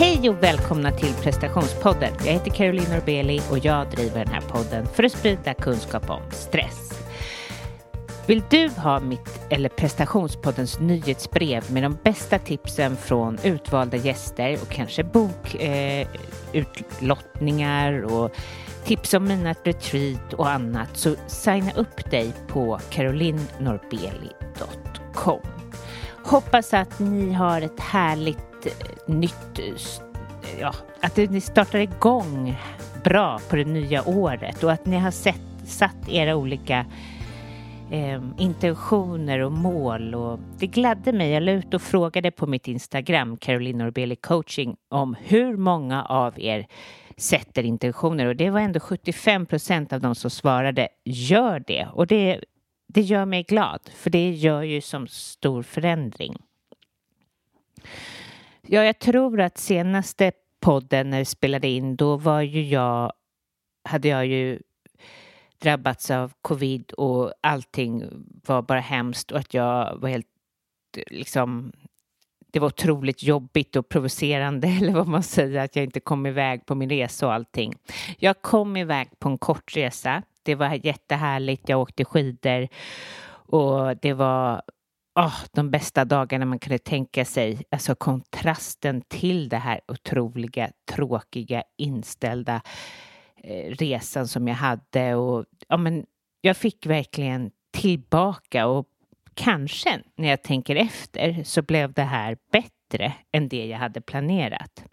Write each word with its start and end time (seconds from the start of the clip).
Hej 0.00 0.30
och 0.30 0.42
välkomna 0.42 0.92
till 0.92 1.14
prestationspodden. 1.14 2.12
Jag 2.18 2.32
heter 2.32 2.50
Caroline 2.50 2.90
Norbeli 2.90 3.40
och 3.50 3.58
jag 3.58 3.90
driver 3.90 4.24
den 4.24 4.34
här 4.34 4.40
podden 4.40 4.86
för 4.86 5.04
att 5.04 5.12
sprida 5.12 5.54
kunskap 5.54 6.10
om 6.10 6.22
stress. 6.30 7.02
Vill 8.26 8.42
du 8.50 8.68
ha 8.68 9.00
mitt 9.00 9.40
eller 9.50 9.68
prestationspoddens 9.68 10.80
nyhetsbrev 10.80 11.72
med 11.72 11.82
de 11.82 11.98
bästa 12.04 12.38
tipsen 12.38 12.96
från 12.96 13.38
utvalda 13.44 13.96
gäster 13.96 14.58
och 14.62 14.68
kanske 14.68 15.04
bokutlottningar 15.04 17.92
eh, 17.92 18.14
och 18.14 18.30
tips 18.84 19.14
om 19.14 19.24
mina 19.24 19.54
retreat 19.64 20.34
och 20.34 20.50
annat 20.50 20.96
så 20.96 21.14
signa 21.26 21.72
upp 21.72 22.10
dig 22.10 22.32
på 22.48 22.80
carolinnorbeli.com. 22.90 25.40
Hoppas 26.24 26.74
att 26.74 26.98
ni 26.98 27.32
har 27.32 27.62
ett 27.62 27.80
härligt 27.80 28.49
ett 28.66 29.08
nytt, 29.08 29.60
ja, 30.60 30.74
att 31.00 31.16
ni 31.16 31.40
startar 31.40 31.78
igång 31.78 32.56
bra 33.04 33.40
på 33.50 33.56
det 33.56 33.64
nya 33.64 34.08
året 34.08 34.64
och 34.64 34.72
att 34.72 34.86
ni 34.86 34.96
har 34.96 35.10
sett, 35.10 35.40
satt 35.64 36.08
era 36.08 36.36
olika 36.36 36.86
eh, 37.90 38.22
intentioner 38.38 39.38
och 39.38 39.52
mål. 39.52 40.14
Och 40.14 40.40
det 40.58 40.66
gladde 40.66 41.12
mig. 41.12 41.30
Jag 41.30 41.42
la 41.42 41.52
ut 41.52 41.74
och 41.74 41.82
frågade 41.82 42.30
på 42.30 42.46
mitt 42.46 42.68
Instagram, 42.68 43.36
Caroline 43.36 43.78
Norbeli 43.78 44.16
coaching, 44.16 44.76
om 44.88 45.16
hur 45.22 45.56
många 45.56 46.04
av 46.04 46.40
er 46.40 46.66
sätter 47.16 47.62
intentioner 47.62 48.26
och 48.26 48.36
det 48.36 48.50
var 48.50 48.60
ändå 48.60 48.80
75 48.80 49.46
procent 49.46 49.92
av 49.92 50.00
de 50.00 50.14
som 50.14 50.30
svarade 50.30 50.88
gör 51.04 51.64
det 51.66 51.88
och 51.92 52.06
det, 52.06 52.44
det 52.88 53.00
gör 53.00 53.24
mig 53.24 53.42
glad 53.42 53.80
för 53.96 54.10
det 54.10 54.30
gör 54.30 54.62
ju 54.62 54.80
som 54.80 55.06
stor 55.08 55.62
förändring. 55.62 56.36
Ja, 58.72 58.84
jag 58.84 58.98
tror 58.98 59.40
att 59.40 59.58
senaste 59.58 60.32
podden 60.60 61.10
när 61.10 61.18
vi 61.18 61.24
spelade 61.24 61.68
in 61.68 61.96
då 61.96 62.16
var 62.16 62.40
ju 62.40 62.62
jag 62.62 63.12
hade 63.84 64.08
jag 64.08 64.26
ju 64.26 64.60
drabbats 65.58 66.10
av 66.10 66.32
covid 66.42 66.92
och 66.92 67.32
allting 67.40 68.04
var 68.46 68.62
bara 68.62 68.80
hemskt 68.80 69.32
och 69.32 69.38
att 69.38 69.54
jag 69.54 69.96
var 69.96 70.08
helt 70.08 70.26
liksom 71.06 71.72
det 72.52 72.60
var 72.60 72.66
otroligt 72.66 73.22
jobbigt 73.22 73.76
och 73.76 73.88
provocerande 73.88 74.68
eller 74.80 74.92
vad 74.92 75.08
man 75.08 75.22
säger 75.22 75.60
att 75.64 75.76
jag 75.76 75.84
inte 75.84 76.00
kom 76.00 76.26
iväg 76.26 76.66
på 76.66 76.74
min 76.74 76.90
resa 76.90 77.26
och 77.26 77.32
allting. 77.32 77.74
Jag 78.18 78.42
kom 78.42 78.76
iväg 78.76 79.08
på 79.18 79.28
en 79.28 79.38
kort 79.38 79.76
resa. 79.76 80.22
Det 80.42 80.54
var 80.54 80.86
jättehärligt. 80.86 81.68
Jag 81.68 81.80
åkte 81.80 82.04
skidor 82.04 82.68
och 83.30 83.96
det 83.96 84.12
var 84.12 84.62
oh, 85.20 85.44
de 85.52 85.70
bästa 85.70 86.04
dagarna 86.04 86.44
man 86.44 86.58
kunde 86.58 86.78
tänka 86.78 87.24
sig. 87.24 87.62
Alltså 87.70 87.94
kontrasten 87.94 89.02
till 89.08 89.48
det 89.48 89.56
här 89.56 89.80
otroliga, 89.88 90.70
tråkiga, 90.92 91.62
inställda 91.78 92.62
eh, 93.36 93.70
resan 93.70 94.28
som 94.28 94.48
jag 94.48 94.54
hade 94.54 95.14
och 95.14 95.44
ja, 95.68 95.76
men 95.76 96.06
jag 96.40 96.56
fick 96.56 96.86
verkligen 96.86 97.50
tillbaka 97.70 98.66
och 98.66 98.86
kanske 99.34 100.00
när 100.16 100.28
jag 100.28 100.42
tänker 100.42 100.76
efter 100.76 101.44
så 101.44 101.62
blev 101.62 101.92
det 101.92 102.02
här 102.02 102.36
bättre 102.52 103.12
än 103.32 103.48
det 103.48 103.66
jag 103.66 103.78
hade 103.78 104.00
planerat. 104.00 104.84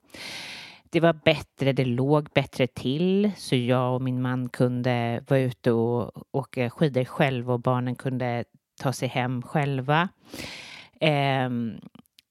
Det 0.90 1.00
var 1.00 1.14
bättre, 1.14 1.74
det 1.74 1.86
låg 1.86 2.30
bättre 2.34 2.68
till 2.68 3.32
så 3.38 3.56
jag 3.56 3.96
och 3.96 4.02
min 4.02 4.22
man 4.22 4.50
kunde 4.50 5.24
vara 5.28 5.40
ute 5.40 5.72
och 5.72 6.12
åka 6.32 6.70
skidor 6.70 7.04
själva 7.04 7.54
och 7.54 7.60
barnen 7.60 7.96
kunde 7.96 8.44
ta 8.78 8.94
sig 8.94 9.08
hem 9.08 9.42
själva. 9.42 10.10
Eh, 11.02 11.50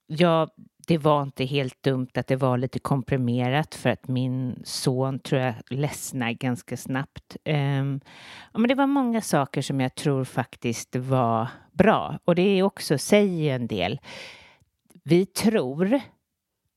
ja, 0.06 0.48
det 0.86 0.98
var 0.98 1.22
inte 1.22 1.44
helt 1.44 1.82
dumt 1.82 2.08
att 2.14 2.26
det 2.26 2.36
var 2.36 2.58
lite 2.58 2.78
komprimerat 2.78 3.74
för 3.74 3.90
att 3.90 4.08
min 4.08 4.62
son 4.64 5.18
tror 5.18 5.40
jag 5.40 5.54
ledsnade 5.70 6.34
ganska 6.34 6.76
snabbt. 6.76 7.36
Um, 7.44 8.00
ja, 8.52 8.58
men 8.58 8.68
det 8.68 8.74
var 8.74 8.86
många 8.86 9.20
saker 9.20 9.62
som 9.62 9.80
jag 9.80 9.94
tror 9.94 10.24
faktiskt 10.24 10.96
var 10.96 11.48
bra 11.72 12.18
och 12.24 12.34
det 12.34 12.42
är 12.42 12.62
också, 12.62 12.98
säger 12.98 13.54
en 13.54 13.66
del. 13.66 14.00
Vi 15.04 15.26
tror 15.26 16.00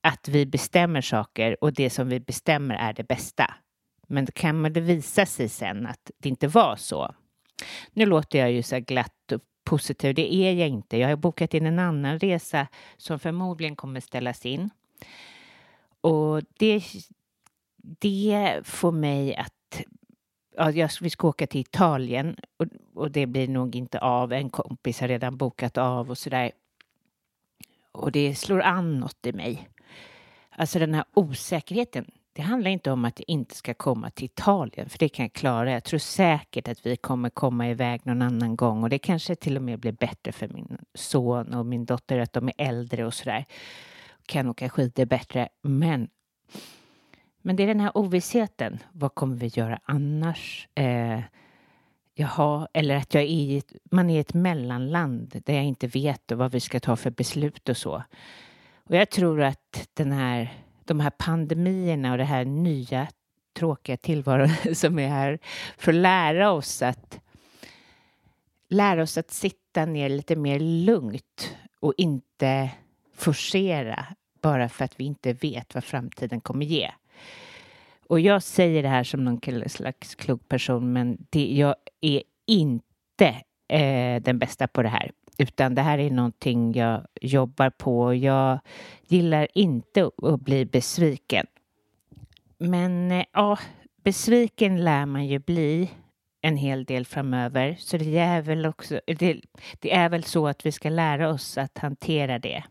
att 0.02 0.28
vi 0.28 0.46
bestämmer 0.46 1.00
saker 1.00 1.64
och 1.64 1.72
det 1.72 1.90
som 1.90 2.08
vi 2.08 2.20
bestämmer 2.20 2.74
är 2.74 2.92
det 2.92 3.08
bästa. 3.08 3.54
Men 4.08 4.26
kan 4.26 4.72
det 4.72 4.80
visa 4.80 5.26
sig 5.26 5.48
sen 5.48 5.86
att 5.86 6.10
det 6.18 6.28
inte 6.28 6.48
var 6.48 6.76
så. 6.76 7.14
Nu 7.92 8.06
låter 8.06 8.38
jag 8.38 8.52
ju 8.52 8.62
så 8.62 8.80
glatt 8.80 9.32
och 9.32 9.40
positiv. 9.70 10.14
Det 10.14 10.34
är 10.34 10.52
jag 10.52 10.68
inte. 10.68 10.96
Jag 10.96 11.08
har 11.08 11.16
bokat 11.16 11.54
in 11.54 11.66
en 11.66 11.78
annan 11.78 12.18
resa 12.18 12.66
som 12.96 13.18
förmodligen 13.18 13.76
kommer 13.76 14.00
ställas 14.00 14.46
in. 14.46 14.70
Och 16.00 16.42
det, 16.58 16.82
det 17.76 18.60
får 18.64 18.92
mig 18.92 19.36
att... 19.36 19.82
Ja, 20.56 20.70
jag, 20.70 20.90
vi 21.00 21.10
ska 21.10 21.28
åka 21.28 21.46
till 21.46 21.60
Italien 21.60 22.36
och, 22.56 22.66
och 22.94 23.10
det 23.10 23.26
blir 23.26 23.48
nog 23.48 23.76
inte 23.76 23.98
av. 23.98 24.32
En 24.32 24.50
kompis 24.50 25.00
har 25.00 25.08
redan 25.08 25.36
bokat 25.36 25.78
av 25.78 26.10
och 26.10 26.18
sådär. 26.18 26.52
Och 27.92 28.12
det 28.12 28.34
slår 28.34 28.60
an 28.60 29.00
något 29.00 29.26
i 29.26 29.32
mig. 29.32 29.68
Alltså 30.50 30.78
den 30.78 30.94
här 30.94 31.04
osäkerheten 31.14 32.10
det 32.32 32.42
handlar 32.42 32.70
inte 32.70 32.90
om 32.90 33.04
att 33.04 33.18
jag 33.18 33.28
inte 33.28 33.54
ska 33.54 33.74
komma 33.74 34.10
till 34.10 34.24
Italien, 34.24 34.88
för 34.88 34.98
det 34.98 35.08
kan 35.08 35.24
jag 35.24 35.32
klara. 35.32 35.72
Jag 35.72 35.84
tror 35.84 35.98
säkert 35.98 36.68
att 36.68 36.86
vi 36.86 36.96
kommer 36.96 37.30
komma 37.30 37.68
iväg 37.68 38.06
någon 38.06 38.22
annan 38.22 38.56
gång 38.56 38.82
och 38.82 38.90
det 38.90 38.98
kanske 38.98 39.34
till 39.34 39.56
och 39.56 39.62
med 39.62 39.78
blir 39.80 39.92
bättre 39.92 40.32
för 40.32 40.48
min 40.48 40.78
son 40.94 41.54
och 41.54 41.66
min 41.66 41.84
dotter 41.84 42.18
att 42.18 42.32
de 42.32 42.48
är 42.48 42.54
äldre 42.58 43.06
och 43.06 43.14
sådär. 43.14 43.44
Kan 44.26 44.48
åka 44.48 44.68
skidor 44.68 45.04
bättre. 45.04 45.48
Men, 45.62 46.08
men 47.42 47.56
det 47.56 47.62
är 47.62 47.66
den 47.66 47.80
här 47.80 47.96
ovissheten. 47.96 48.78
Vad 48.92 49.14
kommer 49.14 49.36
vi 49.36 49.46
göra 49.46 49.80
annars? 49.84 50.68
Eh, 50.74 51.20
jaha, 52.14 52.68
eller 52.72 52.96
att 52.96 53.14
jag 53.14 53.22
är 53.22 53.26
i 53.26 53.58
ett, 53.58 53.72
man 53.90 54.10
är 54.10 54.16
i 54.16 54.20
ett 54.20 54.34
mellanland 54.34 55.42
där 55.44 55.54
jag 55.54 55.64
inte 55.64 55.86
vet 55.86 56.32
vad 56.32 56.52
vi 56.52 56.60
ska 56.60 56.80
ta 56.80 56.96
för 56.96 57.10
beslut 57.10 57.68
och 57.68 57.76
så. 57.76 58.02
Och 58.84 58.96
jag 58.96 59.10
tror 59.10 59.42
att 59.42 59.88
den 59.94 60.12
här 60.12 60.50
de 60.90 61.00
här 61.00 61.10
pandemierna 61.10 62.12
och 62.12 62.18
det 62.18 62.24
här 62.24 62.44
nya 62.44 63.08
tråkiga 63.52 63.96
tillvaron 63.96 64.48
som 64.74 64.98
är 64.98 65.08
här 65.08 65.38
för 65.78 65.92
att 65.92 65.98
lära 65.98 66.50
oss 66.50 66.82
att 66.82 67.20
lära 68.68 69.02
oss 69.02 69.18
att 69.18 69.30
sitta 69.30 69.86
ner 69.86 70.08
lite 70.08 70.36
mer 70.36 70.60
lugnt 70.60 71.56
och 71.80 71.94
inte 71.96 72.70
forcera 73.14 74.06
bara 74.42 74.68
för 74.68 74.84
att 74.84 75.00
vi 75.00 75.04
inte 75.04 75.32
vet 75.32 75.74
vad 75.74 75.84
framtiden 75.84 76.40
kommer 76.40 76.66
ge. 76.66 76.90
Och 78.08 78.20
jag 78.20 78.42
säger 78.42 78.82
det 78.82 78.88
här 78.88 79.04
som 79.04 79.24
någon 79.24 79.68
slags 79.68 80.14
klok 80.14 80.48
person, 80.48 80.92
men 80.92 81.26
det, 81.30 81.56
jag 81.56 81.74
är 82.00 82.22
inte 82.46 83.42
eh, 83.68 84.22
den 84.22 84.38
bästa 84.38 84.68
på 84.68 84.82
det 84.82 84.88
här 84.88 85.12
utan 85.40 85.74
det 85.74 85.82
här 85.82 85.98
är 85.98 86.10
någonting 86.10 86.72
jag 86.72 87.06
jobbar 87.20 87.70
på. 87.70 88.14
Jag 88.14 88.58
gillar 89.06 89.48
inte 89.54 90.10
att 90.22 90.40
bli 90.40 90.64
besviken. 90.64 91.46
Men 92.58 93.10
eh, 93.10 93.24
ja, 93.32 93.58
besviken 94.04 94.84
lär 94.84 95.06
man 95.06 95.26
ju 95.26 95.38
bli 95.38 95.90
en 96.40 96.56
hel 96.56 96.84
del 96.84 97.06
framöver. 97.06 97.76
Så 97.78 97.96
det 97.96 98.18
är 98.18 98.42
väl 98.42 98.66
också, 98.66 99.00
det, 99.06 99.40
det 99.78 99.94
är 99.94 100.08
väl 100.08 100.24
så 100.24 100.46
att 100.48 100.66
vi 100.66 100.72
ska 100.72 100.88
lära 100.88 101.30
oss 101.30 101.58
att 101.58 101.78
hantera 101.78 102.38
det. 102.38 102.64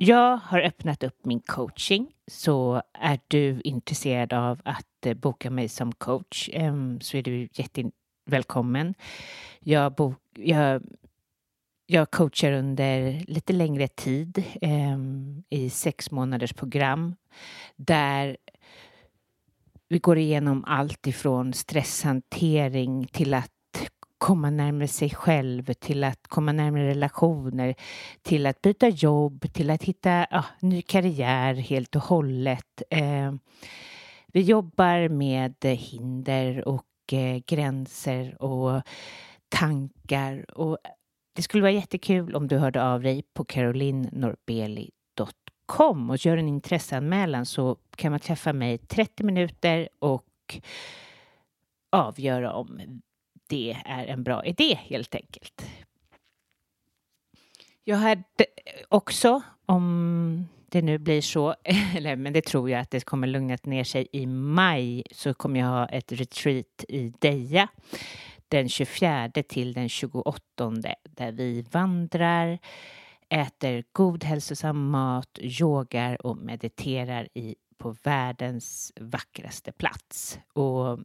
Jag 0.00 0.36
har 0.36 0.60
öppnat 0.60 1.02
upp 1.02 1.24
min 1.24 1.40
coaching 1.40 2.12
så 2.26 2.82
är 2.92 3.20
du 3.28 3.60
intresserad 3.64 4.32
av 4.32 4.60
att 4.64 5.06
eh, 5.06 5.14
boka 5.14 5.50
mig 5.50 5.68
som 5.68 5.92
coach 5.92 6.50
ehm, 6.52 7.00
så 7.00 7.16
är 7.16 7.22
du 7.22 7.48
jättevälkommen. 7.52 8.94
Jag, 9.60 10.14
jag, 10.36 10.82
jag 11.86 12.10
coachar 12.10 12.52
under 12.52 13.24
lite 13.28 13.52
längre 13.52 13.88
tid 13.88 14.44
ehm, 14.60 15.42
i 15.48 15.70
sex 15.70 16.10
månaders 16.10 16.52
program 16.52 17.14
där 17.76 18.36
vi 19.88 19.98
går 19.98 20.18
igenom 20.18 20.64
allt 20.66 21.06
ifrån 21.06 21.52
stresshantering 21.52 23.06
till 23.06 23.34
att 23.34 23.52
komma 24.18 24.50
närmare 24.50 24.88
sig 24.88 25.10
själv, 25.10 25.72
till 25.72 26.04
att 26.04 26.28
komma 26.28 26.52
närmare 26.52 26.88
relationer, 26.88 27.74
till 28.22 28.46
att 28.46 28.62
byta 28.62 28.88
jobb, 28.88 29.52
till 29.52 29.70
att 29.70 29.84
hitta 29.84 30.26
ja, 30.30 30.44
ny 30.60 30.82
karriär 30.82 31.54
helt 31.54 31.96
och 31.96 32.02
hållet. 32.02 32.82
Eh, 32.90 33.34
vi 34.26 34.40
jobbar 34.40 35.08
med 35.08 35.54
hinder 35.64 36.68
och 36.68 37.12
eh, 37.12 37.42
gränser 37.46 38.42
och 38.42 38.82
tankar 39.48 40.58
och 40.58 40.78
det 41.36 41.42
skulle 41.42 41.62
vara 41.62 41.72
jättekul 41.72 42.34
om 42.34 42.48
du 42.48 42.58
hörde 42.58 42.84
av 42.84 43.02
dig 43.02 43.22
på 43.34 43.44
carolinnorbeli.com 43.44 46.10
och 46.10 46.26
gör 46.26 46.36
en 46.36 46.48
intresseanmälan 46.48 47.46
så 47.46 47.76
kan 47.96 48.10
man 48.10 48.20
träffa 48.20 48.52
mig 48.52 48.78
30 48.78 49.24
minuter 49.24 49.88
och 49.98 50.24
avgöra 51.92 52.52
om 52.52 53.00
det 53.48 53.76
är 53.84 54.06
en 54.06 54.22
bra 54.22 54.44
idé 54.44 54.74
helt 54.74 55.14
enkelt. 55.14 55.66
Jag 57.84 57.96
hade 57.96 58.24
också, 58.88 59.42
om 59.66 60.48
det 60.68 60.82
nu 60.82 60.98
blir 60.98 61.20
så, 61.20 61.54
eller, 61.96 62.16
men 62.16 62.32
det 62.32 62.44
tror 62.44 62.70
jag 62.70 62.80
att 62.80 62.90
det 62.90 63.04
kommer 63.04 63.26
lugnat 63.26 63.66
ner 63.66 63.84
sig 63.84 64.08
i 64.12 64.26
maj, 64.26 65.02
så 65.10 65.34
kommer 65.34 65.60
jag 65.60 65.66
ha 65.66 65.86
ett 65.86 66.12
retreat 66.12 66.84
i 66.88 67.12
Deja 67.18 67.68
den 68.48 68.68
24 68.68 69.30
till 69.48 69.72
den 69.72 69.88
28 69.88 70.42
där 71.02 71.32
vi 71.32 71.64
vandrar, 71.70 72.58
äter 73.28 73.84
god 73.92 74.24
hälsosam 74.24 74.90
mat, 74.90 75.38
yogar 75.40 76.26
och 76.26 76.36
mediterar 76.36 77.28
i, 77.34 77.54
på 77.78 77.96
världens 78.02 78.92
vackraste 79.00 79.72
plats. 79.72 80.38
Och 80.52 80.98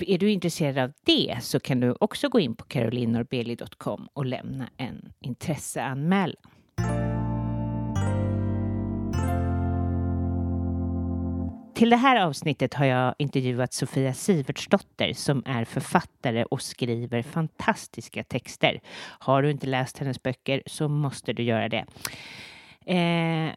är 0.00 0.18
du 0.18 0.30
intresserad 0.30 0.78
av 0.78 0.92
det 1.04 1.38
så 1.42 1.60
kan 1.60 1.80
du 1.80 1.96
också 2.00 2.28
gå 2.28 2.40
in 2.40 2.56
på 2.56 2.64
carolinorbeli.com 2.64 4.08
och 4.12 4.26
lämna 4.26 4.70
en 4.76 5.12
intresseanmälan. 5.20 6.36
Till 11.74 11.90
det 11.90 11.96
här 11.96 12.26
avsnittet 12.26 12.74
har 12.74 12.84
jag 12.84 13.14
intervjuat 13.18 13.72
Sofia 13.72 14.14
Sivertsdotter 14.14 15.12
som 15.12 15.42
är 15.46 15.64
författare 15.64 16.44
och 16.44 16.62
skriver 16.62 17.22
fantastiska 17.22 18.24
texter. 18.24 18.80
Har 19.18 19.42
du 19.42 19.50
inte 19.50 19.66
läst 19.66 19.98
hennes 19.98 20.22
böcker 20.22 20.62
så 20.66 20.88
måste 20.88 21.32
du 21.32 21.42
göra 21.42 21.68
det. 21.68 21.84
Eh, 22.86 23.54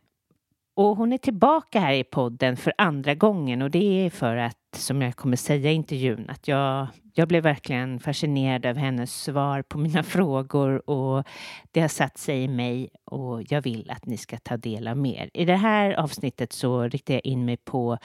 och 0.76 0.98
hon 0.98 1.14
är 1.14 1.18
tillbaka 1.18 1.80
här 1.80 1.94
i 1.94 2.04
podden 2.04 2.58
för 2.58 2.74
andra 2.78 3.16
gången 3.16 3.62
och 3.62 3.72
det 3.72 4.06
är 4.06 4.10
för 4.10 4.36
att, 4.38 4.58
som 4.76 5.02
jag 5.02 5.16
kommer 5.16 5.38
säga 5.38 5.72
i 5.72 5.74
intervjun, 5.74 6.30
att 6.30 6.48
jag, 6.48 6.88
jag 7.14 7.28
blev 7.28 7.44
verkligen 7.44 8.00
fascinerad 8.00 8.66
av 8.66 8.76
hennes 8.76 9.24
svar 9.24 9.62
på 9.62 9.78
mina 9.78 10.04
frågor 10.14 10.90
och 10.90 11.24
det 11.72 11.82
har 11.82 11.88
satt 11.88 12.18
sig 12.18 12.44
i 12.44 12.48
mig 12.48 12.90
och 13.06 13.52
jag 13.52 13.62
vill 13.62 13.92
att 13.92 14.06
ni 14.06 14.18
ska 14.18 14.38
ta 14.38 14.58
del 14.58 14.88
av 14.88 14.98
mer. 14.98 15.30
I 15.34 15.46
det 15.46 15.56
här 15.56 15.94
avsnittet 15.94 16.54
så 16.54 16.84
riktar 16.84 17.14
jag 17.14 17.26
in 17.26 17.46
mig 17.46 17.58
på 17.58 17.98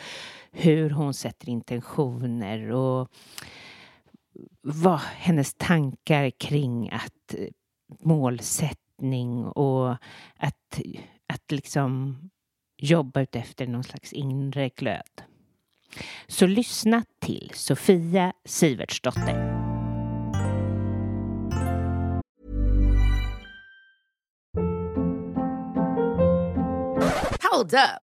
hur 0.53 0.91
hon 0.91 1.15
sätter 1.15 1.49
intentioner 1.49 2.71
och 2.71 3.09
vad 4.63 5.01
hennes 5.01 5.55
tankar 5.55 6.31
kring 6.31 6.91
att 6.91 7.35
eh, 7.39 7.47
målsättning 8.01 9.45
och 9.45 9.91
att, 10.37 10.81
att 11.27 11.51
liksom 11.51 12.17
jobba 12.81 13.21
efter 13.33 13.67
någon 13.67 13.85
slags 13.85 14.13
inre 14.13 14.69
glöd. 14.69 15.23
Så 16.27 16.47
lyssna 16.47 17.05
till 17.21 17.51
Sofia 17.55 18.33
Sivertsdotter. 18.45 19.61
Hold 27.53 27.75
up. 27.75 28.10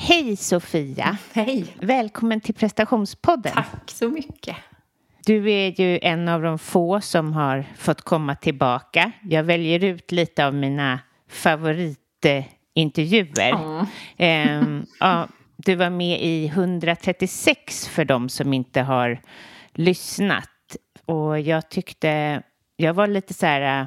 Hej 0.00 0.36
Sofia! 0.36 1.18
Hej! 1.32 1.74
Välkommen 1.80 2.40
till 2.40 2.54
prestationspodden. 2.54 3.52
Tack 3.52 3.90
så 3.90 4.08
mycket. 4.08 4.56
Du 5.26 5.52
är 5.52 5.80
ju 5.80 5.98
en 6.02 6.28
av 6.28 6.42
de 6.42 6.58
få 6.58 7.00
som 7.00 7.32
har 7.32 7.64
fått 7.76 8.02
komma 8.02 8.34
tillbaka. 8.34 9.12
Jag 9.22 9.44
väljer 9.44 9.84
ut 9.84 10.12
lite 10.12 10.46
av 10.46 10.54
mina 10.54 11.00
favoritintervjuer. 11.28 13.50
Ja. 13.50 13.86
Ehm, 14.16 14.86
ja, 15.00 15.28
du 15.56 15.74
var 15.74 15.90
med 15.90 16.22
i 16.22 16.46
136 16.46 17.88
för 17.88 18.04
de 18.04 18.28
som 18.28 18.54
inte 18.54 18.80
har 18.80 19.20
lyssnat. 19.74 20.76
Och 21.06 21.40
jag 21.40 21.68
tyckte, 21.68 22.42
jag 22.76 22.94
var 22.94 23.06
lite 23.06 23.34
så 23.34 23.46
här, 23.46 23.86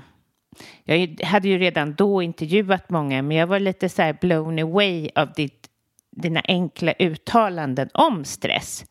jag 0.83 1.23
hade 1.23 1.47
ju 1.47 1.57
redan 1.57 1.93
då 1.93 2.21
intervjuat 2.21 2.89
många, 2.89 3.21
men 3.21 3.37
jag 3.37 3.47
var 3.47 3.59
lite 3.59 3.89
så 3.89 4.01
här 4.01 4.17
blown 4.21 4.59
away 4.59 5.09
av 5.15 5.33
ditt, 5.33 5.60
dina 6.11 6.41
enkla 6.47 6.93
uttalanden 6.99 7.89
om 7.93 8.25
stress. 8.25 8.85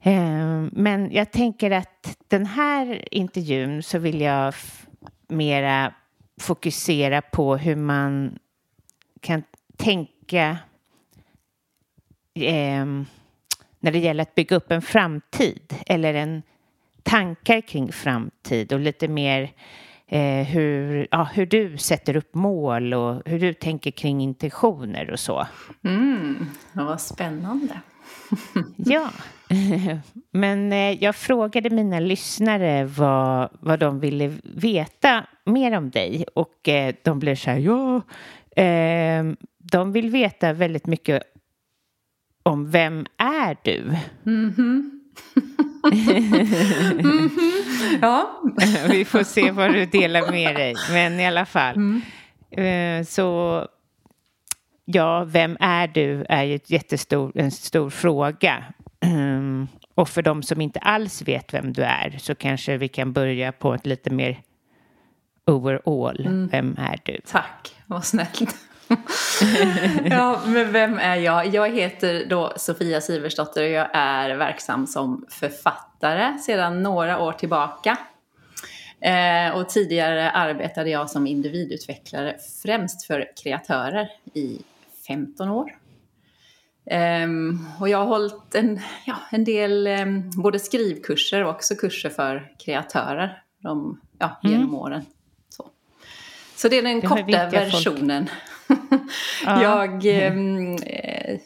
Ehm, 0.00 0.70
men 0.72 1.12
jag 1.12 1.32
tänker 1.32 1.70
att 1.70 2.18
den 2.28 2.46
här 2.46 3.14
intervjun 3.14 3.82
så 3.82 3.98
vill 3.98 4.20
jag 4.20 4.54
mera 5.28 5.94
fokusera 6.40 7.22
på 7.22 7.56
hur 7.56 7.76
man 7.76 8.38
kan 9.20 9.42
tänka 9.76 10.58
eh, 12.34 12.86
när 13.80 13.92
det 13.92 13.98
gäller 13.98 14.22
att 14.22 14.34
bygga 14.34 14.56
upp 14.56 14.72
en 14.72 14.82
framtid 14.82 15.74
eller 15.86 16.14
en 16.14 16.42
tankar 17.02 17.60
kring 17.60 17.92
framtid 17.92 18.72
och 18.72 18.80
lite 18.80 19.08
mer 19.08 19.52
eh, 20.10 20.46
hur, 20.46 21.08
ja, 21.10 21.28
hur 21.34 21.46
du 21.46 21.78
sätter 21.78 22.16
upp 22.16 22.34
mål 22.34 22.94
och 22.94 23.22
hur 23.24 23.40
du 23.40 23.54
tänker 23.54 23.90
kring 23.90 24.20
intentioner 24.20 25.10
och 25.10 25.20
så. 25.20 25.46
Mm, 25.84 26.46
vad 26.72 27.00
spännande. 27.00 27.80
Ja, 28.76 29.10
men 30.32 30.72
eh, 30.72 31.04
jag 31.04 31.16
frågade 31.16 31.70
mina 31.70 32.00
lyssnare 32.00 32.84
vad, 32.84 33.48
vad 33.60 33.78
de 33.78 34.00
ville 34.00 34.32
veta 34.42 35.26
mer 35.44 35.76
om 35.76 35.90
dig 35.90 36.24
och 36.34 36.68
eh, 36.68 36.94
de 37.02 37.18
blev 37.18 37.34
så 37.34 37.50
här, 37.50 37.58
ja, 37.58 37.96
eh, 38.62 39.24
de 39.58 39.92
vill 39.92 40.10
veta 40.10 40.52
väldigt 40.52 40.86
mycket 40.86 41.22
om 42.42 42.70
vem 42.70 43.06
är 43.16 43.56
du? 43.62 43.96
mm 44.26 44.52
-hmm. 44.56 44.90
Ja. 48.02 48.42
Vi 48.88 49.04
får 49.04 49.22
se 49.22 49.50
vad 49.50 49.72
du 49.72 49.86
delar 49.86 50.30
med 50.30 50.54
dig. 50.54 50.74
Men 50.92 51.20
i 51.20 51.26
alla 51.26 51.46
fall. 51.46 51.76
Mm. 51.76 52.02
Eh, 52.50 53.06
så 53.06 53.62
ja, 54.84 55.24
vem 55.24 55.56
är 55.60 55.86
du 55.88 56.26
är 56.28 56.44
ju 56.44 56.54
ett 56.54 56.70
jättestor, 56.70 57.32
en 57.34 57.50
stor 57.50 57.90
fråga. 57.90 58.64
Um, 59.04 59.68
och 59.94 60.08
för 60.08 60.22
de 60.22 60.42
som 60.42 60.60
inte 60.60 60.78
alls 60.78 61.22
vet 61.22 61.54
vem 61.54 61.72
du 61.72 61.82
är 61.82 62.16
så 62.18 62.34
kanske 62.34 62.76
vi 62.76 62.88
kan 62.88 63.12
börja 63.12 63.52
på 63.52 63.74
ett 63.74 63.86
lite 63.86 64.10
mer 64.10 64.40
overall. 65.44 66.26
Mm. 66.26 66.48
Vem 66.48 66.76
är 66.78 67.00
du? 67.04 67.20
Tack, 67.26 67.74
vad 67.86 68.04
snällt. 68.04 68.56
ja, 70.10 70.40
men 70.46 70.72
vem 70.72 70.98
är 70.98 71.16
jag? 71.16 71.46
Jag 71.46 71.70
heter 71.70 72.26
då 72.28 72.52
Sofia 72.56 73.00
Siversdotter 73.00 73.62
och 73.62 73.68
jag 73.68 73.88
är 73.92 74.36
verksam 74.36 74.86
som 74.86 75.26
författare 75.28 76.38
sedan 76.38 76.82
några 76.82 77.20
år 77.20 77.32
tillbaka. 77.32 77.98
Eh, 79.00 79.56
och 79.56 79.68
tidigare 79.68 80.30
arbetade 80.30 80.90
jag 80.90 81.10
som 81.10 81.26
individutvecklare 81.26 82.36
främst 82.62 83.06
för 83.06 83.30
kreatörer 83.42 84.08
i 84.34 84.58
15 85.06 85.48
år. 85.48 85.72
Um, 87.24 87.68
och 87.80 87.88
jag 87.88 87.98
har 87.98 88.06
hållit 88.06 88.54
en, 88.54 88.80
ja, 89.06 89.16
en 89.30 89.44
del 89.44 89.86
um, 89.86 90.30
både 90.30 90.58
skrivkurser 90.58 91.44
och 91.44 91.50
också 91.50 91.74
kurser 91.74 92.10
för 92.10 92.52
kreatörer 92.58 93.42
de, 93.62 94.00
ja, 94.18 94.40
mm. 94.44 94.56
genom 94.56 94.74
åren. 94.74 95.04
Så. 95.48 95.70
så 96.56 96.68
det 96.68 96.78
är 96.78 96.82
den 96.82 97.02
korta 97.02 97.48
versionen. 97.50 98.30
Ja. 99.44 99.62
jag, 100.04 100.06
um, 100.36 100.78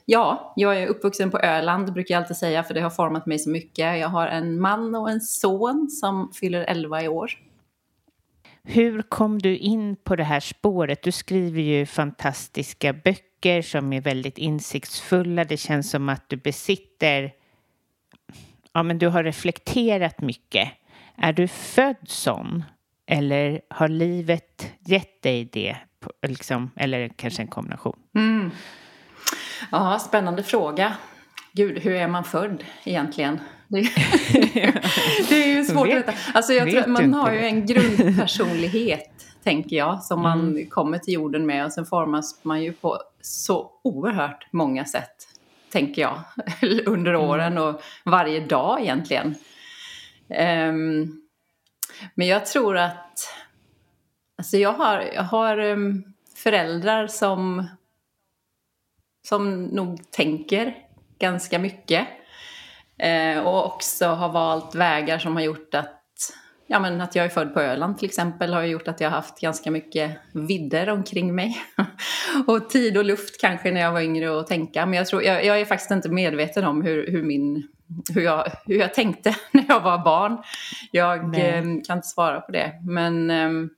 ja, 0.05 0.53
jag 0.57 0.83
är 0.83 0.87
uppvuxen 0.87 1.31
på 1.31 1.39
Öland, 1.39 1.93
brukar 1.93 2.15
jag 2.15 2.23
alltid 2.23 2.37
säga, 2.37 2.63
för 2.63 2.75
det 2.75 2.81
har 2.81 2.91
format 2.91 3.27
mig 3.27 3.39
så 3.39 3.51
mycket. 3.51 3.99
Jag 3.99 4.09
har 4.09 4.27
en 4.27 4.61
man 4.61 4.95
och 4.95 5.11
en 5.11 5.21
son 5.21 5.89
som 5.91 6.33
fyller 6.33 6.65
11 6.69 7.03
i 7.03 7.09
år. 7.09 7.31
Hur 8.63 9.03
kom 9.03 9.39
du 9.39 9.57
in 9.57 9.97
på 9.97 10.17
det 10.17 10.25
här 10.25 10.41
spåret? 10.41 11.03
Du 11.03 11.13
skriver 11.13 11.63
ju 11.63 11.87
fantastiska 11.87 12.93
böcker 12.93 13.63
som 13.63 13.93
är 13.93 14.01
väldigt 14.01 14.39
insiktsfulla. 14.39 15.45
Det 15.45 15.57
känns 15.57 15.91
som 15.91 16.09
att 16.09 16.29
du 16.29 16.37
besitter... 16.37 17.33
Ja, 18.73 18.83
men 18.83 18.99
du 18.99 19.09
har 19.09 19.25
reflekterat 19.25 20.21
mycket. 20.21 20.69
Är 21.17 21.33
du 21.33 21.49
född 21.49 21.97
sån? 22.05 22.65
Eller 23.07 23.61
har 23.71 23.89
livet 23.89 24.73
gett 24.87 25.23
dig 25.23 25.45
det? 25.45 25.77
Liksom, 26.27 26.71
eller 26.77 27.09
kanske 27.09 27.43
en 27.43 27.49
kombination? 27.49 27.97
Mm. 28.15 28.51
Ja, 29.71 29.99
spännande 29.99 30.43
fråga. 30.43 30.97
Gud, 31.53 31.79
hur 31.79 31.93
är 31.93 32.09
man 32.09 32.25
född 32.25 32.65
egentligen? 32.85 33.41
Det, 33.69 33.81
det 35.29 35.43
är 35.45 35.47
ju 35.47 35.65
svårt 35.65 35.89
vet, 35.89 36.09
att 36.09 36.09
veta. 36.09 36.19
Alltså 36.35 36.53
jag 36.53 36.71
tror, 36.71 36.87
man 36.87 37.15
har 37.15 37.33
ju 37.33 37.39
en 37.39 37.67
grundpersonlighet, 37.67 39.11
tänker 39.45 39.77
jag, 39.77 40.03
som 40.03 40.23
man 40.23 40.41
mm. 40.41 40.67
kommer 40.67 40.99
till 40.99 41.15
jorden 41.15 41.47
med. 41.47 41.65
Och 41.65 41.73
sen 41.73 41.87
formas 41.87 42.45
man 42.45 42.63
ju 42.63 42.73
på 42.73 42.99
så 43.21 43.71
oerhört 43.85 44.47
många 44.53 44.85
sätt, 44.85 45.17
tänker 45.73 46.03
jag, 46.03 46.21
under 46.87 47.15
mm. 47.15 47.27
åren 47.27 47.59
och 47.59 47.83
varje 48.05 48.41
dag 48.41 48.81
egentligen. 48.81 49.35
Um, 50.29 51.23
men 52.15 52.27
jag 52.27 52.47
tror 52.47 52.77
att... 52.77 53.29
Alltså 54.41 54.57
jag 54.57 54.73
har, 54.73 55.01
jag 55.15 55.23
har 55.23 55.59
um, 55.59 56.05
föräldrar 56.37 57.07
som, 57.07 57.67
som 59.29 59.65
nog 59.65 60.11
tänker 60.11 60.75
ganska 61.19 61.59
mycket. 61.59 62.07
Eh, 62.99 63.39
och 63.39 63.67
också 63.67 64.07
har 64.07 64.29
valt 64.29 64.75
vägar 64.75 65.19
som 65.19 65.37
har 65.37 65.43
gjort 65.43 65.75
att 65.75 65.97
Ja, 66.67 66.81
men 66.81 67.01
att 67.01 67.15
jag 67.15 67.25
är 67.25 67.29
född 67.29 67.55
på 67.55 67.61
Öland 67.61 67.99
till 67.99 68.09
exempel 68.09 68.53
har 68.53 68.63
gjort 68.63 68.89
att 68.89 69.01
jag 69.01 69.11
har 69.11 69.17
haft 69.17 69.41
ganska 69.41 69.71
mycket 69.71 70.19
vidder 70.33 70.91
omkring 70.91 71.35
mig. 71.35 71.57
och 72.47 72.71
tid 72.71 72.97
och 72.97 73.05
luft 73.05 73.41
kanske 73.41 73.71
när 73.71 73.81
jag 73.81 73.93
var 73.93 74.01
yngre 74.01 74.41
att 74.41 74.47
tänka. 74.47 74.87
Men 74.87 74.95
jag, 74.95 75.07
tror, 75.07 75.23
jag, 75.23 75.45
jag 75.45 75.61
är 75.61 75.65
faktiskt 75.65 75.91
inte 75.91 76.09
medveten 76.09 76.65
om 76.65 76.83
hur, 76.83 77.11
hur, 77.11 77.23
min, 77.23 77.69
hur, 78.15 78.23
jag, 78.23 78.53
hur 78.67 78.79
jag 78.79 78.95
tänkte 78.95 79.37
när 79.51 79.65
jag 79.69 79.81
var 79.81 80.05
barn. 80.05 80.43
Jag 80.91 81.39
eh, 81.39 81.63
kan 81.63 81.97
inte 81.99 82.09
svara 82.09 82.41
på 82.41 82.53
det. 82.53 82.73
Men 82.83 83.31
eh, 83.31 83.71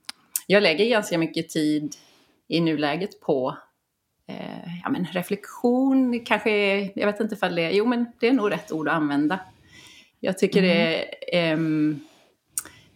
jag 0.53 0.63
lägger 0.63 0.85
ganska 0.85 1.17
mycket 1.17 1.49
tid 1.49 1.95
i 2.47 2.61
nuläget 2.61 3.19
på 3.19 3.57
eh, 4.27 4.81
ja, 4.83 4.89
men 4.89 5.05
reflektion 5.05 6.25
kanske 6.25 6.51
jag 6.95 7.05
vet 7.05 7.19
inte 7.19 7.35
ifall 7.35 7.55
det 7.55 7.61
är, 7.61 7.71
jo 7.71 7.85
men 7.85 8.05
det 8.19 8.27
är 8.27 8.33
nog 8.33 8.51
rätt 8.51 8.71
ord 8.71 8.87
att 8.87 8.93
använda. 8.93 9.39
Jag 10.19 10.37
tycker 10.37 10.63
mm. 10.63 10.69
det 10.69 11.37
är, 11.37 11.53
eh, 11.53 11.59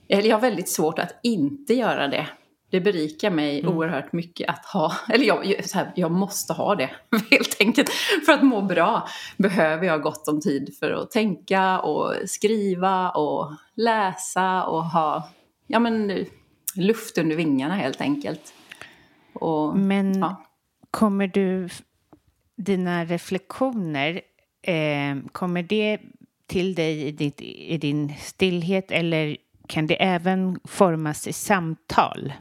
eller 0.07 0.29
jag 0.29 0.35
har 0.35 0.41
väldigt 0.41 0.69
svårt 0.69 0.99
att 0.99 1.19
inte 1.23 1.73
göra 1.73 2.07
det. 2.07 2.27
Det 2.69 2.81
berikar 2.81 3.29
mig 3.29 3.59
mm. 3.59 3.77
oerhört 3.77 4.13
mycket 4.13 4.49
att 4.49 4.65
ha, 4.65 4.93
eller 5.09 5.25
jag, 5.25 5.43
här, 5.73 5.91
jag 5.95 6.11
måste 6.11 6.53
ha 6.53 6.75
det 6.75 6.89
helt 7.31 7.57
enkelt. 7.59 7.89
För 8.25 8.33
att 8.33 8.43
må 8.43 8.61
bra 8.61 9.07
behöver 9.37 9.87
jag 9.87 10.01
gott 10.01 10.27
om 10.27 10.41
tid 10.41 10.75
för 10.79 10.91
att 10.91 11.11
tänka 11.11 11.79
och 11.79 12.13
skriva 12.29 13.09
och 13.09 13.51
läsa 13.75 14.63
och 14.63 14.83
ha 14.83 15.29
ja, 15.67 15.79
men, 15.79 16.25
luft 16.77 17.17
under 17.17 17.35
vingarna 17.35 17.75
helt 17.75 18.01
enkelt. 18.01 18.53
Och, 19.33 19.77
men 19.77 20.19
ja 20.19 20.43
kommer 20.91 21.27
du, 21.27 21.69
dina 22.55 23.05
reflektioner, 23.05 24.21
eh, 24.61 25.15
kommer 25.31 25.63
det 25.63 25.99
till 26.47 26.75
dig 26.75 27.01
i, 27.07 27.11
ditt, 27.11 27.41
i 27.41 27.77
din 27.77 28.13
stillhet 28.19 28.91
eller 28.91 29.37
kan 29.67 29.87
det 29.87 30.03
även 30.03 30.59
formas 30.63 31.27
i 31.27 31.33
samtal? 31.33 32.33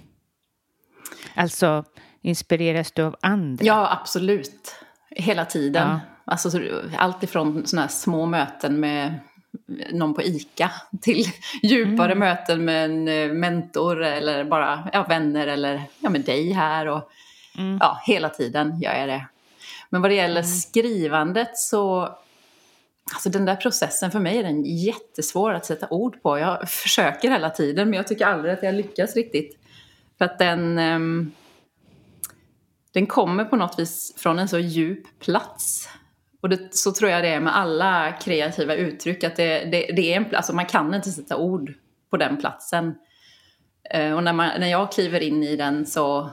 Alltså, 1.35 1.85
inspireras 2.23 2.93
du 2.93 3.03
av 3.03 3.17
andra? 3.21 3.65
Ja, 3.65 3.99
absolut. 4.01 4.75
Hela 5.11 5.45
tiden. 5.45 5.89
Ja. 5.89 6.01
Alltså, 6.25 6.61
allt 6.97 7.23
ifrån 7.23 7.67
sådana 7.67 7.83
här 7.83 7.93
små 7.93 8.27
möten 8.27 8.81
med 8.81 9.21
någon 9.91 10.15
på 10.15 10.23
ICA 10.23 10.71
till 11.01 11.25
djupare 11.63 12.13
mm. 12.13 12.19
möten 12.19 12.65
med 12.65 12.85
en 12.85 13.09
eh, 13.09 13.33
mentor 13.33 14.03
eller 14.03 14.45
bara 14.45 14.91
ja, 14.93 15.03
vänner 15.09 15.47
eller 15.47 15.83
ja, 16.01 16.11
med 16.11 16.21
dig 16.21 16.53
här. 16.53 16.87
Och, 16.87 17.11
Mm. 17.59 17.79
Ja, 17.81 18.01
hela 18.07 18.29
tiden 18.29 18.81
gör 18.81 18.95
jag 18.95 19.09
det. 19.09 19.27
Men 19.91 20.03
vad 20.03 20.11
det 20.11 20.15
gäller 20.15 20.41
mm. 20.41 20.53
skrivandet 20.53 21.59
så 21.59 22.17
Alltså 23.15 23.31
den 23.31 23.45
där 23.45 23.57
processen 23.57 24.11
för 24.11 24.21
mig 24.21 24.39
är 24.39 24.43
den 24.43 24.65
jättesvår 24.65 25.55
att 25.55 25.67
sätta 25.67 25.89
ord 25.91 26.23
på. 26.23 26.39
Jag 26.39 26.71
försöker 26.71 27.31
hela 27.31 27.51
tiden 27.51 27.91
men 27.91 27.97
jag 27.97 28.07
tycker 28.07 28.27
aldrig 28.27 28.55
att 28.55 28.63
jag 28.63 28.75
lyckas 28.75 29.17
riktigt. 29.17 29.59
För 30.19 30.25
att 30.25 30.39
den, 30.39 30.79
um, 30.79 31.33
den 32.93 33.07
kommer 33.07 33.45
på 33.45 33.57
något 33.57 33.79
vis 33.79 34.15
från 34.17 34.39
en 34.39 34.49
så 34.49 34.59
djup 34.59 35.19
plats. 35.21 35.89
Och 36.47 36.51
det, 36.51 36.75
så 36.75 36.93
tror 36.93 37.11
jag 37.11 37.23
det 37.23 37.29
är 37.29 37.41
med 37.41 37.57
alla 37.57 38.13
kreativa 38.13 38.75
uttryck. 38.75 39.25
Att 39.25 39.37
det, 39.37 39.65
det, 39.65 39.87
det 39.97 40.13
är 40.13 40.17
en, 40.17 40.37
alltså 40.37 40.55
man 40.55 40.67
kan 40.67 40.95
inte 40.95 41.11
sätta 41.11 41.37
ord 41.37 41.75
på 42.11 42.17
den 42.17 42.37
platsen. 42.37 42.95
Eh, 43.91 44.13
och 44.13 44.23
när, 44.23 44.33
man, 44.33 44.61
när 44.61 44.67
jag 44.67 44.93
kliver 44.93 45.21
in 45.21 45.43
i 45.43 45.57
den 45.57 45.87
så 45.87 46.31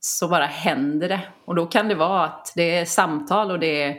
så 0.00 0.28
bara 0.28 0.46
händer 0.46 1.08
det. 1.08 1.20
Och 1.44 1.54
då 1.54 1.66
kan 1.66 1.88
det 1.88 1.94
vara 1.94 2.24
att 2.24 2.52
det 2.56 2.78
är 2.78 2.84
samtal 2.84 3.50
och 3.50 3.58
det 3.58 3.82
är 3.82 3.96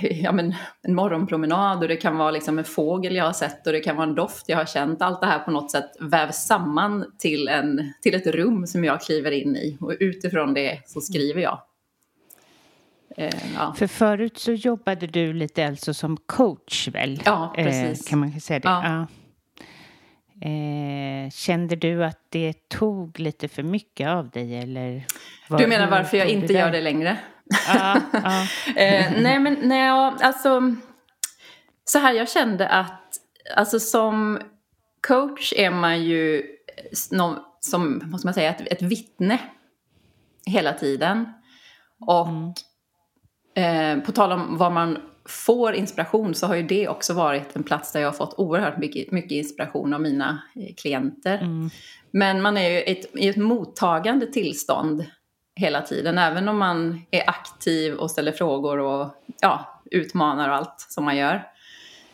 ja, 0.00 0.32
men, 0.32 0.54
en 0.82 0.94
morgonpromenad 0.94 1.82
och 1.82 1.88
det 1.88 1.96
kan 1.96 2.16
vara 2.16 2.30
liksom 2.30 2.58
en 2.58 2.64
fågel 2.64 3.16
jag 3.16 3.24
har 3.24 3.32
sett 3.32 3.66
och 3.66 3.72
det 3.72 3.80
kan 3.80 3.96
vara 3.96 4.08
en 4.08 4.14
doft 4.14 4.48
jag 4.48 4.56
har 4.56 4.66
känt. 4.66 5.02
Allt 5.02 5.20
det 5.20 5.26
här 5.26 5.38
på 5.38 5.50
något 5.50 5.70
sätt 5.70 5.90
vävs 6.00 6.46
samman 6.46 7.04
till, 7.18 7.48
en, 7.48 7.92
till 8.02 8.14
ett 8.14 8.26
rum 8.26 8.66
som 8.66 8.84
jag 8.84 9.00
kliver 9.00 9.30
in 9.30 9.56
i 9.56 9.76
och 9.80 9.94
utifrån 10.00 10.54
det 10.54 10.80
så 10.86 11.00
skriver 11.00 11.42
jag. 11.42 11.62
Eh, 13.18 13.54
ja. 13.54 13.74
För 13.78 13.86
förut 13.86 14.38
så 14.38 14.52
jobbade 14.52 15.06
du 15.06 15.32
lite 15.32 15.66
alltså 15.66 15.94
som 15.94 16.16
coach 16.16 16.88
väl? 16.88 17.22
Ja, 17.24 17.52
precis. 17.56 18.06
Eh, 18.06 18.10
kan 18.10 18.18
man 18.18 18.40
säga 18.40 18.60
det? 18.60 18.68
Ja. 18.68 18.84
ja. 18.84 19.06
Eh, 20.48 21.30
kände 21.30 21.76
du 21.76 22.04
att 22.04 22.20
det 22.28 22.68
tog 22.68 23.20
lite 23.20 23.48
för 23.48 23.62
mycket 23.62 24.08
av 24.08 24.30
dig? 24.30 24.58
Eller 24.58 25.04
var, 25.48 25.58
du 25.58 25.66
menar 25.66 25.90
varför 25.90 26.16
jag 26.16 26.28
inte 26.28 26.52
gör 26.52 26.70
det 26.70 26.80
längre? 26.80 27.18
Ah, 27.68 28.00
ah. 28.12 28.42
eh, 28.76 29.12
nej, 29.20 29.38
men 29.38 29.58
nej, 29.62 29.88
alltså... 29.90 30.74
Så 31.84 31.98
här, 31.98 32.12
jag 32.12 32.28
kände 32.30 32.68
att 32.68 33.18
alltså, 33.56 33.80
som 33.80 34.40
coach 35.06 35.52
är 35.56 35.70
man 35.70 36.02
ju 36.04 36.42
någon, 37.10 37.38
som, 37.60 38.00
ska 38.00 38.26
man 38.26 38.34
säga, 38.34 38.50
ett, 38.50 38.72
ett 38.72 38.82
vittne 38.82 39.38
hela 40.46 40.72
tiden. 40.72 41.32
Och 42.06 42.28
mm. 42.28 42.52
Eh, 43.58 44.00
på 44.00 44.12
tal 44.12 44.32
om 44.32 44.56
vad 44.56 44.72
man 44.72 44.98
får 45.28 45.74
inspiration 45.74 46.34
så 46.34 46.46
har 46.46 46.54
ju 46.54 46.62
det 46.62 46.88
också 46.88 47.14
varit 47.14 47.56
en 47.56 47.62
plats 47.62 47.92
där 47.92 48.00
jag 48.00 48.08
har 48.08 48.12
fått 48.12 48.34
oerhört 48.38 48.78
mycket, 48.78 49.12
mycket 49.12 49.32
inspiration 49.32 49.94
av 49.94 50.00
mina 50.00 50.42
eh, 50.56 50.74
klienter. 50.74 51.38
Mm. 51.38 51.70
Men 52.10 52.42
man 52.42 52.56
är 52.56 52.70
ju 52.70 52.80
ett, 52.80 53.16
i 53.16 53.28
ett 53.28 53.36
mottagande 53.36 54.26
tillstånd 54.26 55.04
hela 55.54 55.82
tiden, 55.82 56.18
även 56.18 56.48
om 56.48 56.58
man 56.58 57.02
är 57.10 57.30
aktiv 57.30 57.94
och 57.94 58.10
ställer 58.10 58.32
frågor 58.32 58.78
och 58.78 59.14
ja, 59.40 59.82
utmanar 59.90 60.48
och 60.48 60.54
allt 60.54 60.86
som 60.88 61.04
man 61.04 61.16
gör. 61.16 61.42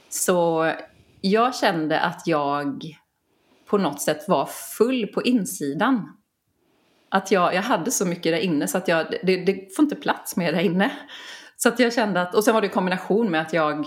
Så 0.08 0.72
jag 1.20 1.54
kände 1.54 2.00
att 2.00 2.26
jag 2.26 2.96
på 3.66 3.78
något 3.78 4.00
sätt 4.00 4.28
var 4.28 4.46
full 4.78 5.06
på 5.06 5.22
insidan. 5.22 6.16
Att 7.08 7.30
jag, 7.30 7.54
jag 7.54 7.62
hade 7.62 7.90
så 7.90 8.06
mycket 8.06 8.32
där 8.32 8.38
inne 8.38 8.68
så 8.68 8.78
att 8.78 8.88
jag, 8.88 9.06
det, 9.22 9.36
det 9.36 9.76
får 9.76 9.82
inte 9.82 9.96
plats 9.96 10.36
mer 10.36 10.52
där 10.52 10.60
inne. 10.60 10.90
Så 11.56 11.68
att 11.68 11.78
jag 11.78 11.92
kände 11.92 12.22
att, 12.22 12.34
och 12.34 12.44
sen 12.44 12.54
var 12.54 12.60
det 12.60 12.66
i 12.66 12.70
kombination 12.70 13.30
med 13.30 13.40
att 13.40 13.52
jag 13.52 13.86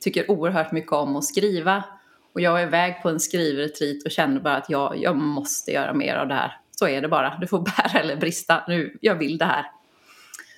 tycker 0.00 0.30
oerhört 0.30 0.72
mycket 0.72 0.92
om 0.92 1.16
att 1.16 1.24
skriva. 1.24 1.84
Och 2.32 2.40
jag 2.40 2.62
är 2.62 2.66
iväg 2.66 3.02
på 3.02 3.08
en 3.08 3.20
skrivretreat 3.20 4.04
och 4.04 4.10
känner 4.10 4.40
bara 4.40 4.56
att 4.56 4.70
jag, 4.70 4.96
jag 4.96 5.16
måste 5.16 5.70
göra 5.70 5.94
mer 5.94 6.16
av 6.16 6.28
det 6.28 6.34
här. 6.34 6.56
Så 6.70 6.88
är 6.88 7.02
det 7.02 7.08
bara. 7.08 7.38
Det 7.40 7.46
får 7.46 7.58
bära 7.76 8.00
eller 8.00 8.16
brista. 8.16 8.64
Nu, 8.68 8.98
jag 9.00 9.14
vill 9.14 9.38
det 9.38 9.44
här. 9.44 9.66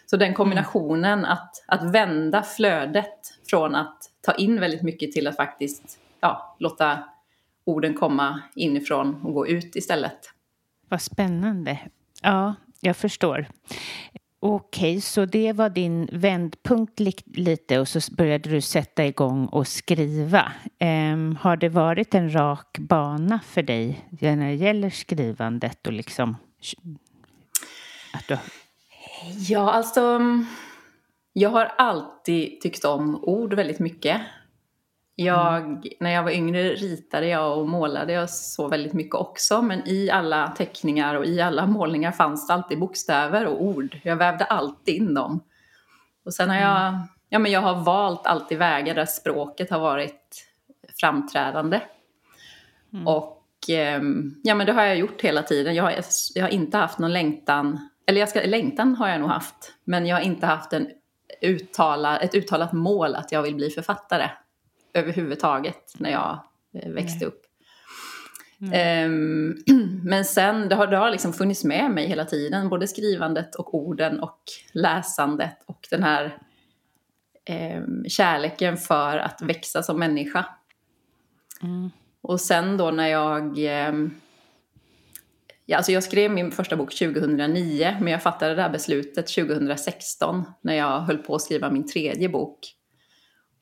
Så 0.07 0.17
den 0.17 0.35
kombinationen 0.35 1.19
mm. 1.19 1.31
att, 1.31 1.65
att 1.67 1.95
vända 1.95 2.43
flödet 2.43 3.19
från 3.51 3.75
att 3.75 3.99
ta 4.21 4.33
in 4.33 4.61
väldigt 4.61 4.83
mycket 4.83 5.13
till 5.13 5.27
att 5.27 5.37
faktiskt 5.37 5.99
ja, 6.21 6.57
låta 6.59 7.05
orden 7.65 7.95
komma 7.95 8.43
inifrån 8.55 9.21
och 9.23 9.35
gå 9.35 9.47
ut 9.47 9.77
istället. 9.77 10.31
Vad 10.89 11.03
spännande. 11.03 11.79
Ja, 12.23 12.55
jag 12.81 12.97
förstår. 12.97 13.47
Okej, 14.45 15.01
så 15.01 15.25
det 15.25 15.53
var 15.53 15.69
din 15.69 16.09
vändpunkt 16.13 17.01
lite 17.27 17.79
och 17.79 17.89
så 17.89 18.01
började 18.17 18.51
du 18.51 18.61
sätta 18.61 19.07
igång 19.07 19.47
och 19.47 19.69
skriva. 19.69 20.53
Um, 20.81 21.37
har 21.37 21.57
det 21.57 21.69
varit 21.69 22.15
en 22.15 22.35
rak 22.35 22.79
bana 22.79 23.41
för 23.47 23.63
dig 23.63 24.09
när 24.11 24.47
det 24.47 24.55
gäller 24.55 24.91
skrivandet 24.91 25.87
och 25.87 25.93
liksom 25.93 26.37
att 28.13 28.29
du... 28.29 28.39
Ja, 29.49 29.73
alltså 29.73 30.01
mm, 30.01 30.47
jag 31.33 31.51
har 31.51 31.65
alltid 31.65 32.61
tyckt 32.61 32.85
om 32.85 33.25
ord 33.25 33.55
väldigt 33.55 33.79
mycket. 33.79 34.21
Jag, 35.15 35.57
mm. 35.57 35.83
När 36.01 36.11
jag 36.11 36.23
var 36.23 36.31
yngre 36.31 36.63
ritade 36.63 37.27
jag 37.27 37.59
och 37.59 37.69
målade 37.69 38.13
jag 38.13 38.31
så 38.31 38.69
väldigt 38.69 38.93
mycket 38.93 39.15
också. 39.15 39.63
Men 39.63 39.89
i 39.89 40.11
alla 40.11 40.49
teckningar 40.49 41.15
och 41.15 41.27
i 41.27 41.41
alla 41.41 41.67
målningar 41.67 42.13
fanns 42.13 42.47
det 42.47 42.55
alltid 42.55 42.79
bokstäver 42.79 43.47
och 43.47 43.63
ord. 43.63 43.99
Jag 44.03 44.17
vävde 44.17 44.45
alltid 44.45 44.95
in 44.95 45.15
dem. 45.15 45.41
Och 46.25 46.35
sen 46.35 46.51
har 46.51 46.57
jag, 46.57 46.89
mm. 46.89 47.01
ja, 47.29 47.39
men 47.39 47.53
jag 47.53 47.61
har 47.61 47.75
valt 47.75 48.27
alltid 48.27 48.59
vägar 48.59 48.95
där 48.95 49.07
språket 49.07 49.71
har 49.71 49.81
varit 49.81 50.47
framträdande. 51.01 51.81
Mm. 52.93 53.09
Och 53.09 53.45
ehm, 53.69 54.35
ja, 54.43 54.55
men 54.55 54.67
det 54.67 54.73
har 54.73 54.83
jag 54.83 54.97
gjort 54.97 55.21
hela 55.21 55.43
tiden. 55.43 55.75
Jag 55.75 55.85
har, 55.85 55.95
jag 56.35 56.45
har 56.45 56.51
inte 56.51 56.79
haft 56.79 56.99
någon 56.99 57.13
längtan, 57.13 57.89
eller 58.07 58.21
jag 58.21 58.29
ska, 58.29 58.41
längtan 58.41 58.95
har 58.95 59.09
jag 59.09 59.21
nog 59.21 59.31
haft. 59.31 59.73
Men 59.85 60.07
jag 60.07 60.17
har 60.17 60.23
inte 60.23 60.47
haft 60.47 60.73
en 60.73 60.89
uttala, 61.41 62.19
ett 62.19 62.35
uttalat 62.35 62.73
mål 62.73 63.15
att 63.15 63.33
jag 63.33 63.43
vill 63.43 63.55
bli 63.55 63.71
författare 63.71 64.31
överhuvudtaget 64.95 65.95
när 65.99 66.11
jag 66.11 66.39
eh, 66.75 66.93
växte 66.93 67.19
Nej. 67.19 67.29
upp. 67.29 67.43
Um, 68.63 69.57
men 70.05 70.25
sen, 70.25 70.69
det 70.69 70.75
har, 70.75 70.87
det 70.87 70.97
har 70.97 71.11
liksom 71.11 71.33
funnits 71.33 71.65
med 71.65 71.91
mig 71.91 72.07
hela 72.07 72.25
tiden, 72.25 72.69
både 72.69 72.89
skrivandet 72.89 73.55
och 73.55 73.75
orden 73.75 74.21
och 74.21 74.41
läsandet 74.73 75.57
och 75.67 75.87
den 75.91 76.03
här 76.03 76.39
um, 77.77 78.05
kärleken 78.09 78.77
för 78.77 79.19
att 79.19 79.43
växa 79.43 79.83
som 79.83 79.99
människa. 79.99 80.47
Mm. 81.63 81.91
Och 82.21 82.41
sen 82.41 82.77
då 82.77 82.91
när 82.91 83.09
jag... 83.09 83.59
Um, 83.89 84.21
ja, 85.67 85.77
alltså 85.77 85.93
jag 85.93 86.03
skrev 86.03 86.31
min 86.31 86.51
första 86.51 86.77
bok 86.77 86.95
2009, 86.95 87.97
men 88.01 88.13
jag 88.13 88.23
fattade 88.23 88.55
det 88.55 88.63
här 88.63 88.71
beslutet 88.71 89.27
2016 89.27 90.45
när 90.61 90.75
jag 90.75 91.01
höll 91.01 91.19
på 91.19 91.35
att 91.35 91.43
skriva 91.43 91.71
min 91.71 91.89
tredje 91.89 92.29
bok. 92.29 92.59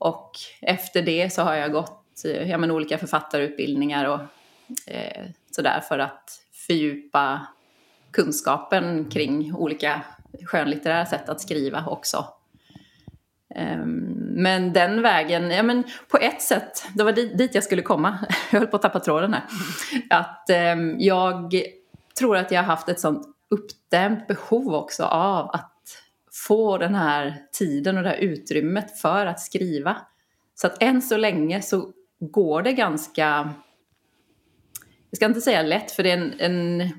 Och 0.01 0.31
efter 0.61 1.03
det 1.03 1.33
så 1.33 1.43
har 1.43 1.55
jag 1.55 1.73
gått 1.73 2.25
eh, 2.25 2.51
ja, 2.51 2.59
men, 2.59 2.71
olika 2.71 2.99
författarutbildningar 2.99 4.05
och 4.05 4.21
eh, 4.93 5.25
sådär 5.51 5.81
för 5.81 5.99
att 5.99 6.41
fördjupa 6.53 7.47
kunskapen 8.11 9.11
kring 9.11 9.55
olika 9.55 10.03
skönlitterära 10.45 11.07
sätt 11.07 11.29
att 11.29 11.41
skriva 11.41 11.87
också. 11.87 12.25
Ehm, 13.55 14.15
men 14.19 14.73
den 14.73 15.03
vägen, 15.03 15.51
ja 15.51 15.63
men 15.63 15.85
på 16.09 16.17
ett 16.19 16.43
sätt, 16.43 16.85
det 16.95 17.05
var 17.05 17.13
dit, 17.13 17.55
jag 17.55 17.65
skulle 17.65 17.83
komma, 17.83 18.19
jag 18.51 18.59
höll 18.59 18.69
på 18.69 18.77
att 18.77 18.83
tappa 18.83 19.01
tråden 19.01 19.35
här, 19.35 19.45
att 20.11 20.51
ehm, 20.51 20.97
jag 20.99 21.55
tror 22.19 22.37
att 22.37 22.51
jag 22.51 22.61
har 22.61 22.67
haft 22.67 22.89
ett 22.89 23.01
sånt 23.01 23.27
uppdämt 23.49 24.27
behov 24.27 24.75
också 24.75 25.05
av 25.05 25.51
att 25.51 25.80
få 26.33 26.79
den 26.79 26.95
här 26.95 27.43
tiden 27.53 27.97
och 27.97 28.03
det 28.03 28.09
här 28.09 28.17
utrymmet 28.17 28.99
för 28.99 29.27
att 29.27 29.41
skriva. 29.41 29.97
Så 30.55 30.67
att 30.67 30.83
än 30.83 31.03
så 31.03 31.17
länge 31.17 31.63
så 31.63 31.93
går 32.21 32.63
det 32.63 32.73
ganska, 32.73 33.55
jag 35.11 35.17
ska 35.17 35.27
inte 35.27 35.41
säga 35.41 35.63
lätt 35.63 35.91
för 35.91 36.03
det 36.03 36.11
är 36.11 36.17
en, 36.17 36.35
en 36.39 36.91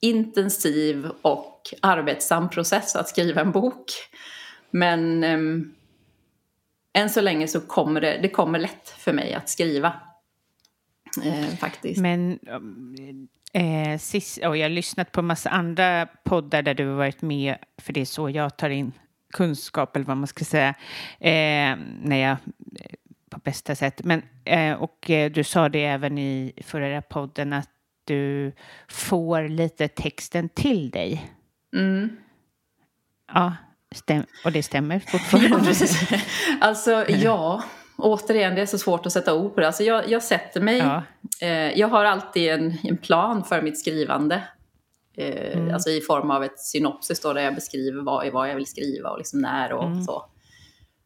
intensiv 0.00 1.10
och 1.22 1.60
arbetsam 1.82 2.50
process 2.50 2.96
att 2.96 3.08
skriva 3.08 3.40
en 3.40 3.52
bok. 3.52 3.92
Men 4.70 5.24
um, 5.24 5.74
än 6.92 7.10
så 7.10 7.20
länge 7.20 7.48
så 7.48 7.60
kommer 7.60 8.00
det, 8.00 8.18
det 8.22 8.28
kommer 8.28 8.58
lätt 8.58 8.88
för 8.88 9.12
mig 9.12 9.34
att 9.34 9.48
skriva. 9.48 9.92
Eh, 11.24 11.56
faktiskt. 11.56 12.00
Men 12.00 12.38
Eh, 13.56 13.98
sist, 13.98 14.38
och 14.44 14.56
jag 14.56 14.64
har 14.64 14.70
lyssnat 14.70 15.12
på 15.12 15.20
en 15.20 15.26
massa 15.26 15.50
andra 15.50 16.06
poddar 16.24 16.62
där 16.62 16.74
du 16.74 16.86
har 16.86 16.96
varit 16.96 17.22
med, 17.22 17.56
för 17.78 17.92
det 17.92 18.00
är 18.00 18.04
så 18.04 18.30
jag 18.30 18.56
tar 18.56 18.70
in 18.70 18.92
kunskap, 19.32 19.96
eller 19.96 20.06
vad 20.06 20.16
man 20.16 20.26
ska 20.26 20.44
säga, 20.44 20.68
eh, 21.20 21.78
när 22.02 22.16
jag, 22.16 22.30
eh, 22.30 22.94
på 23.30 23.38
bästa 23.38 23.74
sätt. 23.74 24.00
Men, 24.04 24.22
eh, 24.44 24.72
och 24.72 25.10
eh, 25.10 25.30
du 25.30 25.44
sa 25.44 25.68
det 25.68 25.84
även 25.84 26.18
i 26.18 26.52
förra 26.66 27.02
podden 27.02 27.52
att 27.52 27.70
du 28.04 28.52
får 28.88 29.48
lite 29.48 29.88
texten 29.88 30.48
till 30.48 30.90
dig. 30.90 31.30
Mm. 31.76 32.16
Ja, 33.32 33.56
och 34.44 34.52
det 34.52 34.62
stämmer 34.62 34.98
fortfarande. 34.98 35.48
Ja, 35.48 35.58
precis. 35.58 36.10
Alltså, 36.60 37.04
ja 37.08 37.62
återigen, 37.98 38.54
det 38.54 38.62
är 38.62 38.66
så 38.66 38.78
svårt 38.78 39.06
att 39.06 39.12
sätta 39.12 39.34
ord 39.34 39.54
på 39.54 39.60
det. 39.60 39.66
Alltså 39.66 39.82
jag, 39.82 40.08
jag 40.08 40.22
sätter 40.22 40.60
mig, 40.60 40.78
ja. 40.78 41.02
eh, 41.40 41.78
jag 41.78 41.88
har 41.88 42.04
alltid 42.04 42.50
en, 42.50 42.78
en, 42.84 42.96
plan 42.96 43.44
för 43.44 43.62
mitt 43.62 43.80
skrivande. 43.80 44.42
Eh, 45.16 45.58
mm. 45.58 45.74
Alltså 45.74 45.90
i 45.90 46.00
form 46.00 46.30
av 46.30 46.44
ett 46.44 46.60
synopsis 46.60 47.20
då, 47.20 47.32
där 47.32 47.42
jag 47.42 47.54
beskriver 47.54 48.02
vad, 48.02 48.32
vad 48.32 48.50
jag 48.50 48.54
vill 48.54 48.66
skriva 48.66 49.10
och 49.10 49.18
liksom 49.18 49.40
när 49.40 49.72
och 49.72 49.86
mm. 49.86 50.02
så. 50.02 50.24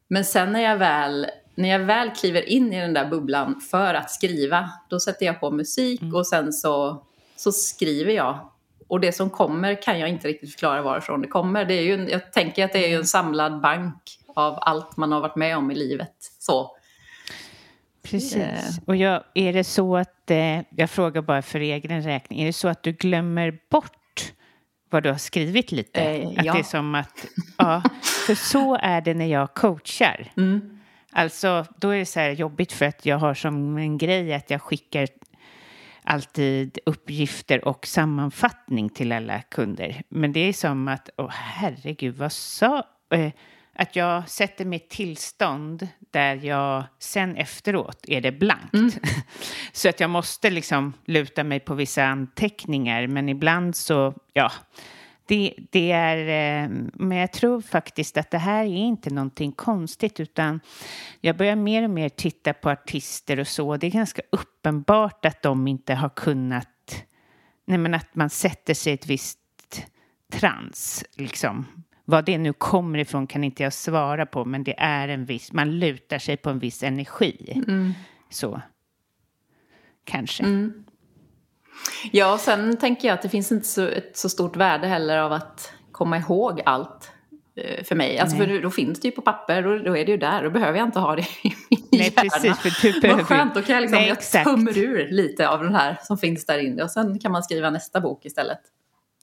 Men 0.08 0.24
sen 0.24 0.52
när 0.52 0.60
jag, 0.60 0.76
väl, 0.76 1.26
när 1.54 1.68
jag 1.68 1.78
väl 1.78 2.10
kliver 2.10 2.48
in 2.48 2.72
i 2.72 2.80
den 2.80 2.94
där 2.94 3.08
bubblan 3.08 3.60
för 3.70 3.94
att 3.94 4.10
skriva, 4.10 4.70
då 4.88 5.00
sätter 5.00 5.26
jag 5.26 5.40
på 5.40 5.50
musik 5.50 6.02
mm. 6.02 6.14
och 6.14 6.26
sen 6.26 6.52
så, 6.52 7.04
så 7.36 7.52
skriver 7.52 8.12
jag. 8.12 8.50
Och 8.88 9.00
det 9.00 9.12
som 9.12 9.30
kommer 9.30 9.82
kan 9.82 9.98
jag 9.98 10.08
inte 10.08 10.28
riktigt 10.28 10.52
förklara 10.52 10.82
varifrån 10.82 11.22
det 11.22 11.28
kommer. 11.28 11.64
Det 11.64 11.74
är 11.74 11.82
ju, 11.82 12.08
jag 12.10 12.32
tänker 12.32 12.64
att 12.64 12.72
det 12.72 12.84
är 12.84 12.88
ju 12.88 12.96
en 12.96 13.04
samlad 13.04 13.60
bank 13.60 14.20
av 14.34 14.58
allt 14.60 14.96
man 14.96 15.12
har 15.12 15.20
varit 15.20 15.36
med 15.36 15.56
om 15.56 15.70
i 15.70 15.74
livet. 15.74 16.14
Så. 16.38 16.76
Precis. 18.02 18.36
Eh. 18.36 18.84
Och 18.86 18.96
jag, 18.96 19.22
är 19.34 19.52
det 19.52 19.64
så 19.64 19.96
att, 19.96 20.30
eh, 20.30 20.60
jag 20.70 20.90
frågar 20.90 21.22
bara 21.22 21.42
för 21.42 21.60
egen 21.60 22.02
räkning, 22.02 22.40
är 22.40 22.46
det 22.46 22.52
så 22.52 22.68
att 22.68 22.82
du 22.82 22.92
glömmer 22.92 23.58
bort 23.70 24.32
vad 24.90 25.02
du 25.02 25.10
har 25.10 25.18
skrivit 25.18 25.72
lite? 25.72 26.00
Eh, 26.00 26.28
att 26.28 26.44
ja. 26.44 26.52
det 26.52 26.58
är 26.58 26.62
som 26.62 26.94
att, 26.94 27.26
ja, 27.58 27.82
för 28.26 28.34
så 28.34 28.76
är 28.76 29.00
det 29.00 29.14
när 29.14 29.26
jag 29.26 29.54
coachar. 29.54 30.32
Mm. 30.36 30.80
Alltså, 31.12 31.66
då 31.76 31.88
är 31.88 31.98
det 31.98 32.06
så 32.06 32.20
här 32.20 32.30
jobbigt 32.30 32.72
för 32.72 32.86
att 32.86 33.06
jag 33.06 33.18
har 33.18 33.34
som 33.34 33.78
en 33.78 33.98
grej 33.98 34.34
att 34.34 34.50
jag 34.50 34.62
skickar 34.62 35.08
alltid 36.02 36.78
uppgifter 36.86 37.68
och 37.68 37.86
sammanfattning 37.86 38.88
till 38.88 39.12
alla 39.12 39.42
kunder. 39.42 40.02
Men 40.08 40.32
det 40.32 40.40
är 40.40 40.52
som 40.52 40.88
att, 40.88 41.10
åh 41.16 41.30
herregud, 41.30 42.16
vad 42.16 42.32
sa... 42.32 42.84
Eh, 43.10 43.32
att 43.80 43.96
jag 43.96 44.28
sätter 44.28 44.64
mig 44.64 44.78
i 44.78 44.82
ett 44.82 44.90
tillstånd 44.90 45.88
där 46.10 46.36
jag 46.36 46.84
sen 46.98 47.36
efteråt 47.36 48.04
är 48.08 48.20
det 48.20 48.32
blankt. 48.32 48.74
Mm. 48.74 48.90
så 49.72 49.88
att 49.88 50.00
jag 50.00 50.10
måste 50.10 50.50
liksom 50.50 50.92
luta 51.04 51.44
mig 51.44 51.60
på 51.60 51.74
vissa 51.74 52.04
anteckningar, 52.04 53.06
men 53.06 53.28
ibland 53.28 53.76
så, 53.76 54.14
ja, 54.32 54.52
det, 55.26 55.54
det 55.70 55.92
är, 55.92 56.16
eh, 56.18 56.70
men 56.94 57.18
jag 57.18 57.32
tror 57.32 57.60
faktiskt 57.60 58.16
att 58.16 58.30
det 58.30 58.38
här 58.38 58.64
är 58.64 58.76
inte 58.76 59.10
någonting 59.10 59.52
konstigt 59.52 60.20
utan 60.20 60.60
jag 61.20 61.36
börjar 61.36 61.56
mer 61.56 61.82
och 61.82 61.90
mer 61.90 62.08
titta 62.08 62.52
på 62.52 62.70
artister 62.70 63.40
och 63.40 63.48
så. 63.48 63.76
Det 63.76 63.86
är 63.86 63.90
ganska 63.90 64.22
uppenbart 64.32 65.24
att 65.24 65.42
de 65.42 65.68
inte 65.68 65.94
har 65.94 66.08
kunnat, 66.08 67.04
nej 67.64 67.78
men 67.78 67.94
att 67.94 68.14
man 68.14 68.30
sätter 68.30 68.74
sig 68.74 68.90
i 68.92 68.94
ett 68.94 69.06
visst 69.06 69.38
trans 70.32 71.04
liksom 71.16 71.66
var 72.10 72.22
det 72.22 72.38
nu 72.38 72.52
kommer 72.52 72.98
ifrån 72.98 73.26
kan 73.26 73.44
inte 73.44 73.62
jag 73.62 73.72
svara 73.72 74.26
på, 74.26 74.44
men 74.44 74.64
det 74.64 74.74
är 74.78 75.08
en 75.08 75.24
viss, 75.24 75.52
man 75.52 75.78
lutar 75.78 76.18
sig 76.18 76.36
på 76.36 76.50
en 76.50 76.58
viss 76.58 76.82
energi. 76.82 77.62
Mm. 77.68 77.92
Så, 78.30 78.60
kanske. 80.04 80.42
Mm. 80.42 80.84
Ja, 82.12 82.32
och 82.32 82.40
sen 82.40 82.76
tänker 82.76 83.08
jag 83.08 83.14
att 83.14 83.22
det 83.22 83.28
finns 83.28 83.52
inte 83.52 83.66
så, 83.66 83.86
ett 83.86 84.16
så 84.16 84.28
stort 84.28 84.56
värde 84.56 84.86
heller 84.86 85.18
av 85.18 85.32
att 85.32 85.72
komma 85.92 86.18
ihåg 86.18 86.60
allt. 86.66 87.12
eh, 87.56 87.84
för 87.84 87.94
mig. 87.94 88.18
Alltså 88.18 88.36
för 88.36 88.62
då 88.62 88.70
finns 88.70 89.00
det 89.00 89.08
ju 89.08 89.12
på 89.12 89.22
papper 89.22 89.66
och 89.66 89.84
då 89.84 89.96
är 89.96 90.04
det 90.04 90.12
ju 90.12 90.18
där. 90.18 90.42
Då 90.44 90.50
behöver 90.50 90.78
jag 90.78 90.88
inte 90.88 90.98
ha 90.98 91.16
det 91.16 91.22
i 91.42 91.54
min 91.70 91.88
Nej, 91.92 92.00
hjärna. 92.16 92.30
Precis, 92.30 92.58
för 92.58 92.92
du 92.92 93.00
behöver... 93.00 93.22
Vad 93.22 93.28
skönt, 93.28 93.54
då 93.54 93.62
kan 93.62 93.74
jag 93.74 93.82
liksom, 93.82 93.98
Nej, 93.98 94.08
jag 94.08 94.44
tömmer 94.44 94.78
ur 94.78 95.08
lite 95.10 95.48
av 95.48 95.62
den 95.62 95.74
här 95.74 95.98
som 96.02 96.18
finns 96.18 96.46
där 96.46 96.58
inne 96.58 96.82
och 96.82 96.90
sen 96.90 97.18
kan 97.18 97.32
man 97.32 97.42
skriva 97.42 97.70
nästa 97.70 98.00
bok 98.00 98.24
istället. 98.24 98.60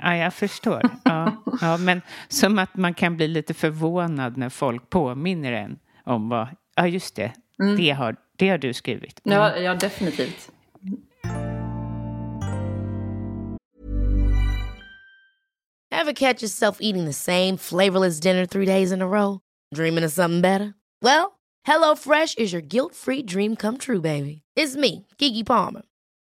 Ja, 0.04 0.16
jag 0.16 0.34
förstår. 0.34 0.82
Ja, 1.06 1.44
ja, 1.62 1.78
men 1.78 2.02
som 2.28 2.60
att 2.60 2.76
man 2.76 2.94
kan 2.94 3.18
bli 3.18 3.28
lite 3.28 3.54
förvånad 3.54 4.38
när 4.38 4.50
folk 4.50 4.90
påminner 4.90 5.52
en 5.52 5.80
om 6.04 6.30
vad, 6.30 6.48
ja 6.76 6.88
just 6.88 7.16
det, 7.16 7.32
mm. 7.60 7.78
det, 7.78 7.92
har, 7.92 8.16
det 8.36 8.50
har 8.50 8.58
du 8.58 8.74
skrivit. 8.74 9.22
Mm. 9.26 9.38
Ja, 9.38 9.58
ja, 9.58 9.76
definitivt. 9.76 10.52
Have 15.92 16.14
catch 16.14 16.44
yourself 16.44 16.78
eating 16.80 17.06
the 17.06 17.14
same 17.14 17.58
flavorless 17.58 18.20
dinner 18.20 18.46
three 18.46 18.66
days 18.66 18.92
in 18.92 19.02
a 19.02 19.08
row? 19.08 19.40
Dreaming 19.76 20.06
of 20.06 20.12
something 20.12 20.42
better? 20.42 20.74
Well, 21.02 21.32
hello 21.64 21.96
fresh 21.96 22.38
is 22.38 22.54
your 22.54 22.62
guilt 22.62 22.96
free 22.96 23.24
dream 23.24 23.56
come 23.56 23.78
true 23.78 24.02
baby. 24.02 24.44
It's 24.56 24.76
me, 24.76 25.06
Gigi 25.18 25.44
Palmer. 25.44 25.82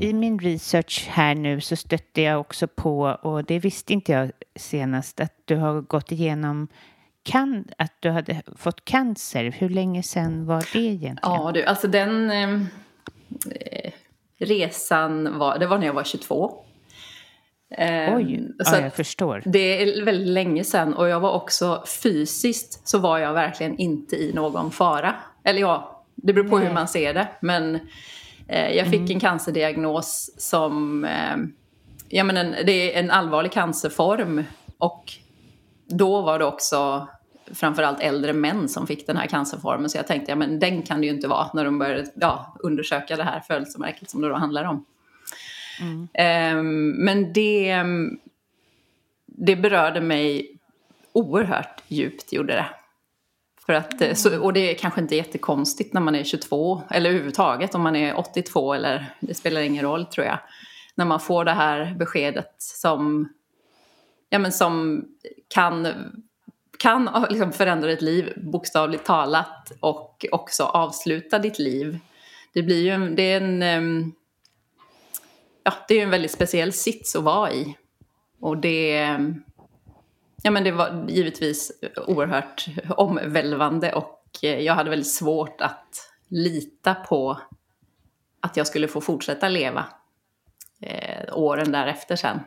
i 0.00 0.12
min 0.12 0.38
research 0.38 1.08
här 1.10 1.34
nu 1.34 1.60
så 1.60 1.76
stötte 1.76 2.22
jag 2.22 2.40
också 2.40 2.66
på, 2.66 3.18
och 3.22 3.44
det 3.44 3.58
visste 3.58 3.92
inte 3.92 4.12
jag 4.12 4.30
senast, 4.56 5.20
att 5.20 5.32
du 5.44 5.56
har 5.56 5.80
gått 5.80 6.12
igenom 6.12 6.68
kan, 7.22 7.64
att 7.78 7.92
du 8.00 8.10
hade 8.10 8.42
fått 8.56 8.84
cancer. 8.84 9.44
Hur 9.58 9.68
länge 9.68 10.02
sedan 10.02 10.46
var 10.46 10.64
det 10.72 10.78
egentligen? 10.78 11.18
Ja, 11.22 11.50
du, 11.54 11.64
alltså 11.64 11.88
den 11.88 12.30
eh, 12.30 13.92
resan 14.38 15.38
var, 15.38 15.58
det 15.58 15.66
var 15.66 15.78
när 15.78 15.86
jag 15.86 15.94
var 15.94 16.04
22. 16.04 16.64
Eh, 17.70 18.16
Oj, 18.16 18.48
ja, 18.58 18.80
jag 18.80 18.94
förstår. 18.94 19.42
Det 19.46 19.82
är 19.82 20.04
väldigt 20.04 20.28
länge 20.28 20.64
sedan 20.64 20.94
och 20.94 21.08
jag 21.08 21.20
var 21.20 21.32
också 21.32 21.84
fysiskt 22.02 22.88
så 22.88 22.98
var 22.98 23.18
jag 23.18 23.32
verkligen 23.32 23.78
inte 23.78 24.16
i 24.16 24.32
någon 24.32 24.70
fara. 24.70 25.14
Eller 25.44 25.60
ja, 25.60 26.04
det 26.14 26.32
beror 26.32 26.48
på 26.48 26.58
Nej. 26.58 26.66
hur 26.66 26.74
man 26.74 26.88
ser 26.88 27.14
det. 27.14 27.28
Men 27.40 27.78
jag 28.48 28.86
fick 28.86 29.00
mm. 29.00 29.10
en 29.10 29.20
cancerdiagnos 29.20 30.30
som, 30.38 31.04
eh, 31.04 31.36
ja 32.08 32.24
men 32.24 32.36
en, 32.36 32.54
det 32.66 32.94
är 32.94 33.00
en 33.00 33.10
allvarlig 33.10 33.52
cancerform 33.52 34.44
och 34.78 35.12
då 35.86 36.20
var 36.20 36.38
det 36.38 36.44
också 36.44 37.08
framförallt 37.52 38.00
äldre 38.00 38.32
män 38.32 38.68
som 38.68 38.86
fick 38.86 39.06
den 39.06 39.16
här 39.16 39.26
cancerformen. 39.26 39.90
Så 39.90 39.98
jag 39.98 40.06
tänkte, 40.06 40.32
ja 40.32 40.36
men 40.36 40.58
den 40.58 40.82
kan 40.82 41.00
det 41.00 41.06
ju 41.06 41.12
inte 41.12 41.28
vara 41.28 41.50
när 41.54 41.64
de 41.64 41.78
började 41.78 42.10
ja, 42.14 42.56
undersöka 42.60 43.16
det 43.16 43.22
här 43.22 43.40
födelsemärket 43.40 44.10
som 44.10 44.22
det 44.22 44.28
då 44.28 44.34
handlar 44.34 44.64
om. 44.64 44.84
Mm. 45.80 46.58
Um, 46.58 46.90
men 47.04 47.32
det, 47.32 47.76
det 49.26 49.56
berörde 49.56 50.00
mig 50.00 50.58
oerhört 51.12 51.82
djupt, 51.88 52.32
gjorde 52.32 52.52
det. 52.52 52.66
För 53.66 53.72
att, 53.72 54.00
eh, 54.00 54.14
så, 54.14 54.42
och 54.42 54.52
det 54.52 54.70
är 54.70 54.74
kanske 54.74 55.00
inte 55.00 55.16
jättekonstigt 55.16 55.92
när 55.92 56.00
man 56.00 56.14
är 56.14 56.24
22, 56.24 56.82
eller 56.90 57.10
överhuvudtaget 57.10 57.74
om 57.74 57.82
man 57.82 57.96
är 57.96 58.18
82 58.18 58.74
eller 58.74 59.14
det 59.20 59.34
spelar 59.34 59.60
ingen 59.60 59.84
roll 59.84 60.06
tror 60.06 60.26
jag. 60.26 60.38
När 60.94 61.04
man 61.04 61.20
får 61.20 61.44
det 61.44 61.52
här 61.52 61.94
beskedet 61.94 62.54
som, 62.58 63.28
ja, 64.30 64.38
men 64.38 64.52
som 64.52 65.04
kan, 65.48 65.88
kan 66.78 67.26
liksom 67.30 67.52
förändra 67.52 67.88
ditt 67.88 68.02
liv 68.02 68.32
bokstavligt 68.36 69.04
talat 69.04 69.72
och 69.80 70.26
också 70.32 70.64
avsluta 70.64 71.38
ditt 71.38 71.58
liv. 71.58 71.98
Det 72.52 72.62
blir 72.62 72.82
ju 72.82 72.90
en, 72.90 73.14
det 73.16 73.22
är 73.22 73.40
en, 73.40 73.62
ehm, 73.62 74.12
ja, 75.64 75.72
det 75.88 75.94
är 75.94 76.02
en 76.02 76.10
väldigt 76.10 76.30
speciell 76.30 76.72
sits 76.72 77.16
att 77.16 77.22
vara 77.22 77.52
i. 77.52 77.76
Och 78.40 78.58
det 78.58 78.96
ehm, 78.96 79.42
Ja, 80.46 80.50
men 80.50 80.64
det 80.64 80.72
var 80.72 81.06
givetvis 81.08 81.72
oerhört 82.06 82.66
omvälvande 82.88 83.92
och 83.92 84.22
eh, 84.42 84.60
jag 84.60 84.74
hade 84.74 84.90
väldigt 84.90 85.12
svårt 85.12 85.60
att 85.60 86.10
lita 86.28 86.94
på 86.94 87.38
att 88.40 88.56
jag 88.56 88.66
skulle 88.66 88.88
få 88.88 89.00
fortsätta 89.00 89.48
leva 89.48 89.86
eh, 90.80 91.38
åren 91.38 91.72
därefter 91.72 92.16
sen. 92.16 92.40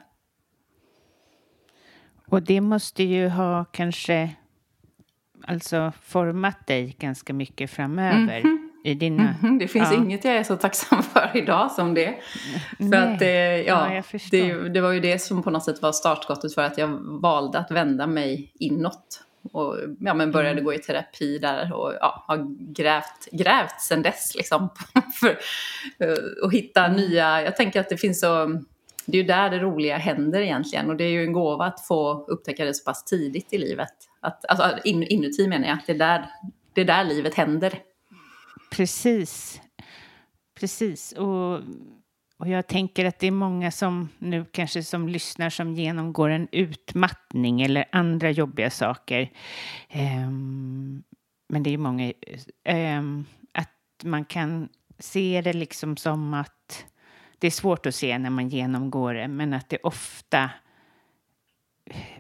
Och 2.26 2.44
det 2.44 2.62
måste 2.62 3.04
ju 3.04 3.28
ha 3.28 3.66
kanske 3.66 4.36
alltså 5.44 5.92
format 6.02 6.68
dig 6.68 6.96
ganska 7.00 7.34
mycket 7.34 7.72
framöver. 7.72 8.40
Mm 8.40 8.57
i 8.88 8.94
dina... 8.94 9.36
Mm, 9.44 9.58
det 9.60 9.68
finns 9.68 9.92
ja. 9.92 9.98
inget 9.98 10.26
jag 10.26 10.36
är 10.36 10.44
så 10.44 10.56
tacksam 10.56 11.04
för 11.14 11.32
idag 11.34 11.72
som 11.72 11.94
det. 11.94 12.16
För 12.78 12.96
att 12.96 13.22
eh, 13.22 13.30
ja, 13.30 13.94
ja 13.94 14.04
det, 14.32 14.70
det, 14.70 14.82
var 14.82 14.92
ju 14.92 15.00
det 15.00 15.20
som 15.20 15.44
på 15.44 15.50
något 15.50 15.64
sätt 15.64 15.82
var 15.82 15.92
startskottet 15.92 16.54
för 16.54 16.62
att 16.62 16.78
jag 16.78 16.88
valde 17.22 17.60
att 17.60 17.72
vända 17.72 18.08
mig 18.08 18.52
inåt. 18.60 19.24
Och 19.52 19.76
ja, 20.00 20.14
men 20.14 20.32
började 20.32 20.52
mm. 20.52 20.64
gå 20.64 20.74
i 20.74 20.78
terapi 20.78 21.40
där 21.40 21.74
och 21.74 21.94
ja, 22.00 22.24
har 22.28 22.48
grävt, 22.74 23.32
grävt 23.32 23.82
sen 23.82 24.02
dess 24.02 24.36
liksom. 24.36 24.70
för 25.20 25.40
att 26.46 26.54
hitta 26.54 26.86
mm. 26.86 26.98
nya, 26.98 27.42
jag 27.42 27.56
tänker 27.56 27.80
att 27.80 27.90
det 27.90 27.98
finns 27.98 28.20
så, 28.20 28.46
det 29.06 29.18
är 29.18 29.22
ju 29.22 29.28
där 29.28 29.50
det 29.50 29.60
roliga 29.60 29.98
händer 29.98 30.42
egentligen. 30.42 30.90
Och 30.90 30.96
det 30.96 31.04
är 31.04 31.12
ju 31.12 31.24
en 31.24 31.34
gåva 31.34 31.66
att 31.66 31.88
få 31.88 32.26
upptäcka 32.28 32.66
det 32.66 32.74
så 32.74 32.84
pass 32.84 33.04
tidigt 33.04 33.54
i 33.54 33.58
livet. 33.58 33.94
Att, 34.20 34.46
alltså 34.46 34.78
in, 34.84 35.04
inuti 35.04 35.48
menar 35.48 35.68
jag, 35.68 35.78
att 35.78 35.88
det 35.88 35.94
är 35.94 35.98
där, 35.98 36.26
det 36.74 36.82
är 36.82 36.86
där 36.86 37.04
livet 37.04 37.36
händer. 37.36 37.80
Precis. 38.70 39.62
Precis. 40.60 41.12
Och, 41.12 41.54
och 42.38 42.48
jag 42.48 42.68
tänker 42.68 43.06
att 43.06 43.20
det 43.20 43.28
är 43.28 43.32
många 43.32 43.72
som 43.72 44.10
nu 44.18 44.46
kanske 44.52 44.84
som 44.84 45.10
lyssnar 45.10 45.50
som 45.50 45.74
genomgår 45.74 46.30
en 46.30 46.48
utmattning 46.52 47.62
eller 47.62 47.86
andra 47.92 48.32
jobbiga 48.32 48.70
saker. 48.70 49.32
Um, 49.94 51.04
men 51.50 51.64
det 51.64 51.74
är 51.74 51.78
många... 51.78 52.14
Um, 52.70 53.26
att 53.52 54.04
man 54.04 54.26
kan 54.26 54.70
se 55.00 55.42
det 55.42 55.54
liksom 55.54 55.98
som 55.98 56.34
att 56.34 56.86
det 57.40 57.48
är 57.48 57.52
svårt 57.52 57.86
att 57.86 57.96
se 57.96 58.18
när 58.18 58.30
man 58.30 58.50
genomgår 58.50 59.14
det, 59.14 59.28
men 59.28 59.54
att 59.54 59.70
det 59.70 59.78
ofta 59.84 60.50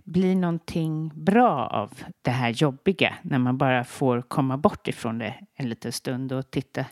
blir 0.03 0.35
någonting 0.35 1.11
bra 1.15 1.67
av 1.67 1.93
det 2.21 2.31
här 2.31 2.49
jobbiga 2.49 3.13
när 3.21 3.39
man 3.39 3.57
bara 3.57 3.83
får 3.83 4.21
komma 4.21 4.57
bort 4.57 4.87
ifrån 4.87 5.17
det 5.17 5.33
en 5.55 5.69
liten 5.69 5.91
stund 5.91 6.31
och 6.31 6.51
titta 6.51 6.85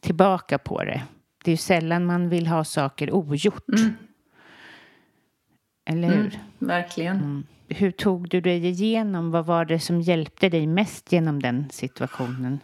tillbaka 0.00 0.58
på 0.58 0.84
det. 0.84 1.02
Det 1.44 1.50
är 1.50 1.52
ju 1.52 1.56
sällan 1.56 2.06
man 2.06 2.28
vill 2.28 2.46
ha 2.46 2.64
saker 2.64 3.14
ogjort. 3.14 3.68
Mm. 3.78 3.94
Eller 5.90 6.08
hur? 6.08 6.16
Mm, 6.16 6.30
verkligen. 6.58 7.16
Mm. 7.16 7.46
Hur 7.68 7.90
tog 7.90 8.28
du 8.28 8.40
dig 8.40 8.66
igenom? 8.66 9.30
Vad 9.30 9.46
var 9.46 9.64
det 9.64 9.80
som 9.80 10.00
hjälpte 10.00 10.48
dig 10.48 10.66
mest 10.66 11.12
genom 11.12 11.42
den 11.42 11.70
situationen? 11.70 12.58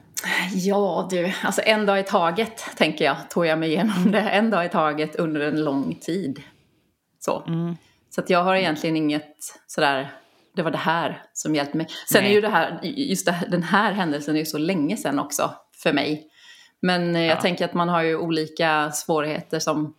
Ja 0.53 1.09
du, 1.11 1.33
alltså 1.42 1.62
en 1.64 1.87
dag 1.87 2.01
i 2.01 2.03
taget 2.03 2.77
tänker 2.77 3.05
jag, 3.05 3.31
tog 3.31 3.47
jag 3.47 3.59
mig 3.59 3.68
igenom 3.68 4.12
det. 4.12 4.20
En 4.20 4.51
dag 4.51 4.66
i 4.66 4.68
taget 4.68 5.16
under 5.16 5.40
en 5.40 5.64
lång 5.64 5.94
tid. 5.94 6.42
Så. 7.18 7.42
Så 8.14 8.20
att 8.20 8.31
jag 8.31 8.44
har 8.44 8.55
egentligen 8.55 8.96
inget 8.96 9.61
sådär, 9.66 10.12
det 10.57 10.62
var 10.62 10.70
det 10.70 10.79
här 10.79 11.22
som 11.33 11.55
hjälpte 11.55 11.77
mig. 11.77 11.87
Sen 12.09 12.22
Nej. 12.22 12.31
är 12.31 12.35
ju 12.35 12.40
det 12.40 12.48
här, 12.48 12.81
just 12.83 13.27
det, 13.27 13.37
den 13.50 13.62
här 13.62 13.92
händelsen 13.92 14.35
är 14.35 14.38
ju 14.38 14.44
så 14.44 14.59
länge 14.59 14.96
sedan 14.96 15.18
också 15.18 15.50
för 15.83 15.92
mig. 15.92 16.31
Men 16.81 17.14
jag 17.14 17.40
tänker 17.40 17.64
att 17.64 17.74
man 17.74 17.88
har 17.88 18.03
ju 18.03 18.16
olika 18.16 18.90
svårigheter 18.92 19.59
som 19.59 19.94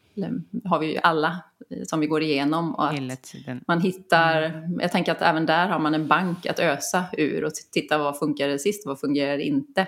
har 0.65 0.80
vi 0.80 0.93
ju 0.93 0.99
alla 1.04 1.43
som 1.84 1.99
vi 1.99 2.08
går 2.08 2.23
igenom. 2.23 2.75
Och 2.75 2.88
att 2.88 3.36
man 3.67 3.82
hittar, 3.82 4.41
mm. 4.41 4.80
jag 4.80 4.91
tänker 4.91 5.12
att 5.12 5.21
även 5.21 5.45
där 5.45 5.67
har 5.67 5.80
man 5.80 5.93
en 5.93 6.08
bank 6.08 6.45
att 6.45 6.60
ösa 6.60 7.06
ur 7.17 7.43
och 7.43 7.51
titta 7.71 7.97
vad 7.97 8.19
funkar 8.19 8.58
sist, 8.58 8.86
vad 8.86 8.99
fungerar 8.99 9.38
inte? 9.38 9.88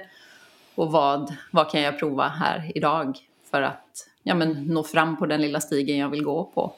Och 0.76 0.92
vad, 0.92 1.36
vad 1.52 1.72
kan 1.72 1.82
jag 1.82 2.00
prova 2.00 2.28
här 2.28 2.72
idag 2.76 3.18
för 3.52 3.62
att 3.62 4.08
ja, 4.24 4.36
men, 4.36 4.52
nå 4.52 4.84
fram 4.84 5.18
på 5.18 5.26
den 5.26 5.42
lilla 5.42 5.60
stigen 5.60 5.98
jag 5.98 6.10
vill 6.10 6.24
gå 6.24 6.44
på. 6.44 6.74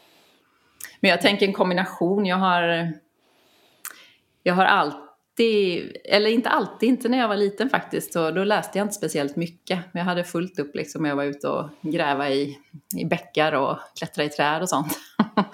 Men 0.99 1.11
jag 1.11 1.21
tänker 1.21 1.45
en 1.45 1.53
kombination, 1.53 2.25
jag 2.25 2.37
har, 2.37 2.93
jag 4.43 4.53
har 4.53 4.65
alltid 4.65 5.09
eller 6.05 6.29
inte 6.29 6.49
alltid, 6.49 6.89
inte 6.89 7.09
när 7.09 7.17
jag 7.17 7.27
var 7.27 7.37
liten 7.37 7.69
faktiskt, 7.69 8.13
så 8.13 8.31
då 8.31 8.43
läste 8.43 8.77
jag 8.77 8.85
inte 8.85 8.95
speciellt 8.95 9.35
mycket. 9.35 9.79
Men 9.91 9.99
jag 9.99 10.05
hade 10.05 10.23
fullt 10.23 10.59
upp 10.59 10.75
liksom 10.75 11.05
jag 11.05 11.15
var 11.15 11.23
ute 11.23 11.47
och 11.47 11.69
gräva 11.81 12.29
i, 12.29 12.57
i 12.97 13.05
bäckar 13.05 13.51
och 13.51 13.77
klättra 13.99 14.23
i 14.23 14.29
träd 14.29 14.61
och 14.61 14.69
sånt. 14.69 14.97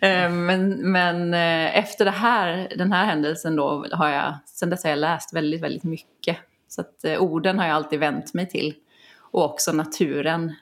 Eh, 0.00 0.30
men, 0.30 0.92
men 0.92 1.34
eh, 1.34 1.78
efter 1.78 2.04
det 2.04 2.10
här, 2.10 2.72
den 2.76 2.92
här 2.92 3.04
händelsen 3.04 3.56
då 3.56 3.86
har 3.92 4.08
jag, 4.08 4.34
sen 4.46 4.70
dess 4.70 4.82
har 4.82 4.90
jag 4.90 4.98
läst 4.98 5.34
väldigt, 5.34 5.60
väldigt 5.60 5.84
mycket. 5.84 6.36
Så 6.68 6.80
att 6.80 7.04
eh, 7.04 7.22
orden 7.22 7.58
har 7.58 7.66
jag 7.66 7.74
alltid 7.74 8.00
vänt 8.00 8.34
mig 8.34 8.48
till. 8.48 8.74
Och 9.18 9.44
också 9.44 9.72
naturen. 9.72 10.54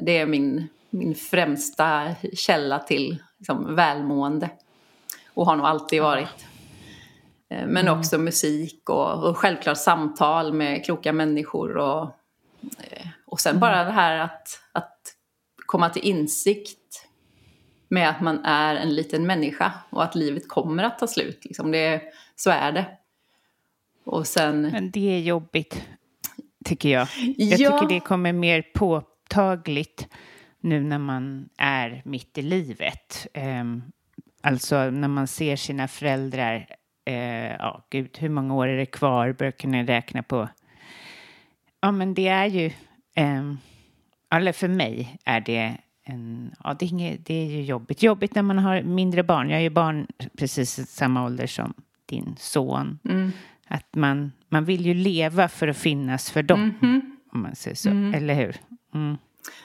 Det 0.00 0.18
är 0.18 0.26
min, 0.26 0.68
min 0.94 1.14
främsta 1.14 2.14
källa 2.34 2.78
till 2.78 3.22
liksom, 3.38 3.74
välmående. 3.74 4.50
Och 5.34 5.46
har 5.46 5.56
nog 5.56 5.66
alltid 5.66 6.02
varit. 6.02 6.46
Eh, 7.50 7.66
men 7.66 7.86
mm. 7.86 7.98
också 7.98 8.18
musik 8.18 8.90
och, 8.90 9.24
och 9.24 9.38
självklart 9.38 9.78
samtal 9.78 10.52
med 10.52 10.84
kloka 10.84 11.12
människor. 11.12 11.76
Och, 11.76 12.02
eh, 12.62 13.06
och 13.26 13.40
sen 13.40 13.50
mm. 13.50 13.60
bara 13.60 13.84
det 13.84 13.90
här 13.90 14.18
att, 14.18 14.60
att 14.72 15.00
komma 15.66 15.90
till 15.90 16.02
insikt 16.02 17.08
med 17.88 18.10
att 18.10 18.20
man 18.20 18.44
är 18.44 18.74
en 18.74 18.94
liten 18.94 19.26
människa 19.26 19.72
och 19.90 20.04
att 20.04 20.14
livet 20.14 20.48
kommer 20.48 20.84
att 20.84 20.98
ta 20.98 21.06
slut. 21.06 21.44
Liksom 21.44 21.70
det, 21.70 22.02
så 22.36 22.50
är 22.50 22.72
det. 22.72 22.86
Och 24.04 24.26
sen... 24.26 24.62
Men 24.62 24.90
det 24.90 25.14
är 25.14 25.20
jobbigt, 25.20 25.82
tycker 26.64 26.88
jag. 26.88 27.08
Jag 27.36 27.60
ja. 27.60 27.70
tycker 27.70 27.94
det 27.94 28.00
kommer 28.00 28.32
mer 28.32 28.62
påtagligt 28.74 30.08
nu 30.64 30.80
när 30.80 30.98
man 30.98 31.48
är 31.58 32.02
mitt 32.04 32.38
i 32.38 32.42
livet. 32.42 33.26
Um, 33.34 33.82
alltså 34.42 34.90
när 34.90 35.08
man 35.08 35.26
ser 35.26 35.56
sina 35.56 35.88
föräldrar 35.88 36.66
eh, 37.04 37.52
ja 37.52 37.86
gud, 37.90 38.18
hur 38.18 38.28
många 38.28 38.54
år 38.54 38.68
är 38.68 38.76
det 38.76 38.86
kvar? 38.86 39.32
Börjar 39.32 39.52
kunna 39.52 39.82
räkna 39.82 40.22
på. 40.22 40.48
Ja, 41.80 41.92
men 41.92 42.14
det 42.14 42.28
är 42.28 42.46
ju, 42.46 42.66
eh, 43.14 43.52
eller 44.30 44.52
för 44.52 44.68
mig 44.68 45.18
är 45.24 45.40
det 45.40 45.76
en, 46.04 46.54
ja, 46.64 46.74
det 46.78 46.84
är, 46.84 46.88
inget, 46.88 47.26
det 47.26 47.34
är 47.34 47.46
ju 47.46 47.62
jobbigt. 47.62 48.02
Jobbigt 48.02 48.34
när 48.34 48.42
man 48.42 48.58
har 48.58 48.82
mindre 48.82 49.22
barn. 49.22 49.50
Jag 49.50 49.58
är 49.58 49.62
ju 49.62 49.70
barn 49.70 50.06
precis 50.38 50.90
samma 50.90 51.24
ålder 51.24 51.46
som 51.46 51.74
din 52.06 52.34
son. 52.38 52.98
Mm. 53.04 53.32
Att 53.66 53.94
man, 53.94 54.32
man 54.48 54.64
vill 54.64 54.86
ju 54.86 54.94
leva 54.94 55.48
för 55.48 55.68
att 55.68 55.76
finnas 55.76 56.30
för 56.30 56.42
dem. 56.42 56.60
Mm 56.60 56.74
-hmm. 56.80 57.00
Om 57.32 57.42
man 57.42 57.54
säger 57.54 57.76
så, 57.76 57.90
mm. 57.90 58.14
eller 58.14 58.34
hur? 58.34 58.56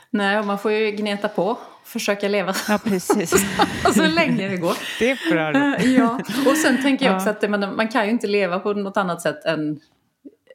Nej, 0.10 0.39
och 0.39 0.46
man 0.46 0.60
får 0.60 0.72
ju 0.72 0.92
gneta 0.92 1.28
på. 1.28 1.58
Försöka 1.86 2.28
leva 2.28 2.54
ja, 2.68 2.80
precis. 2.84 3.46
så 3.96 4.06
länge 4.06 4.50
det 4.50 4.58
går. 4.58 4.74
Det 5.00 5.12
är 5.12 5.32
bra. 5.32 5.80
ja. 5.80 6.20
Och 6.50 6.58
sen 6.58 6.82
tänker 6.82 7.06
jag 7.06 7.15
också 7.15 7.30
att 7.30 7.42
det, 7.42 7.48
man, 7.48 7.76
man 7.76 7.88
kan 7.88 8.06
ju 8.06 8.12
inte 8.12 8.28
leva 8.28 8.60
på 8.60 8.74
något 8.74 8.98
annat 8.98 9.22
sätt 9.22 9.46
än, 9.46 9.80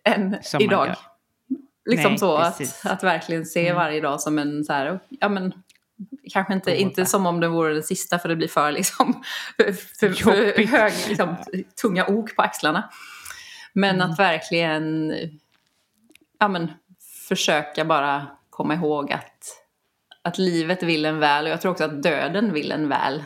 än 0.05 0.37
idag. 0.59 0.95
Liksom 1.87 2.11
Nej, 2.11 2.19
så 2.19 2.37
att, 2.37 2.87
att 2.87 3.03
verkligen 3.03 3.47
se 3.47 3.67
mm. 3.67 3.77
varje 3.77 4.01
dag 4.01 4.21
som 4.21 4.39
en 4.39 4.65
så 4.65 4.73
här, 4.73 5.01
ja 5.09 5.29
men 5.29 5.53
Kanske 6.33 6.55
inte, 6.55 6.81
inte 6.81 7.07
som 7.07 7.27
om 7.27 7.41
det 7.41 7.49
vore 7.49 7.75
den 7.75 7.83
sista 7.83 8.19
för 8.19 8.29
det 8.29 8.37
blir 8.37 8.49
för, 8.49 8.73
liksom, 8.79 9.23
för, 9.57 10.13
för 10.13 10.67
hög, 10.67 10.93
liksom, 11.09 11.37
tunga 11.83 12.07
ok 12.07 12.37
på 12.37 12.43
axlarna. 12.43 12.91
Men 13.73 13.95
mm. 13.95 14.11
att 14.11 14.19
verkligen 14.19 15.15
ja, 16.39 16.49
men, 16.49 16.73
försöka 17.29 17.85
bara 17.85 18.27
komma 18.55 18.75
ihåg 18.75 19.13
att, 19.13 19.63
att 20.23 20.39
livet 20.39 20.83
vill 20.83 21.05
en 21.05 21.19
väl 21.19 21.45
och 21.45 21.51
jag 21.51 21.61
tror 21.61 21.73
också 21.73 21.85
att 21.85 22.03
döden 22.03 22.53
vill 22.53 22.73
en 22.73 22.89
väl. 22.89 23.25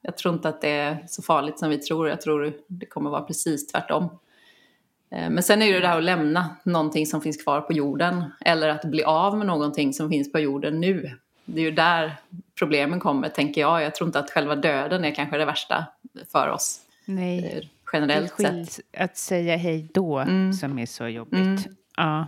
Jag 0.00 0.16
tror 0.16 0.34
inte 0.34 0.48
att 0.48 0.60
det 0.60 0.70
är 0.70 1.04
så 1.06 1.22
farligt 1.22 1.58
som 1.58 1.70
vi 1.70 1.78
tror. 1.78 2.08
Jag 2.08 2.20
tror 2.20 2.52
det 2.66 2.86
kommer 2.86 3.10
vara 3.10 3.22
precis 3.22 3.66
tvärtom. 3.66 4.04
Eh, 5.10 5.30
men 5.30 5.42
sen 5.42 5.62
är 5.62 5.72
det 5.72 5.80
det 5.80 5.88
här 5.88 5.98
att 5.98 6.04
lämna 6.04 6.56
någonting 6.62 7.06
som 7.06 7.20
finns 7.20 7.42
kvar 7.42 7.60
på 7.60 7.72
jorden 7.72 8.24
eller 8.40 8.68
att 8.68 8.84
bli 8.84 9.04
av 9.04 9.38
med 9.38 9.46
någonting 9.46 9.92
som 9.92 10.08
finns 10.08 10.32
på 10.32 10.38
jorden 10.38 10.80
nu. 10.80 11.10
Det 11.44 11.60
är 11.60 11.64
ju 11.64 11.70
där 11.70 12.16
problemen 12.58 13.00
kommer, 13.00 13.28
tänker 13.28 13.60
jag. 13.60 13.82
Jag 13.82 13.94
tror 13.94 14.08
inte 14.08 14.18
att 14.18 14.30
själva 14.30 14.56
döden 14.56 15.04
är 15.04 15.14
kanske 15.14 15.38
det 15.38 15.44
värsta 15.44 15.86
för 16.32 16.48
oss. 16.48 16.80
Nej, 17.04 17.52
eh, 17.56 17.68
generellt 17.92 18.36
sett. 18.36 18.80
Att 18.96 19.16
säga 19.16 19.56
hej 19.56 19.88
då 19.94 20.18
mm. 20.18 20.52
som 20.52 20.78
är 20.78 20.86
så 20.86 21.08
jobbigt. 21.08 21.40
Mm. 21.40 21.58
Ja. 21.96 22.26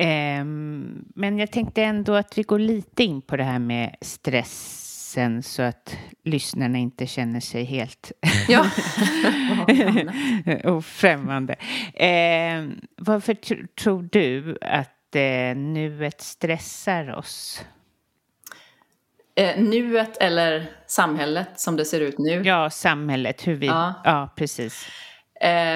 Um, 0.00 1.04
men 1.14 1.38
jag 1.38 1.50
tänkte 1.50 1.82
ändå 1.82 2.14
att 2.14 2.38
vi 2.38 2.42
går 2.42 2.58
lite 2.58 3.04
in 3.04 3.22
på 3.22 3.36
det 3.36 3.44
här 3.44 3.58
med 3.58 3.96
stressen 4.00 5.42
så 5.42 5.62
att 5.62 5.96
lyssnarna 6.24 6.78
inte 6.78 7.06
känner 7.06 7.40
sig 7.40 7.64
helt 7.64 8.12
ja. 8.48 8.66
och 10.72 10.84
främmande. 10.84 11.52
Uh, 11.52 12.70
varför 12.96 13.34
tr 13.34 13.66
tror 13.80 14.08
du 14.12 14.58
att 14.60 15.16
uh, 15.16 15.56
nuet 15.56 16.20
stressar 16.20 17.14
oss? 17.14 17.64
Eh, 19.38 19.60
nuet 19.60 20.16
eller 20.16 20.70
samhället 20.86 21.60
som 21.60 21.76
det 21.76 21.84
ser 21.84 22.00
ut 22.00 22.18
nu? 22.18 22.42
Ja, 22.44 22.70
samhället. 22.70 23.46
Hur 23.46 23.54
vi... 23.54 23.66
Ja, 23.66 23.94
ja 24.04 24.34
precis. 24.36 24.88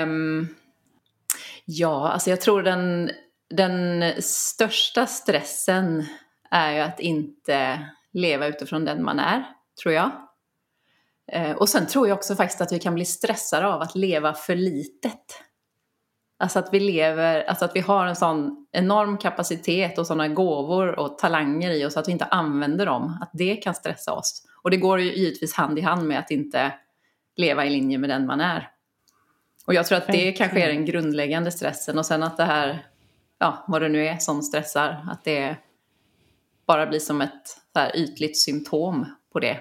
Um, 0.02 0.48
ja, 1.64 2.09
alltså 2.09 2.30
jag 2.30 2.40
tror 2.40 2.62
den 2.62 3.11
den 3.50 4.04
största 4.22 5.06
stressen 5.06 6.06
är 6.50 6.72
ju 6.72 6.80
att 6.80 7.00
inte 7.00 7.86
leva 8.12 8.46
utifrån 8.46 8.84
den 8.84 9.04
man 9.04 9.18
är, 9.18 9.44
tror 9.82 9.94
jag. 9.94 10.10
Eh, 11.32 11.52
och 11.52 11.68
sen 11.68 11.86
tror 11.86 12.08
jag 12.08 12.18
också 12.18 12.34
faktiskt 12.34 12.60
att 12.60 12.72
vi 12.72 12.78
kan 12.78 12.94
bli 12.94 13.04
stressade 13.04 13.66
av 13.66 13.80
att 13.80 13.94
leva 13.94 14.34
för 14.34 14.56
litet. 14.56 15.42
Alltså 16.38 16.58
att 16.58 16.68
vi 16.72 16.80
lever, 16.80 17.42
alltså 17.42 17.64
att 17.64 17.76
vi 17.76 17.80
har 17.80 18.06
en 18.06 18.16
sån 18.16 18.66
enorm 18.72 19.18
kapacitet 19.18 19.98
och 19.98 20.06
sådana 20.06 20.28
gåvor 20.28 20.98
och 20.98 21.18
talanger 21.18 21.70
i 21.70 21.84
oss 21.84 21.96
att 21.96 22.08
vi 22.08 22.12
inte 22.12 22.24
använder 22.24 22.86
dem. 22.86 23.18
Att 23.20 23.30
det 23.32 23.56
kan 23.56 23.74
stressa 23.74 24.12
oss. 24.12 24.46
Och 24.62 24.70
det 24.70 24.76
går 24.76 25.00
ju 25.00 25.14
givetvis 25.14 25.54
hand 25.54 25.78
i 25.78 25.82
hand 25.82 26.08
med 26.08 26.18
att 26.18 26.30
inte 26.30 26.72
leva 27.36 27.66
i 27.66 27.70
linje 27.70 27.98
med 27.98 28.10
den 28.10 28.26
man 28.26 28.40
är. 28.40 28.70
Och 29.66 29.74
jag 29.74 29.86
tror 29.86 29.98
att 29.98 30.06
det 30.06 30.32
kanske 30.32 30.60
är 30.60 30.68
den 30.68 30.84
grundläggande 30.84 31.50
stressen 31.50 31.98
och 31.98 32.06
sen 32.06 32.22
att 32.22 32.36
det 32.36 32.44
här 32.44 32.89
ja, 33.40 33.64
vad 33.68 33.83
det 33.83 33.88
nu 33.88 34.07
är 34.07 34.16
som 34.16 34.42
stressar. 34.42 35.07
Att 35.11 35.24
det 35.24 35.57
bara 36.66 36.87
blir 36.87 36.98
som 36.98 37.20
ett 37.20 37.46
så 37.72 37.79
här, 37.79 37.96
ytligt 37.96 38.38
symptom 38.38 39.07
på 39.33 39.40
det. 39.40 39.61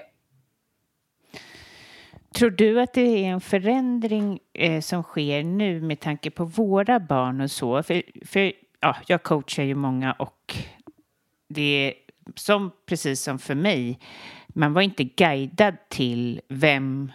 Tror 2.33 2.49
du 2.49 2.81
att 2.81 2.93
det 2.93 3.25
är 3.25 3.29
en 3.29 3.41
förändring 3.41 4.39
eh, 4.53 4.81
som 4.81 5.03
sker 5.03 5.43
nu 5.43 5.81
med 5.81 5.99
tanke 5.99 6.31
på 6.31 6.45
våra 6.45 6.99
barn 6.99 7.41
och 7.41 7.51
så? 7.51 7.83
För, 7.83 8.03
för 8.25 8.53
ja, 8.79 8.95
jag 9.07 9.23
coachar 9.23 9.63
ju 9.63 9.75
många 9.75 10.13
och 10.13 10.55
det 11.47 11.61
är 11.61 11.93
som 12.35 12.71
precis 12.85 13.21
som 13.21 13.39
för 13.39 13.55
mig. 13.55 13.99
Man 14.47 14.73
var 14.73 14.81
inte 14.81 15.03
guidad 15.03 15.75
till 15.89 16.41
vem, 16.47 17.11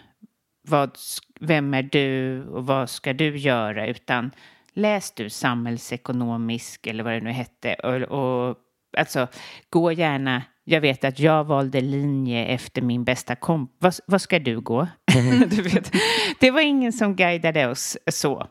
vad, 0.62 0.98
vem 1.40 1.74
är 1.74 1.82
du 1.82 2.44
och 2.44 2.66
vad 2.66 2.90
ska 2.90 3.12
du 3.12 3.36
göra 3.36 3.86
utan 3.86 4.30
läs 4.74 5.12
du 5.12 5.30
samhällsekonomisk 5.30 6.86
eller 6.86 7.04
vad 7.04 7.12
det 7.12 7.20
nu 7.20 7.30
hette 7.30 7.74
och, 7.74 8.02
och 8.02 8.56
alltså 8.96 9.28
gå 9.70 9.92
gärna 9.92 10.42
jag 10.66 10.80
vet 10.80 11.04
att 11.04 11.18
jag 11.18 11.44
valde 11.44 11.80
linje 11.80 12.44
efter 12.44 12.82
min 12.82 13.04
bästa 13.04 13.36
komp. 13.36 13.70
Vad, 13.78 13.94
vad 14.06 14.20
ska 14.20 14.38
du 14.38 14.60
gå? 14.60 14.88
Mm. 15.14 15.48
du 15.48 15.62
vet. 15.62 15.92
Det 16.40 16.50
var 16.50 16.60
ingen 16.60 16.92
som 16.92 17.16
guidade 17.16 17.68
oss 17.68 17.98
så. 18.06 18.46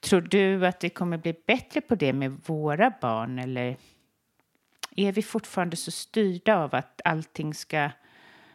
Tror 0.00 0.20
du 0.20 0.66
att 0.66 0.84
vi 0.84 0.88
kommer 0.88 1.18
bli 1.18 1.34
bättre 1.46 1.80
på 1.80 1.94
det 1.94 2.12
med 2.12 2.40
våra 2.46 2.92
barn 3.00 3.38
eller 3.38 3.76
är 4.96 5.12
vi 5.12 5.22
fortfarande 5.22 5.76
så 5.76 5.90
styrda 5.90 6.56
av 6.56 6.74
att 6.74 7.00
allting 7.04 7.54
ska 7.54 7.90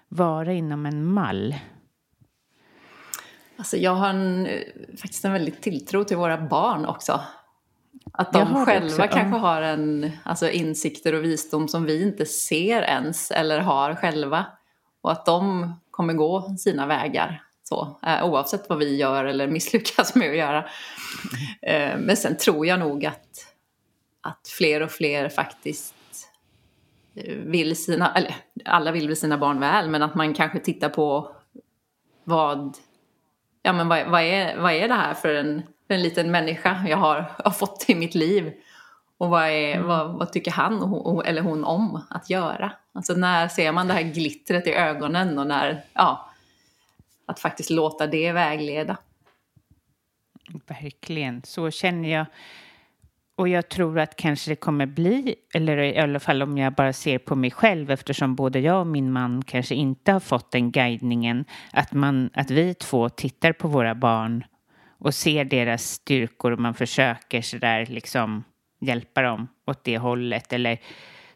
vara 0.08 0.54
inom 0.54 0.86
en 0.86 1.06
mall? 1.06 1.56
Alltså 3.62 3.78
jag 3.78 3.96
har 3.96 4.10
en, 4.10 4.48
faktiskt 5.02 5.26
en 5.26 5.34
väldigt 5.34 5.62
tilltro 5.62 6.04
till 6.04 6.18
våra 6.18 6.38
barn 6.38 6.86
också. 6.86 7.22
Att 8.14 8.34
de 8.34 8.66
själva 8.66 8.86
också, 8.86 8.98
kanske 9.02 9.38
ja. 9.38 9.38
har 9.38 9.62
en, 9.62 10.12
alltså 10.24 10.50
insikter 10.50 11.16
och 11.16 11.24
visdom 11.24 11.68
som 11.68 11.86
vi 11.86 12.02
inte 12.02 12.26
ser 12.26 12.82
ens 12.82 13.32
eller 13.32 13.60
har 13.60 13.96
själva. 13.96 14.46
och 15.02 15.12
att 15.12 15.26
de 15.26 15.74
kommer 15.92 16.14
gå 16.14 16.56
sina 16.60 16.88
vägar. 16.88 17.44
Så, 17.64 18.00
eh, 18.06 18.26
oavsett 18.26 18.70
vad 18.70 18.78
vi 18.78 18.96
gör 18.96 19.26
eller 19.26 19.48
misslyckas 19.58 20.16
med 20.16 20.30
att 20.30 20.38
göra. 20.38 20.66
Eh, 21.62 21.98
men 21.98 22.18
sen 22.18 22.38
tror 22.38 22.66
jag 22.66 22.80
nog 22.80 23.06
att, 23.06 23.54
att 24.22 24.48
fler 24.58 24.82
och 24.82 24.92
fler 24.92 25.30
faktiskt 25.30 25.96
eh, 27.16 27.36
vill 27.36 27.76
sina, 27.76 28.14
eller 28.16 28.36
alla 28.66 28.92
vill 28.92 29.08
väl 29.08 29.18
sina 29.18 29.38
barn 29.38 29.60
väl, 29.60 29.90
men 29.90 30.04
att 30.04 30.16
man 30.16 30.34
kanske 30.34 30.60
tittar 30.60 30.90
på 30.90 31.36
vad, 32.24 32.78
ja 33.62 33.74
men 33.74 33.88
vad, 33.88 34.08
vad, 34.08 34.22
är, 34.22 34.58
vad 34.58 34.74
är 34.74 34.88
det 34.88 34.94
här 34.94 35.14
för 35.14 35.36
en, 35.36 35.64
för 35.88 35.94
en 35.94 36.02
liten 36.02 36.32
människa 36.32 36.86
jag 36.88 36.98
har, 36.98 37.32
har 37.44 37.52
fått 37.52 37.86
i 37.88 37.96
mitt 37.96 38.16
liv? 38.16 38.54
Och 39.18 39.30
vad, 39.30 39.44
är, 39.44 39.76
mm. 39.76 39.88
vad, 39.88 40.12
vad, 40.12 40.34
tycker 40.34 40.52
han 40.52 40.84
och, 40.84 41.28
eller 41.28 41.42
hon 41.42 41.64
om 41.64 42.02
att 42.10 42.30
göra? 42.30 42.72
Alltså 42.94 43.14
när 43.14 43.48
ser 43.48 43.72
man 43.72 43.88
det 43.88 43.94
här 43.94 44.02
glittret 44.02 44.68
i 44.68 44.74
ögonen 44.74 45.40
och 45.40 45.48
när, 45.48 45.84
ja, 45.94 46.30
att 47.26 47.40
faktiskt 47.40 47.70
låta 47.70 48.08
det 48.08 48.32
vägleda. 48.32 48.98
Verkligen, 50.68 51.44
så 51.44 51.72
känner 51.72 52.10
jag. 52.10 52.26
Och 53.42 53.50
jag 53.50 53.70
tror 53.70 54.00
att 54.00 54.16
kanske 54.16 54.52
det 54.52 54.56
kommer 54.56 54.86
bli, 54.86 55.36
eller 55.54 55.78
i 55.78 55.98
alla 55.98 56.20
fall 56.20 56.42
om 56.42 56.58
jag 56.58 56.74
bara 56.74 56.94
ser 56.94 57.18
på 57.18 57.36
mig 57.36 57.52
själv 57.52 57.92
eftersom 57.92 58.36
både 58.36 58.60
jag 58.60 58.80
och 58.80 58.88
min 58.88 59.12
man 59.12 59.44
kanske 59.46 59.76
inte 59.76 60.12
har 60.12 60.20
fått 60.20 60.52
den 60.52 60.72
guidningen, 60.72 61.46
att, 61.72 61.94
man, 61.94 62.30
att 62.34 62.52
vi 62.52 62.74
två 62.74 63.10
tittar 63.10 63.54
på 63.54 63.68
våra 63.68 63.96
barn 63.96 64.44
och 65.00 65.14
ser 65.14 65.46
deras 65.46 65.84
styrkor 65.84 66.52
och 66.52 66.60
man 66.60 66.74
försöker 66.74 67.42
sådär 67.42 67.86
liksom 67.86 68.44
hjälpa 68.82 69.22
dem 69.22 69.48
åt 69.68 69.84
det 69.84 69.98
hållet. 69.98 70.54
Eller 70.54 70.78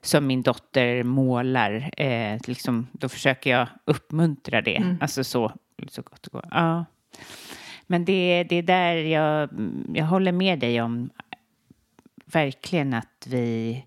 som 0.02 0.28
min 0.28 0.42
dotter 0.42 1.04
målar, 1.04 1.90
eh, 1.98 2.40
liksom, 2.48 2.88
då 2.92 3.10
försöker 3.10 3.50
jag 3.50 3.68
uppmuntra 3.86 4.62
det. 4.62 4.76
Mm. 4.76 4.98
Alltså 5.02 5.24
så, 5.24 5.52
så 5.88 6.02
gott 6.02 6.24
det 6.24 6.30
går. 6.32 6.48
Ja. 6.52 6.86
Men 7.88 8.06
det, 8.06 8.46
det 8.50 8.56
är 8.56 8.64
där 8.64 8.96
jag, 8.96 9.50
jag 9.94 10.06
håller 10.06 10.32
med 10.32 10.60
dig 10.60 10.82
om 10.82 11.10
verkligen 12.26 12.94
att 12.94 13.28
vi, 13.28 13.86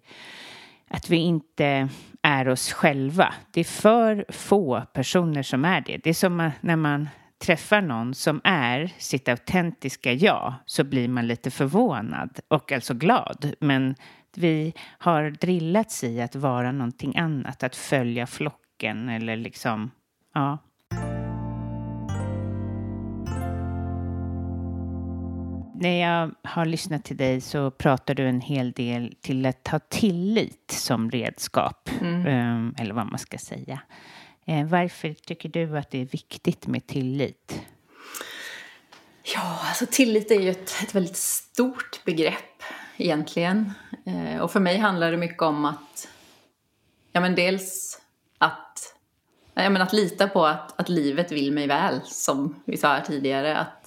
att 0.89 1.11
vi 1.11 1.17
inte 1.17 1.89
är 2.23 2.49
oss 2.49 2.73
själva. 2.73 3.35
Det 3.51 3.61
är 3.61 3.65
för 3.65 4.25
få 4.29 4.83
personer 4.93 5.43
som 5.43 5.65
är 5.65 5.81
det. 5.81 5.97
Det 5.97 6.11
är 6.11 6.15
som 6.15 6.51
när 6.61 6.77
man 6.77 7.09
träffar 7.39 7.81
någon 7.81 8.15
som 8.15 8.41
är 8.45 8.93
sitt 8.99 9.29
autentiska 9.29 10.13
jag 10.13 10.55
så 10.67 10.85
blir 10.85 11.09
man 11.09 11.27
lite 11.27 11.51
förvånad 11.51 12.41
och 12.49 12.73
alltså 12.73 12.95
glad. 12.95 13.55
Men 13.61 13.95
vi 14.35 14.75
har 14.99 15.31
drillats 15.31 16.05
i 16.05 16.21
att 16.21 16.35
vara 16.35 16.73
någonting 16.73 17.17
annat, 17.19 17.63
att 17.63 17.77
följa 17.77 18.27
flocken 18.27 19.09
eller 19.09 19.37
liksom, 19.37 19.91
ja. 20.35 20.59
När 25.81 26.01
jag 26.01 26.35
har 26.43 26.67
lyssnat 26.67 27.05
till 27.05 27.17
dig 27.17 27.41
så 27.41 27.71
pratar 27.71 28.15
du 28.15 28.29
en 28.29 28.41
hel 28.41 28.73
del 28.73 29.15
till 29.21 29.47
att 29.47 29.69
ha 29.69 29.79
tillit 29.79 30.71
som 30.71 31.11
redskap, 31.11 31.91
mm. 32.01 32.27
um, 32.27 32.75
eller 32.79 32.95
vad 32.95 33.07
man 33.07 33.19
ska 33.19 33.39
säga. 33.39 33.81
Eh, 34.47 34.67
varför 34.67 35.15
tycker 35.15 35.49
du 35.49 35.79
att 35.79 35.91
det 35.91 36.01
är 36.01 36.05
viktigt 36.05 36.67
med 36.67 36.87
tillit? 36.87 37.63
Ja, 39.35 39.59
alltså 39.69 39.87
tillit 39.91 40.31
är 40.31 40.41
ju 40.41 40.51
ett, 40.51 40.83
ett 40.83 40.95
väldigt 40.95 41.17
stort 41.17 42.05
begrepp 42.05 42.63
egentligen. 42.97 43.73
Eh, 44.07 44.41
och 44.41 44.53
för 44.53 44.61
mig 44.61 44.79
handlar 44.79 45.11
det 45.11 45.17
mycket 45.17 45.43
om 45.43 45.65
att, 45.65 46.09
ja 47.13 47.21
men 47.21 47.35
dels 47.35 48.01
att, 48.39 48.95
ja 49.55 49.71
men 49.71 49.83
att 49.83 49.93
lita 49.93 50.29
på 50.29 50.47
att, 50.47 50.81
att 50.81 50.89
livet 50.89 51.33
vill 51.33 51.53
mig 51.53 51.67
väl, 51.67 52.01
som 52.05 52.63
vi 52.65 52.77
sa 52.77 52.89
här 52.89 53.01
tidigare. 53.01 53.57
Att 53.57 53.78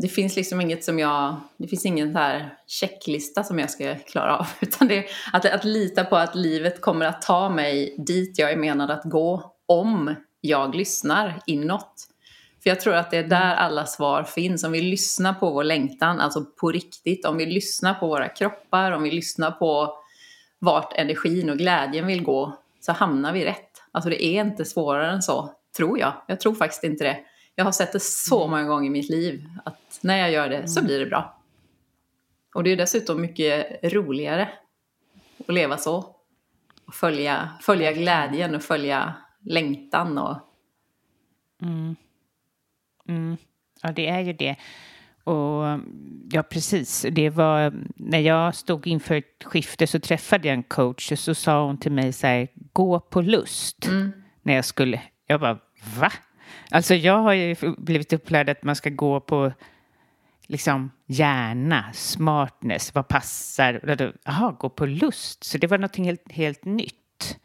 det 0.00 0.08
finns 0.08 0.36
liksom 0.36 0.60
inget 0.60 0.84
som 0.84 0.98
jag, 0.98 1.36
det 1.56 1.68
finns 1.68 1.86
ingen 1.86 2.12
så 2.12 2.18
här 2.18 2.56
checklista 2.66 3.44
som 3.44 3.58
jag 3.58 3.70
ska 3.70 3.94
klara 3.94 4.36
av. 4.36 4.46
Utan 4.60 4.88
det 4.88 5.06
att, 5.32 5.44
att 5.46 5.64
lita 5.64 6.04
på 6.04 6.16
att 6.16 6.34
livet 6.34 6.80
kommer 6.80 7.06
att 7.06 7.22
ta 7.22 7.48
mig 7.48 7.94
dit 7.98 8.38
jag 8.38 8.52
är 8.52 8.56
menad 8.56 8.90
att 8.90 9.04
gå 9.04 9.52
om 9.66 10.14
jag 10.40 10.74
lyssnar 10.74 11.40
inåt. 11.46 12.08
För 12.62 12.70
jag 12.70 12.80
tror 12.80 12.94
att 12.94 13.10
det 13.10 13.16
är 13.16 13.28
där 13.28 13.54
alla 13.54 13.86
svar 13.86 14.22
finns. 14.22 14.64
Om 14.64 14.72
vi 14.72 14.80
lyssnar 14.80 15.34
på 15.34 15.50
vår 15.50 15.64
längtan, 15.64 16.20
alltså 16.20 16.44
på 16.44 16.70
riktigt. 16.70 17.26
Om 17.26 17.36
vi 17.36 17.46
lyssnar 17.46 17.94
på 17.94 18.06
våra 18.06 18.28
kroppar, 18.28 18.92
om 18.92 19.02
vi 19.02 19.10
lyssnar 19.10 19.50
på 19.50 19.98
vart 20.58 20.92
energin 20.92 21.50
och 21.50 21.58
glädjen 21.58 22.06
vill 22.06 22.22
gå, 22.22 22.58
så 22.80 22.92
hamnar 22.92 23.32
vi 23.32 23.44
rätt. 23.44 23.82
Alltså 23.92 24.10
det 24.10 24.24
är 24.24 24.40
inte 24.40 24.64
svårare 24.64 25.12
än 25.12 25.22
så, 25.22 25.50
tror 25.76 25.98
jag. 25.98 26.12
Jag 26.26 26.40
tror 26.40 26.54
faktiskt 26.54 26.84
inte 26.84 27.04
det. 27.04 27.18
Jag 27.54 27.64
har 27.64 27.72
sett 27.72 27.92
det 27.92 28.02
så 28.02 28.44
mm. 28.44 28.50
många 28.50 28.64
gånger 28.64 28.86
i 28.86 28.90
mitt 28.90 29.10
liv, 29.10 29.48
att 29.64 29.98
när 30.02 30.16
jag 30.18 30.32
gör 30.32 30.48
det 30.48 30.68
så 30.68 30.80
mm. 30.80 30.86
blir 30.86 30.98
det 30.98 31.06
bra. 31.06 31.40
Och 32.54 32.64
det 32.64 32.70
är 32.70 32.76
dessutom 32.76 33.20
mycket 33.20 33.78
roligare 33.92 34.48
att 35.48 35.54
leva 35.54 35.76
så. 35.76 36.16
Och 36.86 36.94
följa, 36.94 37.50
följa 37.60 37.92
glädjen 37.92 38.54
och 38.54 38.62
följa 38.62 39.14
längtan 39.40 40.18
och 40.18 40.36
mm. 41.62 41.96
Mm. 43.08 43.36
Ja, 43.82 43.92
det 43.92 44.08
är 44.08 44.20
ju 44.20 44.32
det. 44.32 44.56
Och 45.24 45.80
ja, 46.30 46.42
precis. 46.42 47.06
Det 47.10 47.30
var 47.30 47.74
när 47.96 48.18
jag 48.18 48.54
stod 48.54 48.86
inför 48.86 49.14
ett 49.14 49.44
skifte 49.44 49.86
så 49.86 50.00
träffade 50.00 50.48
jag 50.48 50.54
en 50.54 50.62
coach 50.62 51.12
och 51.12 51.18
så 51.18 51.34
sa 51.34 51.66
hon 51.66 51.78
till 51.78 51.92
mig 51.92 52.12
så 52.12 52.26
här, 52.26 52.48
gå 52.72 53.00
på 53.00 53.20
lust. 53.20 53.86
Mm. 53.86 54.12
När 54.42 54.54
jag 54.54 54.64
skulle, 54.64 55.02
jag 55.26 55.40
bara, 55.40 55.58
va? 55.98 56.12
Alltså 56.70 56.94
jag 56.94 57.18
har 57.18 57.32
ju 57.32 57.56
blivit 57.78 58.12
upplärd 58.12 58.48
att 58.48 58.62
man 58.62 58.76
ska 58.76 58.90
gå 58.90 59.20
på 59.20 59.52
liksom 60.46 60.90
hjärna, 61.06 61.84
smartness, 61.92 62.94
vad 62.94 63.08
passar? 63.08 63.80
Jaha, 64.24 64.56
gå 64.58 64.68
på 64.68 64.86
lust. 64.86 65.44
Så 65.44 65.58
det 65.58 65.66
var 65.66 65.78
något 65.78 65.96
helt, 65.96 66.32
helt 66.32 66.64
nytt. 66.64 67.38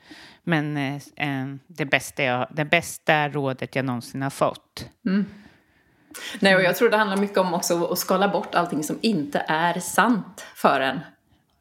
Men 0.44 0.78
eh, 0.78 1.46
det, 1.68 1.86
bästa 1.86 2.24
jag, 2.24 2.48
det 2.52 2.66
bästa 2.66 3.30
rådet 3.30 3.76
jag 3.76 3.86
någonsin 3.86 4.22
har 4.22 4.30
fått. 4.30 4.86
Mm. 5.06 5.26
Nej, 6.40 6.56
och 6.56 6.62
jag 6.62 6.76
tror 6.76 6.90
det 6.90 6.98
handlar 6.98 7.18
mycket 7.18 7.38
om 7.38 7.54
också 7.54 7.86
att 7.86 8.00
skala 8.00 8.28
bort 8.28 8.56
allting 8.56 8.84
som 8.84 9.00
inte 9.02 9.46
är 9.48 9.80
sant 9.80 10.46
för 10.56 10.80
en. 10.80 11.00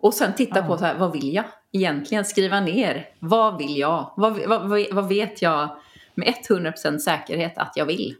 Och 0.01 0.15
sen 0.15 0.35
titta 0.35 0.63
på 0.63 0.79
så 0.79 0.85
här, 0.85 0.95
vad 0.95 1.13
vill 1.13 1.35
jag 1.35 1.45
egentligen? 1.73 2.25
Skriva 2.25 2.61
ner, 2.61 3.09
vad 3.19 3.59
vill 3.59 3.77
jag? 3.79 4.13
Vad, 4.17 4.39
vad, 4.47 4.87
vad 4.93 5.09
vet 5.09 5.43
jag 5.43 5.77
med 6.19 6.35
100% 6.49 6.99
säkerhet 6.99 7.59
att 7.59 7.73
jag 7.77 7.87
vill? 7.87 8.15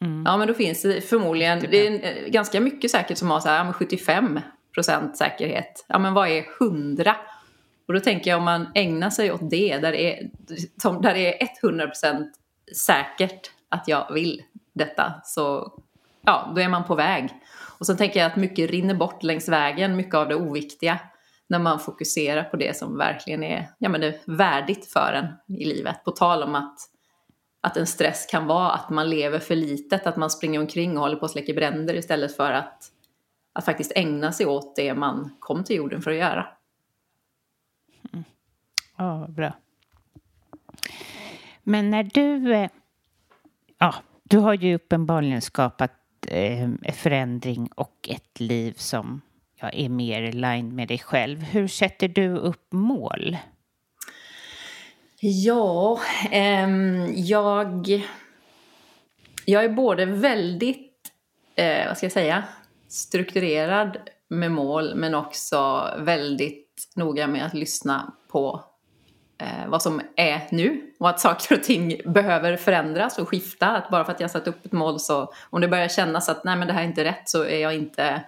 Mm. 0.00 0.22
Ja, 0.26 0.36
men 0.36 0.48
då 0.48 0.54
finns 0.54 0.82
det 0.82 1.00
förmodligen, 1.00 1.60
det 1.70 1.86
är 1.86 2.28
ganska 2.28 2.60
mycket 2.60 2.90
säkert 2.90 3.18
som 3.18 3.30
har 3.30 3.40
så 3.40 3.48
här, 3.48 3.64
ja, 3.64 3.72
75% 4.76 5.12
säkerhet. 5.12 5.84
Ja, 5.88 5.98
men 5.98 6.14
vad 6.14 6.28
är 6.28 6.44
100? 6.60 7.16
Och 7.88 7.94
då 7.94 8.00
tänker 8.00 8.30
jag 8.30 8.38
om 8.38 8.44
man 8.44 8.66
ägnar 8.74 9.10
sig 9.10 9.32
åt 9.32 9.50
det, 9.50 9.78
där 9.78 9.92
det 9.92 10.18
är, 10.18 10.30
där 11.02 11.14
det 11.14 11.42
är 11.42 11.48
100% 11.62 12.26
säkert 12.76 13.50
att 13.68 13.88
jag 13.88 14.12
vill 14.12 14.42
detta 14.72 15.14
så 15.24 15.72
ja, 16.22 16.52
då 16.54 16.60
är 16.60 16.68
man 16.68 16.84
på 16.84 16.94
väg. 16.94 17.28
Och 17.78 17.86
så 17.86 17.96
tänker 17.96 18.20
jag 18.20 18.26
att 18.30 18.36
mycket 18.36 18.70
rinner 18.70 18.94
bort 18.94 19.22
längs 19.22 19.48
vägen, 19.48 19.96
mycket 19.96 20.14
av 20.14 20.28
det 20.28 20.34
oviktiga 20.34 20.98
när 21.50 21.58
man 21.58 21.80
fokuserar 21.80 22.44
på 22.44 22.56
det 22.56 22.76
som 22.76 22.98
verkligen 22.98 23.42
är, 23.42 23.68
ja, 23.78 23.88
men 23.88 24.02
är 24.02 24.18
värdigt 24.26 24.86
för 24.86 25.12
en 25.12 25.56
i 25.58 25.64
livet. 25.64 26.04
På 26.04 26.10
tal 26.10 26.42
om 26.42 26.54
att, 26.54 26.78
att 27.60 27.76
en 27.76 27.86
stress 27.86 28.26
kan 28.30 28.46
vara 28.46 28.70
att 28.70 28.90
man 28.90 29.10
lever 29.10 29.38
för 29.38 29.56
litet, 29.56 30.06
att 30.06 30.16
man 30.16 30.30
springer 30.30 30.60
omkring 30.60 30.96
och 30.96 31.02
håller 31.02 31.16
på 31.16 31.24
att 31.24 31.30
släcka 31.30 31.52
bränder 31.52 31.94
istället 31.94 32.36
för 32.36 32.52
att, 32.52 32.92
att 33.52 33.64
faktiskt 33.64 33.92
ägna 33.94 34.32
sig 34.32 34.46
åt 34.46 34.76
det 34.76 34.94
man 34.94 35.36
kom 35.38 35.64
till 35.64 35.76
jorden 35.76 36.02
för 36.02 36.10
att 36.10 36.16
göra. 36.16 36.46
Mm. 38.12 38.24
Ja, 38.96 39.26
bra. 39.28 39.52
Men 41.62 41.90
när 41.90 42.02
du... 42.02 42.54
Eh, 42.54 42.70
ja, 43.78 43.94
du 44.22 44.38
har 44.38 44.54
ju 44.54 44.74
uppenbarligen 44.74 45.42
skapat 45.42 45.92
eh, 46.26 46.92
förändring 46.92 47.68
och 47.74 48.08
ett 48.08 48.40
liv 48.40 48.72
som 48.72 49.20
ja, 49.60 49.68
är 49.68 49.88
mer 49.88 50.22
i 50.22 50.32
line 50.32 50.74
med 50.74 50.88
dig 50.88 50.98
själv. 50.98 51.42
Hur 51.42 51.68
sätter 51.68 52.08
du 52.08 52.36
upp 52.36 52.72
mål? 52.72 53.36
Ja, 55.20 56.00
eh, 56.30 56.68
jag, 57.14 58.02
jag 59.44 59.64
är 59.64 59.68
både 59.68 60.04
väldigt, 60.06 60.92
eh, 61.54 61.86
vad 61.86 61.96
ska 61.96 62.06
jag 62.06 62.12
säga, 62.12 62.44
strukturerad 62.88 63.96
med 64.28 64.52
mål 64.52 64.94
men 64.94 65.14
också 65.14 65.90
väldigt 65.98 66.92
noga 66.96 67.26
med 67.26 67.46
att 67.46 67.54
lyssna 67.54 68.12
på 68.28 68.64
eh, 69.38 69.68
vad 69.68 69.82
som 69.82 70.00
är 70.16 70.46
nu 70.50 70.94
och 70.98 71.08
att 71.08 71.20
saker 71.20 71.56
och 71.56 71.62
ting 71.62 72.00
behöver 72.04 72.56
förändras 72.56 73.18
och 73.18 73.28
skifta. 73.28 73.66
Att 73.66 73.90
bara 73.90 74.04
för 74.04 74.12
att 74.12 74.20
jag 74.20 74.30
satt 74.30 74.48
upp 74.48 74.66
ett 74.66 74.72
mål 74.72 75.00
så 75.00 75.32
om 75.50 75.60
det 75.60 75.68
börjar 75.68 75.88
kännas 75.88 76.28
att 76.28 76.44
nej 76.44 76.56
men 76.56 76.68
det 76.68 76.74
här 76.74 76.82
är 76.82 76.86
inte 76.86 77.04
rätt 77.04 77.28
så 77.28 77.44
är 77.44 77.58
jag 77.58 77.74
inte 77.74 78.04
eh, 78.04 78.20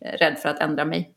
Eh, 0.00 0.18
rädd 0.18 0.38
för 0.38 0.48
att 0.48 0.60
ändra 0.60 0.84
mig. 0.84 1.14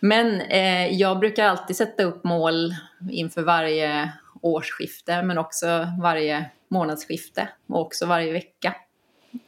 Men 0.00 0.40
eh, 0.40 0.88
jag 0.88 1.18
brukar 1.18 1.44
alltid 1.44 1.76
sätta 1.76 2.02
upp 2.02 2.24
mål 2.24 2.74
inför 3.10 3.42
varje 3.42 4.12
årsskifte 4.42 5.22
men 5.22 5.38
också 5.38 5.86
varje 6.02 6.50
månadsskifte 6.68 7.48
och 7.68 7.80
också 7.80 8.06
varje 8.06 8.32
vecka. 8.32 8.74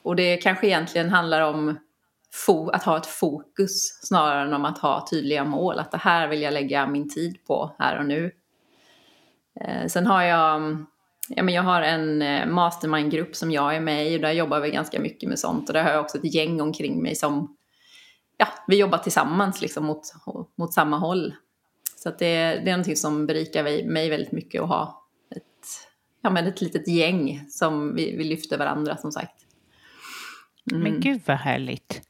Och 0.03 0.17
det 0.17 0.37
kanske 0.37 0.67
egentligen 0.67 1.11
handlar 1.11 1.41
om 1.41 1.79
att 2.73 2.83
ha 2.83 2.97
ett 2.97 3.07
fokus 3.07 3.99
snarare 4.03 4.43
än 4.43 4.55
om 4.55 4.65
att 4.65 4.79
ha 4.79 5.07
tydliga 5.11 5.45
mål. 5.45 5.79
Att 5.79 5.91
det 5.91 5.99
här 5.99 6.29
vill 6.29 6.43
jag 6.43 6.55
lägga 6.55 6.87
min 6.87 7.11
tid 7.11 7.45
på 7.47 7.77
här 7.79 7.99
och 7.99 8.07
nu. 8.07 8.33
Eh, 9.61 9.87
sen 9.87 10.07
har 10.07 10.23
jag, 10.23 10.77
ja, 11.29 11.43
men 11.43 11.55
jag 11.55 11.63
har 11.63 11.83
en 11.83 12.23
eh, 12.23 12.47
mastermindgrupp 12.47 13.37
som 13.37 13.51
jag 13.51 13.77
är 13.77 13.81
med 13.81 14.13
i 14.13 14.17
och 14.17 14.21
där 14.21 14.33
jobbar 14.33 14.61
vi 14.61 14.71
ganska 14.71 15.01
mycket 15.01 15.29
med 15.29 15.39
sånt. 15.39 15.69
Och 15.69 15.73
där 15.73 15.83
har 15.83 15.91
jag 15.91 16.01
också 16.01 16.19
ett 16.19 16.35
gäng 16.35 16.61
omkring 16.61 17.03
mig 17.03 17.15
som, 17.15 17.57
ja, 18.37 18.47
vi 18.67 18.79
jobbar 18.79 18.99
tillsammans 18.99 19.61
liksom 19.61 19.85
mot, 19.85 20.03
mot 20.59 20.73
samma 20.73 20.99
håll. 20.99 21.35
Så 21.97 22.11
det, 22.11 22.17
det 22.19 22.71
är 22.71 22.71
någonting 22.71 22.97
som 22.97 23.27
berikar 23.27 23.63
mig 23.93 24.11
väldigt 24.11 24.33
mycket 24.33 24.63
att 24.63 24.69
ha 24.69 25.07
ett, 25.37 25.43
ja, 26.23 26.31
men 26.31 26.47
ett 26.47 26.61
litet 26.61 26.89
gäng 26.89 27.45
som 27.49 27.95
vi, 27.95 28.17
vi 28.17 28.25
lyfter 28.25 28.59
varandra 28.59 28.97
som 28.97 29.13
sagt. 29.13 29.45
Mm. 30.73 30.83
Men 30.83 31.01
gud 31.01 31.21
vad 31.27 31.37
härligt. 31.37 32.03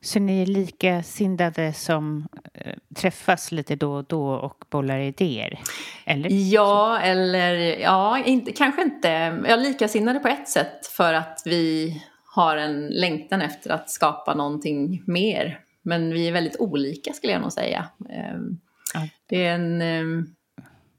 Så 0.00 0.18
ni 0.18 0.42
är 0.42 0.46
likasinnade 0.46 1.72
som 1.72 2.28
äh, 2.54 2.74
träffas 2.96 3.52
lite 3.52 3.76
då 3.76 3.92
och 3.92 4.04
då 4.04 4.28
och 4.28 4.64
bollar 4.70 4.98
idéer? 4.98 5.60
Eller? 6.04 6.30
Ja, 6.30 6.98
eller 6.98 7.54
ja, 7.80 8.18
inte, 8.24 8.52
kanske 8.52 8.82
inte. 8.82 9.08
Ja, 9.48 9.56
likasinnade 9.56 10.18
på 10.18 10.28
ett 10.28 10.48
sätt 10.48 10.86
för 10.86 11.14
att 11.14 11.42
vi 11.44 11.96
har 12.24 12.56
en 12.56 12.86
längtan 12.86 13.42
efter 13.42 13.70
att 13.70 13.90
skapa 13.90 14.34
någonting 14.34 15.02
mer. 15.06 15.60
Men 15.86 16.12
vi 16.12 16.28
är 16.28 16.32
väldigt 16.32 16.60
olika 16.60 17.12
skulle 17.12 17.32
jag 17.32 17.42
nog 17.42 17.52
säga. 17.52 17.88
Ehm, 18.10 18.60
ja. 18.94 19.08
Det 19.26 19.44
är 19.44 19.54
en, 19.54 19.82
ehm, 19.82 20.26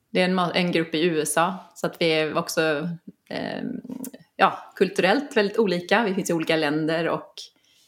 det 0.10 0.22
är 0.22 0.30
en, 0.30 0.40
en 0.40 0.72
grupp 0.72 0.96
i 0.96 1.06
USA 1.06 1.56
så 1.76 1.88
att 1.88 2.02
vi 2.02 2.06
är 2.06 2.38
också 2.38 2.90
ehm, 3.30 3.82
ja, 4.36 4.74
kulturellt 4.76 5.38
väldigt 5.38 5.58
olika. 5.58 6.04
Vi 6.04 6.14
finns 6.14 6.30
i 6.30 6.34
olika 6.34 6.56
länder 6.56 7.10
och 7.10 7.34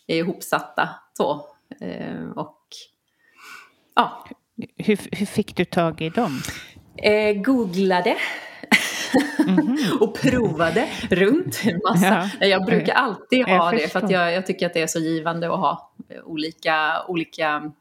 är 0.08 0.16
ihopsatta 0.16 0.90
så. 1.18 1.46
Och 2.36 2.68
ja. 3.96 4.26
Hur, 4.78 5.00
hur 5.12 5.26
fick 5.26 5.56
du 5.56 5.66
tag 5.66 6.02
i 6.02 6.10
dem? 6.10 6.42
Eh, 6.98 7.42
googlade. 7.42 8.16
Mm 9.40 9.56
-hmm. 9.56 10.00
och 10.00 10.22
provade 10.22 10.90
runt 11.10 11.62
en 11.66 11.80
massa. 11.84 12.30
Ja. 12.40 12.46
Jag 12.46 12.66
brukar 12.66 12.94
alltid 12.94 13.46
ha 13.46 13.54
jag 13.54 13.74
det 13.74 13.92
för 13.92 14.00
att 14.00 14.12
jag, 14.12 14.34
jag, 14.34 14.46
tycker 14.46 14.66
att 14.66 14.74
det 14.74 14.82
är 14.82 14.88
så 14.88 15.00
givande 15.00 15.54
att 15.54 15.60
ha 15.60 15.92
olika, 16.24 17.04
olika 17.08 17.72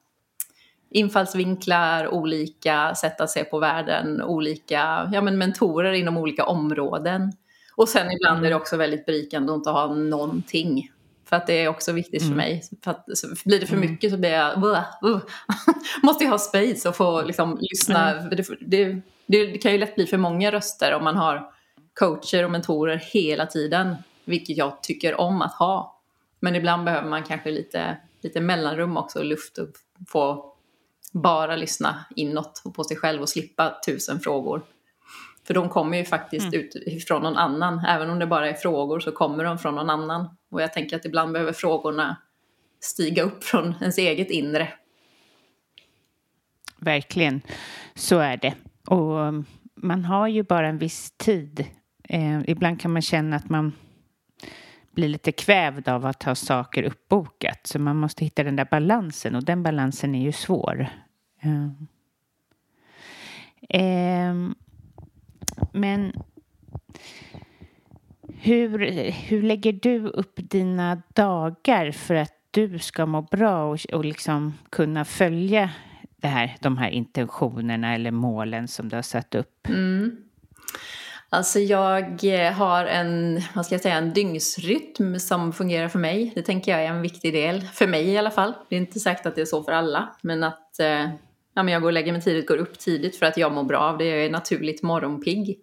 infallsvinklar, 0.90 2.08
olika 2.08 2.94
sätt 2.94 3.20
att 3.20 3.30
se 3.30 3.44
på 3.44 3.58
världen, 3.58 4.22
olika 4.22 5.10
ja, 5.12 5.20
men 5.20 5.38
mentorer 5.38 5.92
inom 5.92 6.16
olika 6.16 6.44
områden. 6.44 7.32
Och 7.76 7.88
sen 7.88 8.12
ibland 8.12 8.38
är 8.38 8.42
det 8.42 8.48
mm. 8.48 8.60
också 8.60 8.76
väldigt 8.76 9.06
berikande 9.06 9.52
att 9.52 9.56
inte 9.56 9.70
ha 9.70 9.94
någonting. 9.94 10.90
För 11.28 11.36
att 11.36 11.46
det 11.46 11.64
är 11.64 11.68
också 11.68 11.92
viktigt 11.92 12.22
mm. 12.22 12.32
för 12.32 12.36
mig. 12.36 12.62
För 12.84 12.90
att, 12.90 13.06
blir 13.44 13.60
det 13.60 13.66
för 13.66 13.76
mm. 13.76 13.90
mycket 13.90 14.10
så 14.10 14.16
blir 14.16 14.30
jag... 14.30 14.64
Uh, 14.64 15.10
uh, 15.10 15.20
måste 16.02 16.24
jag 16.24 16.30
ha 16.30 16.38
space 16.38 16.88
och 16.88 16.96
få 16.96 17.22
liksom, 17.22 17.58
lyssna. 17.60 18.10
Mm. 18.10 18.30
Det, 18.60 19.02
det, 19.28 19.46
det, 19.46 19.58
kan 19.58 19.72
ju 19.72 19.78
lätt 19.78 19.94
bli 19.94 20.06
för 20.06 20.16
många 20.16 20.52
röster 20.52 20.94
om 20.94 21.04
man 21.04 21.16
har 21.16 21.50
coacher 21.98 22.44
och 22.44 22.50
mentorer 22.50 22.96
hela 22.96 23.46
tiden. 23.46 23.96
Vilket 24.24 24.56
jag 24.56 24.82
tycker 24.82 25.20
om 25.20 25.42
att 25.42 25.54
ha. 25.54 26.00
Men 26.40 26.56
ibland 26.56 26.84
behöver 26.84 27.08
man 27.08 27.24
kanske 27.24 27.50
lite, 27.50 27.96
lite 28.20 28.40
mellanrum 28.40 28.96
också, 28.96 29.22
luft 29.22 29.58
och 29.58 29.68
få 30.08 30.54
bara 31.12 31.56
lyssna 31.56 32.04
inåt 32.16 32.62
och 32.64 32.74
på 32.74 32.84
sig 32.84 32.96
själv 32.96 33.22
och 33.22 33.28
slippa 33.28 33.80
tusen 33.86 34.20
frågor. 34.20 34.62
För 35.46 35.54
de 35.54 35.68
kommer 35.68 35.98
ju 35.98 36.04
faktiskt 36.04 36.54
mm. 36.54 36.60
ut 36.60 37.04
från 37.08 37.22
någon 37.22 37.36
annan. 37.36 37.84
Även 37.88 38.10
om 38.10 38.18
det 38.18 38.26
bara 38.26 38.48
är 38.48 38.54
frågor 38.54 39.00
så 39.00 39.12
kommer 39.12 39.44
de 39.44 39.58
från 39.58 39.74
någon 39.74 39.90
annan. 39.90 40.36
Och 40.50 40.62
jag 40.62 40.72
tänker 40.72 40.96
att 40.96 41.04
ibland 41.04 41.32
behöver 41.32 41.52
frågorna 41.52 42.16
stiga 42.80 43.22
upp 43.22 43.44
från 43.44 43.74
ens 43.80 43.98
eget 43.98 44.30
inre. 44.30 44.72
Verkligen, 46.76 47.40
så 47.94 48.18
är 48.18 48.36
det. 48.36 48.54
Och 48.88 49.20
mm, 49.20 49.44
man 49.74 50.04
har 50.04 50.28
ju 50.28 50.42
bara 50.42 50.68
en 50.68 50.78
viss 50.78 51.10
tid. 51.16 51.66
Eh, 52.04 52.40
ibland 52.46 52.80
kan 52.80 52.92
man 52.92 53.02
känna 53.02 53.36
att 53.36 53.48
man 53.48 53.72
blir 54.90 55.08
lite 55.08 55.32
kvävd 55.32 55.88
av 55.88 56.06
att 56.06 56.22
ha 56.22 56.34
saker 56.34 56.82
uppbokat. 56.82 57.66
Så 57.66 57.78
man 57.78 57.96
måste 57.96 58.24
hitta 58.24 58.42
den 58.42 58.56
där 58.56 58.68
balansen 58.70 59.34
och 59.34 59.44
den 59.44 59.62
balansen 59.62 60.14
är 60.14 60.22
ju 60.22 60.32
svår. 60.32 60.88
Eh. 61.40 61.68
Eh, 63.80 64.34
men 65.72 66.12
hur, 68.28 68.78
hur 69.10 69.42
lägger 69.42 69.72
du 69.72 70.06
upp 70.08 70.34
dina 70.36 71.02
dagar 71.14 71.92
för 71.92 72.14
att 72.14 72.34
du 72.50 72.78
ska 72.78 73.06
må 73.06 73.22
bra 73.22 73.64
och, 73.64 73.78
och 73.92 74.04
liksom 74.04 74.54
kunna 74.70 75.04
följa 75.04 75.70
det 76.22 76.28
här, 76.28 76.56
de 76.60 76.78
här 76.78 76.90
intentionerna 76.90 77.94
eller 77.94 78.10
målen 78.10 78.68
som 78.68 78.88
du 78.88 78.96
har 78.96 79.02
satt 79.02 79.34
upp? 79.34 79.68
Mm. 79.68 80.16
Alltså 81.30 81.58
jag 81.58 82.24
eh, 82.24 82.52
har 82.52 82.84
en, 82.86 83.42
vad 83.54 83.66
ska 83.66 83.74
jag 83.74 83.82
säga, 83.82 83.94
en 83.94 84.12
dygnsrytm 84.12 85.18
som 85.18 85.52
fungerar 85.52 85.88
för 85.88 85.98
mig. 85.98 86.32
Det 86.34 86.42
tänker 86.42 86.72
jag 86.72 86.84
är 86.84 86.88
en 86.88 87.02
viktig 87.02 87.32
del, 87.32 87.60
för 87.62 87.86
mig 87.86 88.08
i 88.08 88.18
alla 88.18 88.30
fall. 88.30 88.54
Det 88.68 88.76
är 88.76 88.80
inte 88.80 89.00
säkert 89.00 89.26
att 89.26 89.34
det 89.34 89.40
är 89.40 89.46
så 89.46 89.62
för 89.62 89.72
alla, 89.72 90.16
men 90.22 90.44
att 90.44 90.80
eh, 90.80 91.08
ja, 91.54 91.62
men 91.62 91.68
jag 91.68 91.82
går 91.82 91.88
och 91.88 91.92
lägger 91.92 92.12
mig 92.12 92.22
tidigt, 92.22 92.48
går 92.48 92.56
upp 92.56 92.78
tidigt 92.78 93.16
för 93.16 93.26
att 93.26 93.36
jag 93.36 93.52
mår 93.52 93.64
bra 93.64 93.78
av 93.78 93.98
det. 93.98 94.04
Jag 94.04 94.24
är 94.24 94.30
naturligt 94.30 94.82
morgonpigg. 94.82 95.58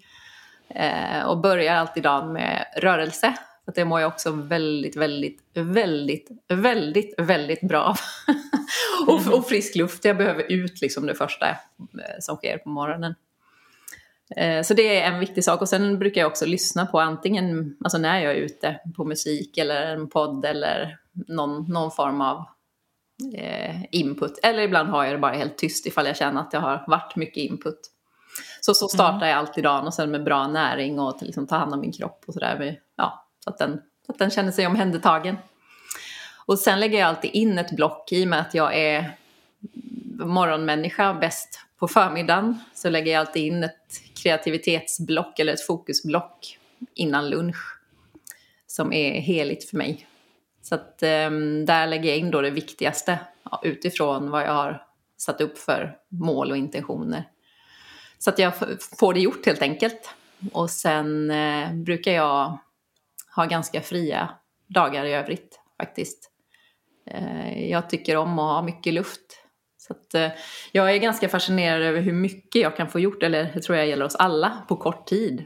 Eh, 0.70 1.26
och 1.26 1.38
börjar 1.38 1.76
alltid 1.76 2.04
dagen 2.04 2.34
med 2.34 2.66
rörelse. 2.78 3.34
För 3.66 3.72
det 3.76 3.86
mår 3.86 4.02
jag 4.02 4.08
också 4.08 4.32
väldigt, 4.32 4.96
väldigt, 4.96 5.40
väldigt, 5.54 6.30
väldigt, 6.48 7.14
väldigt 7.18 7.62
bra 7.62 7.84
av. 7.84 8.00
och, 9.08 9.34
och, 9.34 9.48
frisk 9.48 9.76
luft. 9.76 10.06
Jag 10.06 10.18
behöver 10.18 10.52
ut 10.52 10.82
liksom 10.82 11.06
det 11.06 11.16
första 11.16 11.50
eh, 11.50 11.56
som 12.20 12.36
sker 12.36 12.58
på 12.58 12.70
morgonen. 12.70 13.16
Eh, 14.36 14.64
så 14.64 14.74
det 14.74 15.00
är 15.00 15.12
en 15.12 15.20
viktig 15.20 15.44
sak. 15.44 15.62
Och 15.62 15.70
sen 15.70 16.00
brukar 16.00 16.22
jag 16.22 16.28
också 16.28 16.46
lyssna 16.46 16.86
på 16.86 17.00
antingen 17.00 17.78
alltså 17.84 17.98
när 17.98 18.20
jag 18.20 18.34
är 18.34 18.38
ute 18.38 18.80
på 18.96 19.06
musik 19.06 19.58
eller 19.58 19.96
en 19.96 20.10
podd 20.10 20.46
eller 20.46 20.98
någon, 21.28 21.72
någon 21.72 21.92
form 21.92 22.22
av 22.22 22.46
eh, 23.38 23.76
input. 23.92 24.40
Eller 24.44 24.64
ibland 24.64 24.90
har 24.90 25.04
jag 25.04 25.14
det 25.14 25.20
bara 25.20 25.34
helt 25.34 25.58
tyst 25.58 25.86
ifall 25.86 26.06
jag 26.06 26.18
känner 26.18 26.42
att 26.42 26.52
det 26.52 26.58
har 26.58 26.84
varit 26.88 27.16
mycket 27.16 27.38
input. 27.38 27.80
Så 28.62 28.74
så 28.74 28.88
startar 28.88 29.16
mm. 29.16 29.30
jag 29.30 29.38
alltid 29.38 29.64
dagen 29.64 29.88
och 29.88 29.94
sen 29.94 30.12
med 30.12 30.24
bra 30.24 30.48
näring 30.48 31.00
och 31.00 31.18
liksom 31.22 31.48
ta 31.48 31.56
hand 31.56 31.74
om 31.74 31.80
min 31.80 31.92
kropp 31.92 32.24
och 32.28 32.34
sådär. 32.34 32.80
Ja, 32.96 33.28
så 33.44 33.50
att 33.50 33.58
den, 33.58 33.82
så 34.06 34.12
att 34.12 34.20
den 34.20 34.30
känner 34.30 34.52
sig 34.52 34.68
omhändertagen. 34.68 35.38
Och 36.46 36.60
sen 36.60 36.80
lägger 36.80 37.00
jag 37.00 37.08
alltid 37.08 37.32
in 37.32 37.58
ett 37.58 37.72
block 37.72 38.12
i 38.12 38.24
och 38.24 38.28
med 38.28 38.40
att 38.40 38.54
jag 38.54 38.76
är 38.76 39.18
morgonmänniska 40.20 41.14
bäst 41.14 41.60
på 41.80 41.88
förmiddagen. 41.88 42.60
Så 42.74 42.90
lägger 42.90 43.12
jag 43.12 43.20
alltid 43.20 43.44
in 43.44 43.64
ett 43.64 44.02
kreativitetsblock 44.16 45.40
eller 45.40 45.54
ett 45.54 45.66
fokusblock 45.66 46.60
innan 46.94 47.30
lunch. 47.30 47.78
Som 48.68 48.94
är 48.94 49.20
heligt 49.22 49.70
för 49.70 49.78
mig. 49.78 50.08
Så 50.62 50.76
att 50.76 51.04
um, 51.04 51.66
där 51.66 51.88
lägger 51.88 52.10
jag 52.10 52.18
in 52.18 52.32
då 52.32 52.42
det 52.42 52.50
viktigaste 52.50 53.20
ja, 53.44 53.62
utifrån 53.64 54.30
vad 54.30 54.44
jag 54.44 54.54
har 54.54 54.84
satt 55.18 55.42
upp 55.42 55.58
för 55.58 55.98
mål 56.10 56.52
och 56.52 56.58
intentioner. 56.58 57.30
Så 58.20 58.30
att 58.30 58.40
jag 58.40 58.54
får 59.00 59.14
det 59.14 59.20
gjort 59.20 59.46
helt 59.46 59.62
enkelt. 59.62 60.10
Och 60.52 60.70
sen 60.70 61.32
eh, 61.32 61.74
brukar 61.74 62.12
jag 62.12 62.58
ha 63.36 63.46
ganska 63.46 63.82
fria 63.82 64.30
dagar 64.68 65.06
i 65.06 65.14
övrigt 65.14 65.60
faktiskt. 65.78 66.32
Eh, 67.06 67.70
jag 67.72 67.90
tycker 67.90 68.18
om 68.18 68.40
att 68.40 68.56
ha 68.56 68.62
mycket 68.62 68.94
luft. 68.94 69.46
Så 69.78 69.94
att, 69.94 70.14
eh, 70.14 70.30
jag 70.72 70.94
är 70.94 70.98
ganska 70.98 71.30
fascinerad 71.30 71.82
över 71.82 72.02
hur 72.02 72.14
mycket 72.14 72.62
jag 72.62 72.78
kan 72.78 72.90
få 72.90 73.00
gjort, 73.00 73.24
eller 73.24 73.52
det 73.54 73.62
tror 73.62 73.78
jag 73.78 73.88
gäller 73.88 74.06
oss 74.06 74.16
alla, 74.16 74.66
på 74.68 74.76
kort 74.76 75.08
tid. 75.08 75.46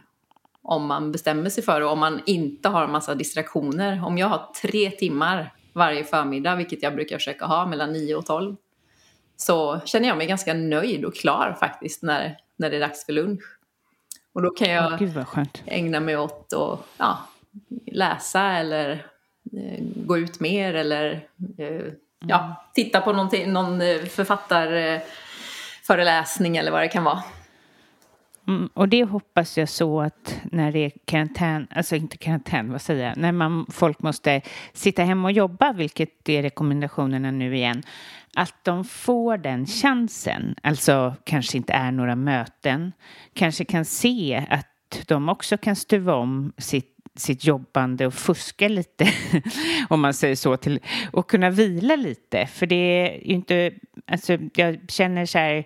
Om 0.61 0.85
man 0.85 1.11
bestämmer 1.11 1.49
sig 1.49 1.63
för 1.63 1.79
det 1.79 1.85
och 1.85 1.91
om 1.91 1.99
man 1.99 2.21
inte 2.25 2.69
har 2.69 2.83
en 2.83 2.91
massa 2.91 3.15
distraktioner. 3.15 4.05
Om 4.05 4.17
jag 4.17 4.27
har 4.27 4.53
tre 4.61 4.91
timmar 4.91 5.53
varje 5.73 6.03
förmiddag, 6.03 6.55
vilket 6.55 6.83
jag 6.83 6.95
brukar 6.95 7.17
försöka 7.17 7.45
ha 7.45 7.65
mellan 7.65 7.93
9 7.93 8.15
och 8.15 8.25
12, 8.25 8.55
så 9.35 9.79
känner 9.85 10.07
jag 10.07 10.17
mig 10.17 10.27
ganska 10.27 10.53
nöjd 10.53 11.05
och 11.05 11.15
klar 11.15 11.57
faktiskt 11.59 12.03
när, 12.03 12.37
när 12.57 12.69
det 12.69 12.75
är 12.75 12.79
dags 12.81 13.05
för 13.05 13.13
lunch. 13.13 13.43
Och 14.33 14.41
då 14.41 14.49
kan 14.49 14.69
jag 14.69 15.11
ägna 15.65 15.99
mig 15.99 16.17
åt 16.17 16.53
att 16.53 16.79
ja, 16.97 17.17
läsa 17.91 18.41
eller 18.41 19.05
gå 19.95 20.17
ut 20.17 20.39
mer 20.39 20.73
eller 20.73 21.11
eh, 21.57 21.85
ja, 22.19 22.39
mm. 22.39 22.51
titta 22.73 23.01
på 23.01 23.13
någon 23.47 23.81
eh, 23.81 23.97
författarföreläsning 23.97 26.57
eller 26.57 26.71
vad 26.71 26.81
det 26.81 26.87
kan 26.87 27.03
vara. 27.03 27.23
Mm, 28.47 28.69
och 28.73 28.89
det 28.89 29.03
hoppas 29.03 29.57
jag 29.57 29.69
så 29.69 30.01
att 30.01 30.39
när 30.43 30.71
det 30.71 30.79
är 30.79 30.91
karantän, 31.05 31.67
alltså 31.71 31.95
inte 31.95 32.17
karantän, 32.17 32.71
vad 32.71 32.81
säger 32.81 33.07
jag, 33.07 33.17
när 33.17 33.31
man, 33.31 33.65
folk 33.71 34.01
måste 34.01 34.41
sitta 34.73 35.03
hemma 35.03 35.27
och 35.27 35.31
jobba, 35.31 35.73
vilket 35.73 36.29
är 36.29 36.41
rekommendationerna 36.41 37.31
nu 37.31 37.55
igen, 37.55 37.83
att 38.35 38.55
de 38.63 38.83
får 38.83 39.37
den 39.37 39.65
chansen. 39.65 40.55
Alltså 40.63 41.15
kanske 41.23 41.57
inte 41.57 41.73
är 41.73 41.91
några 41.91 42.15
möten, 42.15 42.91
kanske 43.33 43.65
kan 43.65 43.85
se 43.85 44.45
att 44.49 44.65
de 45.07 45.29
också 45.29 45.57
kan 45.57 45.75
stuva 45.75 46.15
om 46.15 46.53
sitt 46.57 46.98
sitt 47.19 47.45
jobbande 47.45 48.05
och 48.07 48.13
fuska 48.13 48.67
lite, 48.67 49.07
om 49.89 50.01
man 50.01 50.13
säger 50.13 50.35
så, 50.35 50.57
till, 50.57 50.79
och 51.11 51.29
kunna 51.29 51.49
vila 51.49 51.95
lite. 51.95 52.45
För 52.45 52.65
det 52.65 52.75
är 52.75 53.27
ju 53.27 53.33
inte, 53.33 53.71
alltså 54.07 54.37
jag 54.55 54.79
känner 54.87 55.25
så 55.25 55.37
här, 55.37 55.63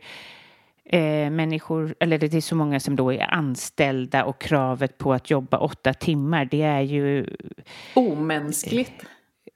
eh, 0.85 1.29
människor, 1.29 1.95
eller 1.99 2.17
det 2.17 2.33
är 2.33 2.41
så 2.41 2.55
många 2.55 2.79
som 2.79 2.95
då 2.95 3.13
är 3.13 3.33
anställda 3.33 4.25
och 4.25 4.41
kravet 4.41 4.97
på 4.97 5.13
att 5.13 5.29
jobba 5.29 5.57
åtta 5.57 5.93
timmar, 5.93 6.45
det 6.45 6.61
är 6.61 6.81
ju... 6.81 7.27
Omänskligt. 7.93 9.05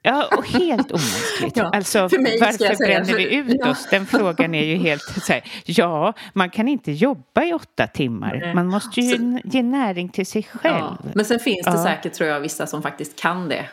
Ja, 0.01 0.29
och 0.37 0.45
helt 0.45 0.91
omänskligt. 0.91 1.57
ja, 1.57 1.71
alltså, 1.73 1.99
varför 2.01 2.85
bränner 2.85 3.13
vi 3.13 3.35
ut 3.35 3.55
ja. 3.59 3.71
oss? 3.71 3.87
Den 3.91 4.05
frågan 4.05 4.55
är 4.55 4.63
ju 4.63 4.75
helt 4.83 5.01
så 5.01 5.33
här, 5.33 5.43
ja, 5.65 6.13
man 6.33 6.49
kan 6.49 6.67
inte 6.67 6.91
jobba 6.91 7.43
i 7.43 7.53
åtta 7.53 7.87
timmar. 7.87 8.39
Nej. 8.41 8.55
Man 8.55 8.67
måste 8.67 9.01
ju 9.01 9.17
så, 9.17 9.39
ge 9.43 9.63
näring 9.63 10.09
till 10.09 10.25
sig 10.25 10.43
själv. 10.43 10.75
Ja, 10.75 10.97
men 11.15 11.25
sen 11.25 11.39
finns 11.39 11.65
det 11.65 11.77
säkert, 11.77 12.13
tror 12.13 12.29
jag, 12.29 12.39
vissa 12.39 12.67
som 12.67 12.81
faktiskt 12.81 13.19
kan 13.19 13.49
det. 13.49 13.65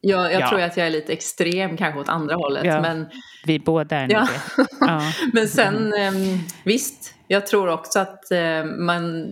Jag, 0.00 0.32
jag 0.32 0.48
tror 0.48 0.60
att 0.60 0.76
jag 0.76 0.86
är 0.86 0.90
lite 0.90 1.12
extrem 1.12 1.76
kanske 1.76 2.00
åt 2.00 2.08
andra 2.08 2.34
hållet. 2.34 2.64
Men, 2.64 3.06
vi 3.46 3.58
båda 3.58 3.96
är 3.96 4.12
ja. 4.12 4.28
det. 4.56 5.02
men 5.32 5.48
sen, 5.48 5.92
ehm, 5.92 6.38
visst, 6.64 7.14
jag 7.28 7.46
tror 7.46 7.68
också 7.68 7.98
att 7.98 8.30
eh, 8.30 8.64
man 8.64 9.26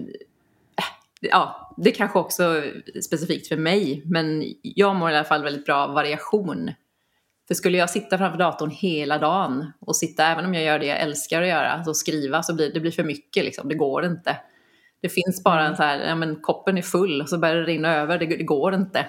ja, 1.21 1.64
det 1.77 1.91
kanske 1.91 2.19
också 2.19 2.63
specifikt 3.05 3.49
för 3.49 3.57
mig, 3.57 4.03
men 4.05 4.45
jag 4.63 4.97
mår 4.97 5.11
i 5.11 5.17
alla 5.17 5.25
fall 5.25 5.43
väldigt 5.43 5.67
bra 5.67 5.77
av 5.77 5.95
variation. 5.95 6.71
För 7.49 7.55
skulle 7.55 7.79
jag 7.79 7.91
sitta 7.91 8.19
framför 8.19 8.39
datorn 8.39 8.71
hela 8.71 9.19
dagen 9.19 9.73
och 9.81 9.97
sitta, 9.97 10.27
även 10.27 10.45
om 10.45 10.55
jag 10.55 10.65
gör 10.65 10.79
det 10.79 10.87
jag 10.87 11.01
älskar 11.01 11.43
att 11.43 11.49
göra, 11.49 11.71
alltså 11.71 11.95
skriva, 11.95 12.43
så 12.43 12.55
blir 12.55 12.73
det 12.73 12.81
blir 12.81 12.91
för 12.91 13.05
mycket 13.05 13.45
liksom, 13.45 13.69
det 13.69 13.75
går 13.75 14.05
inte. 14.05 14.37
Det 15.03 15.09
finns 15.09 15.45
bara 15.45 15.67
en 15.67 15.77
så 15.77 15.83
här, 15.83 16.09
ja 16.09 16.15
men 16.15 16.37
koppen 16.37 16.79
är 16.79 16.83
full 16.83 17.21
och 17.23 17.29
så 17.29 17.39
börjar 17.39 17.57
det 17.57 17.65
rinna 17.65 17.95
över, 17.95 18.19
det, 18.19 18.27
det 18.27 18.45
går 18.45 18.75
inte. 18.75 19.07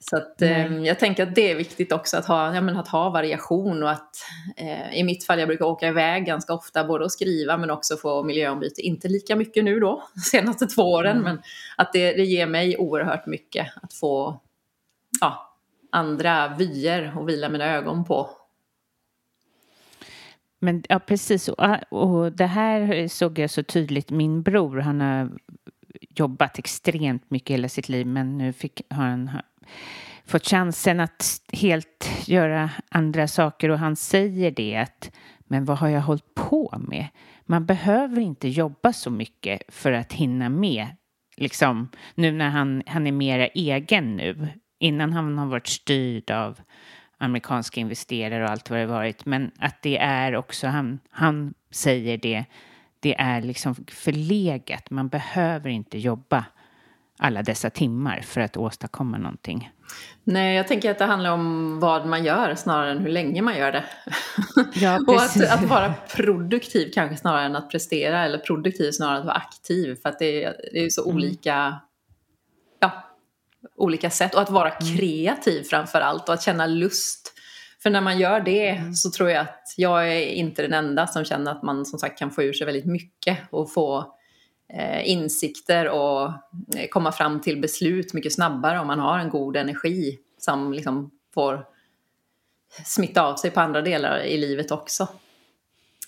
Så 0.00 0.16
att, 0.16 0.42
eh, 0.42 0.78
jag 0.78 0.98
tänker 0.98 1.22
att 1.22 1.34
det 1.34 1.50
är 1.50 1.54
viktigt 1.54 1.92
också 1.92 2.16
att 2.16 2.26
ha, 2.26 2.54
ja, 2.54 2.60
men 2.60 2.76
att 2.76 2.88
ha 2.88 3.10
variation 3.10 3.82
och 3.82 3.90
att 3.90 4.16
eh, 4.56 4.98
i 4.98 5.04
mitt 5.04 5.24
fall, 5.24 5.38
jag 5.38 5.48
brukar 5.48 5.64
åka 5.64 5.88
iväg 5.88 6.26
ganska 6.26 6.54
ofta 6.54 6.84
både 6.84 7.04
att 7.04 7.12
skriva 7.12 7.56
men 7.56 7.70
också 7.70 7.96
få 7.96 8.22
miljöombyte. 8.22 8.80
Inte 8.80 9.08
lika 9.08 9.36
mycket 9.36 9.64
nu 9.64 9.80
då, 9.80 10.02
senaste 10.24 10.66
två 10.66 10.82
åren, 10.82 11.16
mm. 11.16 11.24
men 11.24 11.42
att 11.76 11.92
det, 11.92 12.12
det 12.12 12.24
ger 12.24 12.46
mig 12.46 12.76
oerhört 12.76 13.26
mycket 13.26 13.66
att 13.82 13.94
få 13.94 14.40
ja, 15.20 15.56
andra 15.92 16.48
vyer 16.48 17.18
och 17.18 17.28
vila 17.28 17.48
mina 17.48 17.64
ögon 17.64 18.04
på. 18.04 18.30
Men 20.60 20.82
ja, 20.88 20.98
precis. 20.98 21.48
Och, 21.48 21.92
och 21.92 22.32
det 22.32 22.46
här 22.46 23.08
såg 23.08 23.38
jag 23.38 23.50
så 23.50 23.62
tydligt. 23.62 24.10
Min 24.10 24.42
bror, 24.42 24.78
han 24.78 25.00
har 25.00 25.30
jobbat 26.10 26.58
extremt 26.58 27.30
mycket 27.30 27.54
hela 27.54 27.68
sitt 27.68 27.88
liv 27.88 28.06
men 28.06 28.38
nu 28.38 28.52
fick, 28.52 28.82
har 28.90 29.04
han 29.04 29.30
fått 30.26 30.46
chansen 30.46 31.00
att 31.00 31.40
helt 31.52 32.10
göra 32.26 32.70
andra 32.88 33.28
saker 33.28 33.68
och 33.68 33.78
han 33.78 33.96
säger 33.96 34.50
det 34.50 34.76
att 34.76 35.10
men 35.48 35.64
vad 35.64 35.78
har 35.78 35.88
jag 35.88 36.00
hållit 36.00 36.34
på 36.34 36.74
med? 36.78 37.06
Man 37.46 37.66
behöver 37.66 38.20
inte 38.20 38.48
jobba 38.48 38.92
så 38.92 39.10
mycket 39.10 39.62
för 39.68 39.92
att 39.92 40.12
hinna 40.12 40.48
med. 40.48 40.86
Liksom, 41.36 41.88
nu 42.14 42.32
när 42.32 42.48
han, 42.48 42.82
han 42.86 43.06
är 43.06 43.12
mera 43.12 43.46
egen 43.46 44.16
nu. 44.16 44.48
Innan 44.78 45.12
han 45.12 45.38
har 45.38 45.46
varit 45.46 45.66
styrd 45.66 46.30
av 46.30 46.60
amerikanska 47.18 47.80
investerare 47.80 48.44
och 48.44 48.50
allt 48.50 48.70
vad 48.70 48.78
det 48.78 48.86
varit. 48.86 49.26
Men 49.26 49.50
att 49.58 49.82
det 49.82 49.98
är 49.98 50.36
också, 50.36 50.66
han, 50.66 51.00
han 51.10 51.54
säger 51.70 52.18
det, 52.18 52.44
det 53.00 53.20
är 53.20 53.42
liksom 53.42 53.74
förlegat. 53.74 54.90
Man 54.90 55.08
behöver 55.08 55.70
inte 55.70 55.98
jobba 55.98 56.44
alla 57.18 57.42
dessa 57.42 57.70
timmar 57.70 58.20
för 58.20 58.40
att 58.40 58.56
åstadkomma 58.56 59.18
någonting. 59.18 59.70
Nej, 60.24 60.56
jag 60.56 60.68
tänker 60.68 60.90
att 60.90 60.98
det 60.98 61.04
handlar 61.04 61.32
om 61.32 61.80
vad 61.80 62.06
man 62.06 62.24
gör 62.24 62.54
snarare 62.54 62.90
än 62.90 62.98
hur 62.98 63.08
länge 63.08 63.42
man 63.42 63.58
gör 63.58 63.72
det. 63.72 63.84
Ja, 64.74 64.98
och 65.06 65.14
att, 65.14 65.50
att, 65.50 65.62
vara 65.62 65.94
produktiv 66.16 66.90
kanske 66.94 67.16
snarare 67.16 67.46
än 67.46 67.56
att 67.56 67.70
prestera 67.70 68.24
eller 68.24 68.38
produktiv 68.38 68.90
snarare 68.90 69.14
än 69.14 69.20
att 69.20 69.26
vara 69.26 69.36
aktiv. 69.36 69.96
För 70.02 70.08
att 70.08 70.18
det 70.18 70.44
är, 70.44 70.56
det 70.72 70.84
är 70.84 70.90
så 70.90 71.04
mm. 71.04 71.16
olika, 71.16 71.80
ja, 72.80 73.04
olika 73.76 74.10
sätt. 74.10 74.34
Och 74.34 74.40
att 74.40 74.50
vara 74.50 74.70
mm. 74.70 74.96
kreativ 74.96 75.62
framför 75.62 76.00
allt 76.00 76.28
och 76.28 76.34
att 76.34 76.42
känna 76.42 76.66
lust. 76.66 77.34
För 77.82 77.90
när 77.90 78.00
man 78.00 78.18
gör 78.18 78.40
det 78.40 78.68
mm. 78.68 78.94
så 78.94 79.10
tror 79.10 79.30
jag 79.30 79.40
att 79.40 79.74
jag 79.76 80.12
är 80.12 80.26
inte 80.26 80.62
den 80.62 80.72
enda 80.72 81.06
som 81.06 81.24
känner 81.24 81.52
att 81.52 81.62
man 81.62 81.86
som 81.86 81.98
sagt 81.98 82.18
kan 82.18 82.30
få 82.30 82.42
ur 82.42 82.52
sig 82.52 82.66
väldigt 82.66 82.86
mycket 82.86 83.38
och 83.50 83.72
få 83.72 84.17
Eh, 84.74 85.08
insikter 85.10 85.88
och 85.88 86.32
eh, 86.76 86.88
komma 86.90 87.12
fram 87.12 87.40
till 87.40 87.60
beslut 87.60 88.14
mycket 88.14 88.32
snabbare 88.32 88.80
om 88.80 88.86
man 88.86 88.98
har 88.98 89.18
en 89.18 89.30
god 89.30 89.56
energi 89.56 90.18
som 90.38 90.72
liksom 90.72 91.10
får 91.34 91.64
smitta 92.84 93.22
av 93.22 93.36
sig 93.36 93.50
på 93.50 93.60
andra 93.60 93.82
delar 93.82 94.18
i 94.20 94.36
livet 94.36 94.70
också. 94.70 95.08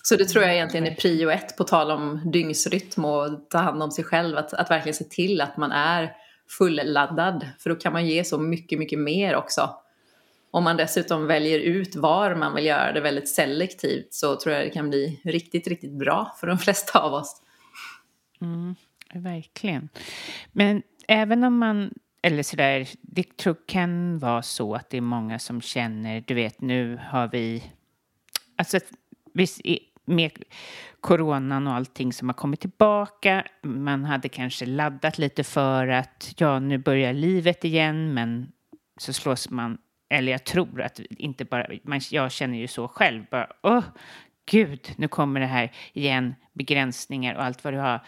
Så 0.03 0.15
det 0.15 0.25
tror 0.25 0.43
jag 0.43 0.53
egentligen 0.53 0.87
är 0.87 0.95
prio 0.95 1.29
ett 1.29 1.57
på 1.57 1.63
tal 1.63 1.91
om 1.91 2.31
dygnsrytm 2.31 3.05
och 3.05 3.49
ta 3.49 3.57
hand 3.57 3.83
om 3.83 3.91
sig 3.91 4.03
själv. 4.03 4.37
Att, 4.37 4.53
att 4.53 4.71
verkligen 4.71 4.95
se 4.95 5.03
till 5.03 5.41
att 5.41 5.57
man 5.57 5.71
är 5.71 6.15
fulladdad. 6.49 7.47
För 7.59 7.69
då 7.69 7.75
kan 7.75 7.93
man 7.93 8.07
ge 8.07 8.23
så 8.23 8.37
mycket, 8.37 8.79
mycket 8.79 8.99
mer 8.99 9.35
också. 9.35 9.69
Om 10.51 10.63
man 10.63 10.77
dessutom 10.77 11.27
väljer 11.27 11.59
ut 11.59 11.95
var 11.95 12.35
man 12.35 12.55
vill 12.55 12.65
göra 12.65 12.91
det 12.91 13.01
väldigt 13.01 13.29
selektivt 13.29 14.13
så 14.13 14.35
tror 14.35 14.55
jag 14.55 14.65
det 14.65 14.69
kan 14.69 14.89
bli 14.89 15.21
riktigt, 15.23 15.67
riktigt 15.67 15.93
bra 15.93 16.35
för 16.39 16.47
de 16.47 16.57
flesta 16.59 16.99
av 16.99 17.13
oss. 17.13 17.41
Mm, 18.41 18.75
verkligen. 19.13 19.89
Men 20.51 20.83
även 21.07 21.43
om 21.43 21.57
man, 21.57 21.93
eller 22.21 22.43
sådär, 22.43 22.87
det 23.01 23.37
tror, 23.37 23.55
kan 23.65 24.19
vara 24.19 24.41
så 24.41 24.75
att 24.75 24.89
det 24.89 24.97
är 24.97 25.01
många 25.01 25.39
som 25.39 25.61
känner, 25.61 26.23
du 26.27 26.33
vet 26.33 26.61
nu 26.61 26.99
har 27.09 27.27
vi, 27.27 27.63
alltså 28.55 28.79
visst, 29.33 29.61
med 30.05 30.31
coronan 31.01 31.67
och 31.67 31.73
allting 31.73 32.13
som 32.13 32.29
har 32.29 32.33
kommit 32.33 32.59
tillbaka. 32.59 33.45
Man 33.63 34.05
hade 34.05 34.29
kanske 34.29 34.65
laddat 34.65 35.17
lite 35.17 35.43
för 35.43 35.87
att 35.87 36.33
ja, 36.37 36.59
nu 36.59 36.77
börjar 36.77 37.13
livet 37.13 37.65
igen, 37.65 38.13
men 38.13 38.51
så 38.97 39.13
slås 39.13 39.49
man, 39.49 39.77
eller 40.09 40.31
jag 40.31 40.43
tror 40.43 40.81
att 40.81 40.99
inte 40.99 41.45
bara, 41.45 41.67
man, 41.83 42.01
jag 42.11 42.31
känner 42.31 42.57
ju 42.57 42.67
så 42.67 42.87
själv, 42.87 43.25
bara 43.31 43.47
åh, 43.63 43.83
gud, 44.51 44.89
nu 44.97 45.07
kommer 45.07 45.39
det 45.39 45.45
här 45.45 45.71
igen, 45.93 46.35
begränsningar 46.53 47.35
och 47.35 47.43
allt 47.43 47.63
vad 47.63 47.73
du 47.73 47.79
har. 47.79 48.01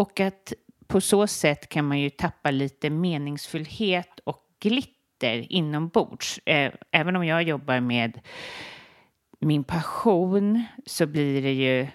Och 0.00 0.20
att 0.20 0.52
på 0.86 1.00
så 1.00 1.26
sätt 1.26 1.68
kan 1.68 1.84
man 1.84 2.00
ju 2.00 2.10
tappa 2.10 2.50
lite 2.50 2.90
meningsfullhet 2.90 4.20
och 4.24 4.44
glitter 4.60 5.52
inombords. 5.52 6.40
Eh, 6.46 6.72
även 6.90 7.16
om 7.16 7.24
jag 7.24 7.42
jobbar 7.42 7.80
med 7.80 8.20
min 9.40 9.64
passion 9.64 10.64
så 10.86 11.06
blir 11.06 11.42
det 11.42 11.52
ju 11.52 11.88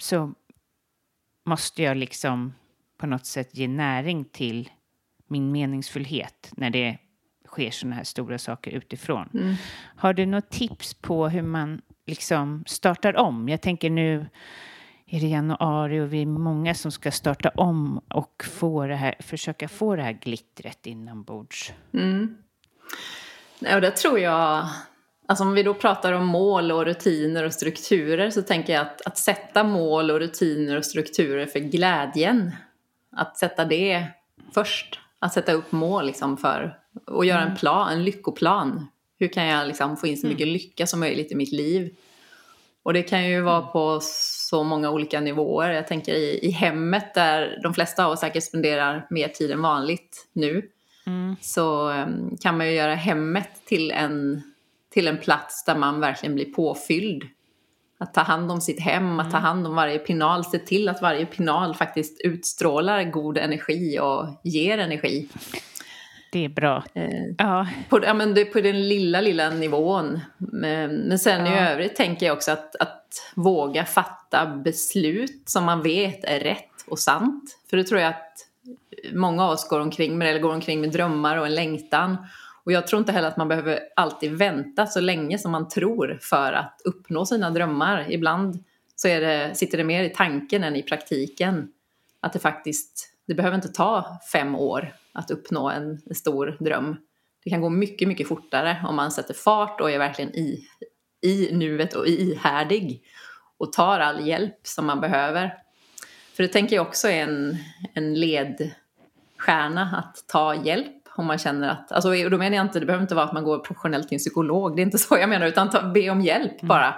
så 0.00 0.32
måste 1.44 1.82
jag 1.82 1.96
liksom 1.96 2.54
på 2.98 3.06
något 3.06 3.26
sätt 3.26 3.56
ge 3.56 3.68
näring 3.68 4.24
till 4.24 4.70
min 5.26 5.52
meningsfullhet 5.52 6.52
när 6.56 6.70
det 6.70 6.98
sker 7.46 7.70
sådana 7.70 7.96
här 7.96 8.04
stora 8.04 8.38
saker 8.38 8.70
utifrån. 8.70 9.30
Mm. 9.34 9.54
Har 9.96 10.12
du 10.12 10.26
något 10.26 10.50
tips 10.50 10.94
på 10.94 11.28
hur 11.28 11.42
man 11.42 11.82
liksom 12.06 12.64
startar 12.66 13.16
om? 13.16 13.48
Jag 13.48 13.60
tänker 13.60 13.90
nu 13.90 14.26
är 15.14 15.20
det 15.20 15.26
januari 15.26 16.00
och 16.00 16.12
vi 16.12 16.22
är 16.22 16.26
många 16.26 16.74
som 16.74 16.90
ska 16.90 17.10
starta 17.10 17.48
om 17.48 18.00
och 18.08 18.44
få 18.50 18.86
det 18.86 18.94
här, 18.94 19.14
försöka 19.20 19.68
få 19.68 19.96
det 19.96 20.02
här 20.02 20.12
glittret 20.12 20.86
inombords. 20.86 21.72
Mm. 21.92 22.36
Och 23.74 23.80
det 23.80 23.90
tror 23.90 24.18
jag, 24.18 24.66
alltså 25.26 25.44
om 25.44 25.54
vi 25.54 25.62
då 25.62 25.74
pratar 25.74 26.12
om 26.12 26.26
mål 26.26 26.72
och 26.72 26.84
rutiner 26.84 27.44
och 27.44 27.52
strukturer 27.52 28.30
så 28.30 28.42
tänker 28.42 28.72
jag 28.72 28.82
att, 28.82 29.00
att 29.06 29.18
sätta 29.18 29.64
mål 29.64 30.10
och 30.10 30.18
rutiner 30.18 30.76
och 30.76 30.84
strukturer 30.84 31.46
för 31.46 31.58
glädjen, 31.58 32.50
att 33.16 33.38
sätta 33.38 33.64
det 33.64 34.06
först, 34.54 35.00
att 35.18 35.32
sätta 35.32 35.52
upp 35.52 35.72
mål 35.72 36.06
liksom 36.06 36.36
för 36.36 36.78
och 37.06 37.24
göra 37.24 37.40
en 37.40 37.46
mm. 37.46 37.58
plan, 37.58 37.92
en 37.92 38.04
lyckoplan. 38.04 38.86
Hur 39.18 39.28
kan 39.28 39.46
jag 39.46 39.68
liksom 39.68 39.96
få 39.96 40.06
in 40.06 40.16
så 40.16 40.26
mycket 40.26 40.42
mm. 40.42 40.52
lycka 40.52 40.86
som 40.86 41.00
möjligt 41.00 41.32
i 41.32 41.34
mitt 41.34 41.52
liv? 41.52 41.96
Och 42.84 42.92
det 42.92 43.02
kan 43.02 43.24
ju 43.24 43.40
vara 43.40 43.58
mm. 43.58 43.72
på 43.72 43.98
så 44.02 44.62
många 44.62 44.90
olika 44.90 45.20
nivåer. 45.20 45.70
Jag 45.70 45.86
tänker 45.86 46.14
i, 46.14 46.38
i 46.42 46.50
hemmet 46.50 47.14
där 47.14 47.60
de 47.62 47.74
flesta 47.74 48.06
av 48.06 48.12
oss 48.12 48.20
säkert 48.20 48.44
spenderar 48.44 49.06
mer 49.10 49.28
tid 49.28 49.50
än 49.50 49.62
vanligt 49.62 50.28
nu. 50.32 50.62
Mm. 51.06 51.36
Så 51.40 51.90
um, 51.90 52.36
kan 52.40 52.58
man 52.58 52.66
ju 52.66 52.72
göra 52.72 52.94
hemmet 52.94 53.48
till 53.64 53.90
en, 53.90 54.42
till 54.90 55.08
en 55.08 55.18
plats 55.18 55.64
där 55.64 55.76
man 55.76 56.00
verkligen 56.00 56.34
blir 56.34 56.52
påfylld. 56.52 57.22
Att 57.98 58.14
ta 58.14 58.20
hand 58.20 58.50
om 58.50 58.60
sitt 58.60 58.80
hem, 58.80 59.04
mm. 59.04 59.20
att 59.20 59.30
ta 59.30 59.36
mm. 59.36 59.46
hand 59.46 59.66
om 59.66 59.74
varje 59.74 59.98
pinal, 59.98 60.44
se 60.44 60.58
till 60.58 60.88
att 60.88 61.02
varje 61.02 61.26
pinal 61.26 61.74
faktiskt 61.74 62.20
utstrålar 62.20 63.04
god 63.04 63.38
energi 63.38 63.98
och 63.98 64.26
ger 64.42 64.78
energi. 64.78 65.28
Det 66.34 66.44
är 66.44 66.48
bra. 66.48 66.84
Eh, 66.94 67.26
ja. 67.38 67.66
På, 67.88 68.04
ja, 68.04 68.14
men 68.14 68.34
det, 68.34 68.44
på 68.44 68.60
den 68.60 68.88
lilla, 68.88 69.20
lilla 69.20 69.50
nivån. 69.50 70.20
Men, 70.38 70.96
men 70.96 71.18
sen 71.18 71.46
ja. 71.46 71.52
i 71.52 71.72
övrigt 71.72 71.96
tänker 71.96 72.26
jag 72.26 72.36
också 72.36 72.52
att, 72.52 72.76
att 72.76 73.32
våga 73.34 73.84
fatta 73.84 74.46
beslut 74.46 75.42
som 75.46 75.64
man 75.64 75.82
vet 75.82 76.24
är 76.24 76.40
rätt 76.40 76.84
och 76.86 76.98
sant. 76.98 77.58
För 77.70 77.76
det 77.76 77.84
tror 77.84 78.00
jag 78.00 78.08
att 78.08 78.32
många 79.12 79.44
av 79.44 79.50
oss 79.50 79.68
går 79.68 79.80
omkring 79.80 80.18
med, 80.18 80.28
eller 80.28 80.40
går 80.40 80.54
omkring 80.54 80.80
med 80.80 80.90
drömmar 80.90 81.36
och 81.36 81.46
en 81.46 81.54
längtan. 81.54 82.16
Och 82.64 82.72
jag 82.72 82.86
tror 82.86 82.98
inte 82.98 83.12
heller 83.12 83.28
att 83.28 83.36
man 83.36 83.48
behöver 83.48 83.80
alltid 83.96 84.32
vänta 84.32 84.86
så 84.86 85.00
länge 85.00 85.38
som 85.38 85.52
man 85.52 85.68
tror 85.68 86.18
för 86.22 86.52
att 86.52 86.80
uppnå 86.84 87.26
sina 87.26 87.50
drömmar. 87.50 88.06
Ibland 88.08 88.64
så 88.96 89.08
är 89.08 89.20
det, 89.20 89.54
sitter 89.54 89.78
det 89.78 89.84
mer 89.84 90.04
i 90.04 90.10
tanken 90.10 90.64
än 90.64 90.76
i 90.76 90.82
praktiken. 90.82 91.68
Att 92.20 92.32
det 92.32 92.38
faktiskt, 92.38 93.10
det 93.26 93.34
behöver 93.34 93.56
inte 93.56 93.72
ta 93.72 94.18
fem 94.32 94.54
år 94.54 94.92
att 95.14 95.30
uppnå 95.30 95.70
en, 95.70 96.00
en 96.06 96.14
stor 96.14 96.56
dröm. 96.60 96.96
Det 97.44 97.50
kan 97.50 97.60
gå 97.60 97.68
mycket, 97.68 98.08
mycket 98.08 98.28
fortare 98.28 98.84
om 98.88 98.96
man 98.96 99.12
sätter 99.12 99.34
fart 99.34 99.80
och 99.80 99.90
är 99.90 99.98
verkligen 99.98 100.34
i, 100.34 100.66
i 101.22 101.48
nuet 101.52 101.94
och 101.94 102.06
ihärdig 102.06 103.02
och 103.58 103.72
tar 103.72 104.00
all 104.00 104.26
hjälp 104.26 104.60
som 104.62 104.86
man 104.86 105.00
behöver. 105.00 105.54
För 106.36 106.42
det 106.42 106.48
tänker 106.48 106.76
jag 106.76 106.86
också 106.86 107.08
är 107.08 107.22
en, 107.22 107.56
en 107.94 108.14
ledstjärna 108.14 109.82
att 110.04 110.24
ta 110.28 110.54
hjälp 110.54 111.04
om 111.16 111.26
man 111.26 111.38
känner 111.38 111.68
att, 111.68 111.92
alltså, 111.92 112.08
och 112.08 112.30
då 112.30 112.38
menar 112.38 112.56
jag 112.56 112.66
inte, 112.66 112.80
det 112.80 112.86
behöver 112.86 113.02
inte 113.02 113.14
vara 113.14 113.24
att 113.24 113.32
man 113.32 113.44
går 113.44 113.58
professionellt 113.58 114.08
till 114.08 114.16
en 114.16 114.18
psykolog, 114.18 114.76
det 114.76 114.82
är 114.82 114.84
inte 114.84 114.98
så 114.98 115.16
jag 115.18 115.28
menar, 115.28 115.46
utan 115.46 115.70
ta, 115.70 115.82
be 115.82 116.10
om 116.10 116.20
hjälp 116.20 116.62
mm. 116.62 116.68
bara. 116.68 116.94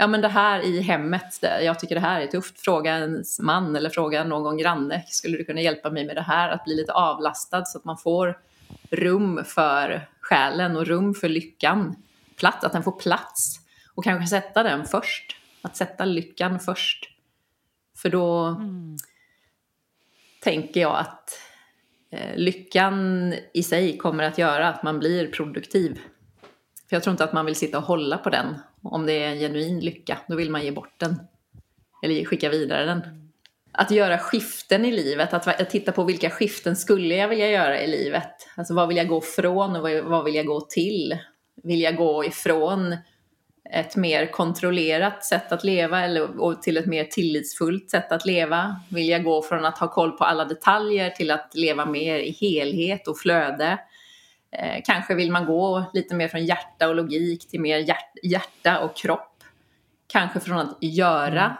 Ja 0.00 0.06
men 0.06 0.20
det 0.20 0.28
här 0.28 0.60
i 0.60 0.80
hemmet, 0.80 1.38
det, 1.40 1.62
jag 1.62 1.78
tycker 1.78 1.94
det 1.94 2.00
här 2.00 2.20
är 2.20 2.26
tufft, 2.26 2.60
fråga 2.60 2.98
ens 2.98 3.40
man 3.40 3.76
eller 3.76 3.90
fråga 3.90 4.24
någon 4.24 4.58
granne, 4.58 5.04
skulle 5.06 5.38
du 5.38 5.44
kunna 5.44 5.60
hjälpa 5.60 5.90
mig 5.90 6.06
med 6.06 6.16
det 6.16 6.22
här? 6.22 6.48
Att 6.48 6.64
bli 6.64 6.74
lite 6.74 6.92
avlastad 6.92 7.64
så 7.64 7.78
att 7.78 7.84
man 7.84 7.98
får 7.98 8.38
rum 8.90 9.44
för 9.44 10.08
själen 10.20 10.76
och 10.76 10.86
rum 10.86 11.14
för 11.14 11.28
lyckan. 11.28 11.96
Plats, 12.36 12.64
att 12.64 12.72
den 12.72 12.82
får 12.82 12.92
plats. 12.92 13.60
Och 13.94 14.04
kanske 14.04 14.26
sätta 14.26 14.62
den 14.62 14.84
först. 14.84 15.36
Att 15.62 15.76
sätta 15.76 16.04
lyckan 16.04 16.60
först. 16.60 17.10
För 17.96 18.08
då 18.08 18.44
mm. 18.44 18.96
tänker 20.40 20.80
jag 20.80 20.98
att 20.98 21.30
eh, 22.10 22.36
lyckan 22.36 23.34
i 23.54 23.62
sig 23.62 23.98
kommer 23.98 24.24
att 24.24 24.38
göra 24.38 24.68
att 24.68 24.82
man 24.82 24.98
blir 24.98 25.26
produktiv. 25.26 26.00
För 26.88 26.96
jag 26.96 27.02
tror 27.02 27.10
inte 27.10 27.24
att 27.24 27.32
man 27.32 27.46
vill 27.46 27.56
sitta 27.56 27.78
och 27.78 27.84
hålla 27.84 28.18
på 28.18 28.30
den. 28.30 28.58
Om 28.82 29.06
det 29.06 29.12
är 29.12 29.28
en 29.28 29.38
genuin 29.38 29.80
lycka, 29.80 30.18
då 30.28 30.36
vill 30.36 30.50
man 30.50 30.64
ge 30.64 30.70
bort 30.70 30.94
den. 30.96 31.20
Eller 32.02 32.24
skicka 32.24 32.48
vidare 32.48 32.84
den. 32.84 33.02
Att 33.72 33.90
göra 33.90 34.18
skiften 34.18 34.84
i 34.84 34.92
livet, 34.92 35.34
att 35.34 35.70
titta 35.70 35.92
på 35.92 36.04
vilka 36.04 36.30
skiften 36.30 36.76
skulle 36.76 37.14
jag 37.14 37.28
vilja 37.28 37.50
göra 37.50 37.80
i 37.80 37.86
livet. 37.86 38.48
Alltså 38.56 38.74
vad 38.74 38.88
vill 38.88 38.96
jag 38.96 39.08
gå 39.08 39.20
från 39.20 39.76
och 39.76 39.82
vad 40.04 40.24
vill 40.24 40.34
jag 40.34 40.46
gå 40.46 40.60
till? 40.60 41.18
Vill 41.62 41.80
jag 41.80 41.96
gå 41.96 42.24
ifrån 42.24 42.96
ett 43.70 43.96
mer 43.96 44.26
kontrollerat 44.26 45.24
sätt 45.24 45.52
att 45.52 45.64
leva 45.64 46.04
eller, 46.04 46.40
och 46.40 46.62
till 46.62 46.76
ett 46.76 46.86
mer 46.86 47.04
tillitsfullt 47.04 47.90
sätt 47.90 48.12
att 48.12 48.26
leva? 48.26 48.80
Vill 48.88 49.08
jag 49.08 49.24
gå 49.24 49.42
från 49.42 49.64
att 49.64 49.78
ha 49.78 49.88
koll 49.88 50.12
på 50.12 50.24
alla 50.24 50.44
detaljer 50.44 51.10
till 51.10 51.30
att 51.30 51.50
leva 51.54 51.86
mer 51.86 52.18
i 52.18 52.30
helhet 52.30 53.08
och 53.08 53.18
flöde? 53.18 53.78
Eh, 54.50 54.82
kanske 54.84 55.14
vill 55.14 55.32
man 55.32 55.46
gå 55.46 55.84
lite 55.92 56.14
mer 56.14 56.28
från 56.28 56.46
hjärta 56.46 56.88
och 56.88 56.94
logik 56.94 57.48
till 57.48 57.60
mer 57.60 57.78
hjärt, 57.78 58.12
hjärta 58.22 58.80
och 58.80 58.96
kropp. 58.96 59.44
Kanske 60.06 60.40
från 60.40 60.58
att 60.58 60.76
göra 60.80 61.44
mm. 61.44 61.56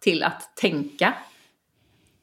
till 0.00 0.22
att 0.22 0.56
tänka. 0.56 1.14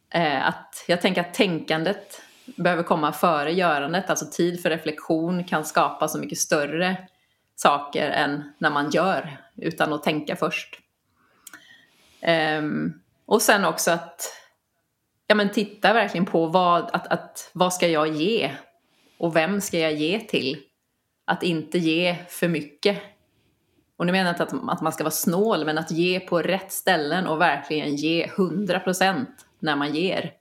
Eh, 0.10 0.48
att, 0.48 0.86
jag 0.88 1.02
tänker 1.02 1.22
att 1.22 1.34
tänkandet 1.34 2.22
behöver 2.56 2.84
komma 2.84 3.12
före 3.12 3.52
görandet, 3.52 4.10
alltså 4.10 4.26
tid 4.32 4.62
för 4.62 4.70
reflektion 4.70 5.44
kan 5.44 5.66
skapa 5.66 6.08
så 6.08 6.20
mycket 6.20 6.38
större 6.38 6.98
saker 7.56 8.10
än 8.10 8.54
när 8.58 8.70
man 8.70 8.90
gör 8.90 9.38
utan 9.56 9.94
att 9.94 10.04
tänka 10.04 10.36
först. 10.36 10.80
Um, 12.58 13.02
och 13.26 13.42
sen 13.42 13.66
också 13.66 13.92
att 13.92 14.22
ja, 15.28 15.36
men 15.36 15.52
titta 15.52 15.94
verkligen 15.94 16.26
på 16.26 16.46
vad, 16.46 16.90
att, 16.94 17.08
att, 17.08 17.50
vad 17.54 17.74
ska 17.74 17.88
jag 17.88 18.08
ge 18.08 18.52
och 19.20 19.36
vem 19.36 19.62
ska 19.62 19.80
jag 19.80 19.94
ge 19.94 20.20
till? 20.20 20.58
Att 21.26 21.44
inte 21.44 21.78
ge 21.78 22.16
för 22.30 22.48
mycket. 22.48 23.02
Och 23.98 24.06
nu 24.06 24.12
menar 24.12 24.26
jag 24.26 24.34
inte 24.34 24.44
att, 24.44 24.70
att 24.70 24.82
man 24.82 24.94
ska 24.94 25.04
vara 25.04 25.12
snål, 25.12 25.66
men 25.66 25.78
att 25.78 25.92
ge 25.92 26.20
på 26.20 26.42
rätt 26.42 26.72
ställen 26.72 27.28
och 27.28 27.42
verkligen 27.42 27.96
ge 27.96 28.28
100% 28.28 29.26
när 29.60 29.76
man 29.76 29.96
ger. 29.96 30.32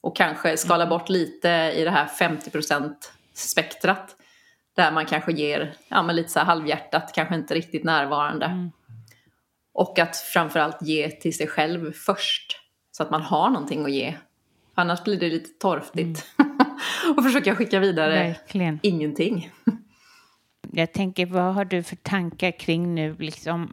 Och 0.00 0.16
kanske 0.16 0.56
skala 0.56 0.84
mm. 0.84 0.98
bort 0.98 1.08
lite 1.08 1.48
i 1.76 1.84
det 1.84 1.90
här 1.90 2.06
50% 2.06 2.94
spektrat 3.34 4.16
där 4.76 4.92
man 4.92 5.06
kanske 5.06 5.32
ger 5.32 5.74
ja, 5.88 6.02
men 6.02 6.16
lite 6.16 6.28
så 6.28 6.38
här 6.38 6.46
halvhjärtat, 6.46 7.12
kanske 7.14 7.34
inte 7.34 7.54
riktigt 7.54 7.84
närvarande. 7.84 8.46
Mm. 8.46 8.70
Och 9.72 9.98
att 9.98 10.16
framförallt 10.16 10.82
ge 10.82 11.10
till 11.10 11.36
sig 11.36 11.46
själv 11.46 11.92
först. 11.92 12.60
Så 12.90 13.02
att 13.02 13.10
man 13.10 13.22
har 13.22 13.50
någonting 13.50 13.84
att 13.84 13.92
ge. 13.92 14.16
Annars 14.78 15.04
blir 15.04 15.20
det 15.20 15.28
lite 15.28 15.50
torftigt. 15.50 16.26
Mm. 16.38 16.58
och 17.16 17.24
försöka 17.24 17.54
skicka 17.54 17.78
vidare 17.78 18.14
Verkligen. 18.14 18.78
ingenting. 18.82 19.50
Jag 20.72 20.92
tänker, 20.92 21.26
vad 21.26 21.54
har 21.54 21.64
du 21.64 21.82
för 21.82 21.96
tankar 21.96 22.58
kring 22.58 22.94
nu, 22.94 23.16
liksom, 23.18 23.72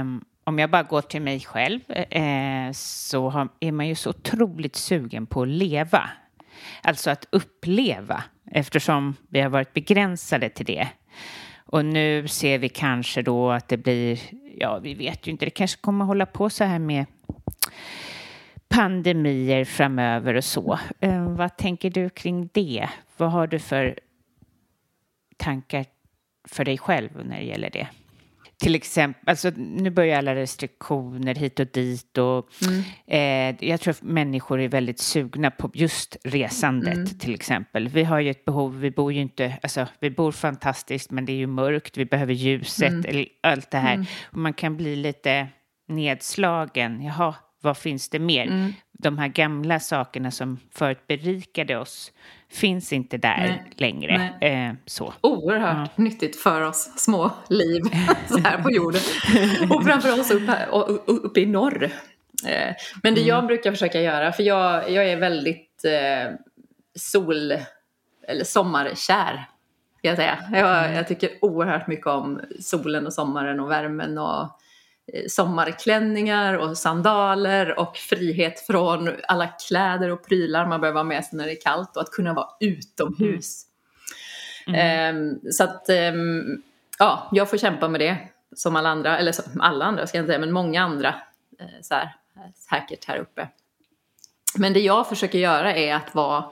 um, 0.00 0.24
om 0.44 0.58
jag 0.58 0.70
bara 0.70 0.82
går 0.82 1.00
till 1.00 1.22
mig 1.22 1.40
själv, 1.40 1.80
uh, 1.90 2.72
så 2.72 3.28
har, 3.28 3.48
är 3.60 3.72
man 3.72 3.88
ju 3.88 3.94
så 3.94 4.10
otroligt 4.10 4.76
sugen 4.76 5.26
på 5.26 5.42
att 5.42 5.48
leva. 5.48 6.10
Alltså 6.82 7.10
att 7.10 7.26
uppleva 7.30 8.24
eftersom 8.50 9.16
vi 9.28 9.40
har 9.40 9.48
varit 9.48 9.72
begränsade 9.72 10.48
till 10.48 10.66
det. 10.66 10.88
Och 11.66 11.84
nu 11.84 12.28
ser 12.28 12.58
vi 12.58 12.68
kanske 12.68 13.22
då 13.22 13.50
att 13.50 13.68
det 13.68 13.76
blir, 13.76 14.20
ja 14.58 14.78
vi 14.78 14.94
vet 14.94 15.26
ju 15.26 15.30
inte, 15.30 15.44
det 15.44 15.50
kanske 15.50 15.80
kommer 15.80 16.04
hålla 16.04 16.26
på 16.26 16.50
så 16.50 16.64
här 16.64 16.78
med 16.78 17.06
pandemier 18.74 19.64
framöver 19.64 20.34
och 20.34 20.44
så. 20.44 20.78
Eh, 21.00 21.28
vad 21.28 21.56
tänker 21.56 21.90
du 21.90 22.10
kring 22.10 22.48
det? 22.52 22.88
Vad 23.16 23.30
har 23.30 23.46
du 23.46 23.58
för 23.58 23.98
tankar 25.36 25.86
för 26.48 26.64
dig 26.64 26.78
själv 26.78 27.10
när 27.24 27.36
det 27.38 27.44
gäller 27.44 27.70
det? 27.70 27.88
till 28.60 28.74
exempel, 28.74 29.22
alltså 29.26 29.50
nu 29.56 29.90
börjar 29.90 30.18
alla 30.18 30.34
restriktioner 30.34 31.34
hit 31.34 31.60
och 31.60 31.66
dit 31.66 32.18
och 32.18 32.48
mm. 32.62 32.82
eh, 33.06 33.68
jag 33.68 33.80
tror 33.80 33.90
att 33.90 34.02
människor 34.02 34.60
är 34.60 34.68
väldigt 34.68 34.98
sugna 34.98 35.50
på 35.50 35.70
just 35.74 36.16
resandet 36.24 36.94
mm. 36.94 37.06
till 37.06 37.34
exempel. 37.34 37.88
Vi 37.88 38.04
har 38.04 38.20
ju 38.20 38.30
ett 38.30 38.44
behov, 38.44 38.80
vi 38.80 38.90
bor 38.90 39.12
ju 39.12 39.20
inte, 39.20 39.58
alltså 39.62 39.86
vi 40.00 40.10
bor 40.10 40.32
fantastiskt 40.32 41.10
men 41.10 41.24
det 41.24 41.32
är 41.32 41.36
ju 41.36 41.46
mörkt, 41.46 41.96
vi 41.96 42.04
behöver 42.04 42.34
ljuset, 42.34 43.06
mm. 43.06 43.26
allt 43.40 43.70
det 43.70 43.78
här. 43.78 43.94
Mm. 43.94 44.06
Och 44.24 44.38
man 44.38 44.52
kan 44.52 44.76
bli 44.76 44.96
lite 44.96 45.48
nedslagen, 45.88 47.02
jaha, 47.02 47.34
vad 47.60 47.76
finns 47.76 48.08
det 48.08 48.18
mer? 48.18 48.46
Mm. 48.46 48.72
De 48.92 49.18
här 49.18 49.28
gamla 49.28 49.80
sakerna 49.80 50.30
som 50.30 50.58
förut 50.72 51.06
berikade 51.06 51.76
oss 51.76 52.12
finns 52.48 52.92
inte 52.92 53.18
där 53.18 53.38
Nej. 53.38 53.70
längre. 53.76 54.30
Eh, 54.40 54.74
så. 54.86 55.14
Oerhört 55.20 55.90
ja. 55.96 56.02
nyttigt 56.02 56.36
för 56.36 56.60
oss 56.60 56.92
små 56.96 57.30
liv 57.48 57.82
så 58.28 58.38
här 58.38 58.62
på 58.62 58.70
jorden. 58.70 59.00
och 59.70 59.84
framför 59.84 60.20
oss 60.20 60.30
upp, 60.30 60.50
uppe 61.06 61.40
i 61.40 61.46
norr. 61.46 61.84
Eh, 62.46 62.74
men 63.02 63.14
det 63.14 63.20
mm. 63.20 63.26
jag 63.26 63.46
brukar 63.46 63.70
försöka 63.70 64.00
göra, 64.00 64.32
för 64.32 64.42
jag, 64.42 64.90
jag 64.90 65.10
är 65.10 65.16
väldigt 65.16 65.84
eh, 65.84 66.34
sol 66.94 67.52
eller 68.28 68.44
sommarkär. 68.44 69.44
jag, 70.02 70.16
säga. 70.16 70.38
Jag, 70.52 70.84
mm. 70.84 70.96
jag 70.96 71.08
tycker 71.08 71.30
oerhört 71.42 71.86
mycket 71.86 72.06
om 72.06 72.40
solen 72.60 73.06
och 73.06 73.12
sommaren 73.12 73.60
och 73.60 73.70
värmen 73.70 74.18
och 74.18 74.60
sommarklänningar 75.28 76.54
och 76.54 76.78
sandaler 76.78 77.78
och 77.78 77.96
frihet 77.96 78.60
från 78.60 79.10
alla 79.28 79.46
kläder 79.46 80.10
och 80.10 80.26
prylar 80.26 80.66
man 80.66 80.80
behöver 80.80 80.98
ha 80.98 81.04
med 81.04 81.24
sig 81.24 81.38
när 81.38 81.46
det 81.46 81.52
är 81.52 81.60
kallt 81.60 81.96
och 81.96 82.02
att 82.02 82.10
kunna 82.10 82.34
vara 82.34 82.48
utomhus. 82.60 83.66
Mm. 84.66 85.16
Um, 85.16 85.52
så 85.52 85.64
att 85.64 85.86
um, 86.12 86.62
ja, 86.98 87.28
jag 87.32 87.50
får 87.50 87.58
kämpa 87.58 87.88
med 87.88 88.00
det 88.00 88.16
som 88.56 88.76
alla 88.76 88.88
andra, 88.88 89.18
eller 89.18 89.32
som 89.32 89.60
alla 89.60 89.84
andra 89.84 90.06
ska 90.06 90.18
jag 90.18 90.22
inte 90.22 90.30
säga, 90.30 90.40
men 90.40 90.52
många 90.52 90.82
andra 90.82 91.08
uh, 91.60 91.80
så 91.82 91.94
här, 91.94 92.14
säkert 92.70 93.04
här 93.04 93.18
uppe. 93.18 93.48
Men 94.58 94.72
det 94.72 94.80
jag 94.80 95.08
försöker 95.08 95.38
göra 95.38 95.74
är 95.74 95.94
att 95.94 96.14
vara 96.14 96.44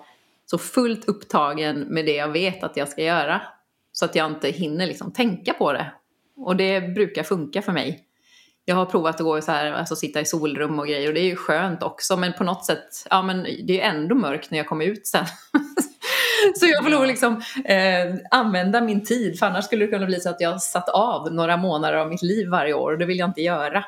så 0.46 0.58
fullt 0.58 1.08
upptagen 1.08 1.80
med 1.80 2.06
det 2.06 2.14
jag 2.14 2.28
vet 2.28 2.62
att 2.62 2.76
jag 2.76 2.88
ska 2.88 3.02
göra. 3.02 3.42
Så 3.92 4.04
att 4.04 4.14
jag 4.14 4.30
inte 4.30 4.48
hinner 4.48 4.86
liksom 4.86 5.12
tänka 5.12 5.52
på 5.52 5.72
det. 5.72 5.92
Och 6.36 6.56
det 6.56 6.80
brukar 6.80 7.22
funka 7.22 7.62
för 7.62 7.72
mig. 7.72 8.07
Jag 8.68 8.76
har 8.76 8.86
provat 8.86 9.14
att 9.14 9.20
gå 9.20 9.40
så 9.40 9.52
här, 9.52 9.72
alltså 9.72 9.96
sitta 9.96 10.20
i 10.20 10.24
solrum 10.24 10.78
och 10.78 10.86
grejer 10.86 11.08
och 11.08 11.14
det 11.14 11.20
är 11.20 11.24
ju 11.24 11.36
skönt 11.36 11.82
också 11.82 12.16
men 12.16 12.32
på 12.32 12.44
något 12.44 12.64
sätt, 12.64 13.06
ja 13.10 13.22
men 13.22 13.42
det 13.42 13.72
är 13.72 13.74
ju 13.74 13.80
ändå 13.80 14.14
mörkt 14.14 14.50
när 14.50 14.58
jag 14.58 14.66
kommer 14.66 14.84
ut 14.84 15.06
sen. 15.06 15.26
så 16.56 16.66
jag 16.66 16.84
får 16.84 16.90
lov 16.90 17.02
att 17.02 17.08
liksom, 17.08 17.42
eh, 17.64 18.14
använda 18.30 18.80
min 18.80 19.04
tid, 19.04 19.38
för 19.38 19.46
annars 19.46 19.64
skulle 19.64 19.86
det 19.86 19.90
kunna 19.92 20.06
bli 20.06 20.20
så 20.20 20.30
att 20.30 20.40
jag 20.40 20.62
satt 20.62 20.88
av 20.88 21.32
några 21.32 21.56
månader 21.56 21.96
av 21.96 22.08
mitt 22.08 22.22
liv 22.22 22.48
varje 22.48 22.74
år 22.74 22.92
och 22.92 22.98
det 22.98 23.06
vill 23.06 23.18
jag 23.18 23.28
inte 23.28 23.42
göra. 23.42 23.84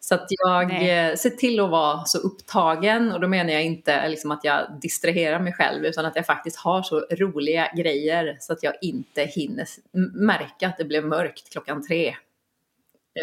Så 0.00 0.14
att 0.14 0.26
jag 0.28 0.72
eh, 0.72 1.14
ser 1.14 1.30
till 1.30 1.60
att 1.60 1.70
vara 1.70 2.04
så 2.04 2.18
upptagen 2.18 3.12
och 3.12 3.20
då 3.20 3.28
menar 3.28 3.52
jag 3.52 3.64
inte 3.64 4.08
liksom 4.08 4.30
att 4.30 4.44
jag 4.44 4.78
distraherar 4.82 5.40
mig 5.40 5.52
själv 5.52 5.84
utan 5.84 6.04
att 6.04 6.16
jag 6.16 6.26
faktiskt 6.26 6.56
har 6.56 6.82
så 6.82 7.00
roliga 7.00 7.72
grejer 7.76 8.36
så 8.40 8.52
att 8.52 8.62
jag 8.62 8.74
inte 8.80 9.24
hinner 9.24 9.66
märka 10.12 10.68
att 10.68 10.78
det 10.78 10.84
blev 10.84 11.04
mörkt 11.04 11.52
klockan 11.52 11.86
tre. 11.86 12.14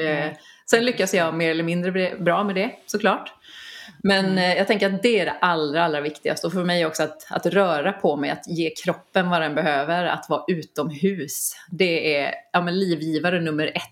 Eh, 0.03 0.31
sen 0.69 0.85
lyckas 0.85 1.13
jag 1.13 1.33
mer 1.33 1.51
eller 1.51 1.63
mindre 1.63 2.15
bra 2.19 2.43
med 2.43 2.55
det 2.55 2.71
såklart. 2.85 3.33
Men 4.03 4.25
mm. 4.25 4.37
eh, 4.37 4.57
jag 4.57 4.67
tänker 4.67 4.93
att 4.93 5.03
det 5.03 5.19
är 5.19 5.25
det 5.25 5.35
allra, 5.41 5.83
allra 5.83 6.01
viktigaste 6.01 6.47
och 6.47 6.53
för 6.53 6.63
mig 6.63 6.85
också 6.85 7.03
att, 7.03 7.27
att 7.29 7.45
röra 7.45 7.91
på 7.91 8.15
mig, 8.15 8.29
att 8.29 8.47
ge 8.47 8.69
kroppen 8.69 9.29
vad 9.29 9.41
den 9.41 9.55
behöver, 9.55 10.05
att 10.05 10.25
vara 10.29 10.43
utomhus. 10.47 11.55
Det 11.69 12.17
är 12.17 12.33
ja, 12.53 12.61
men 12.61 12.79
livgivare 12.79 13.41
nummer 13.41 13.67
ett. 13.67 13.83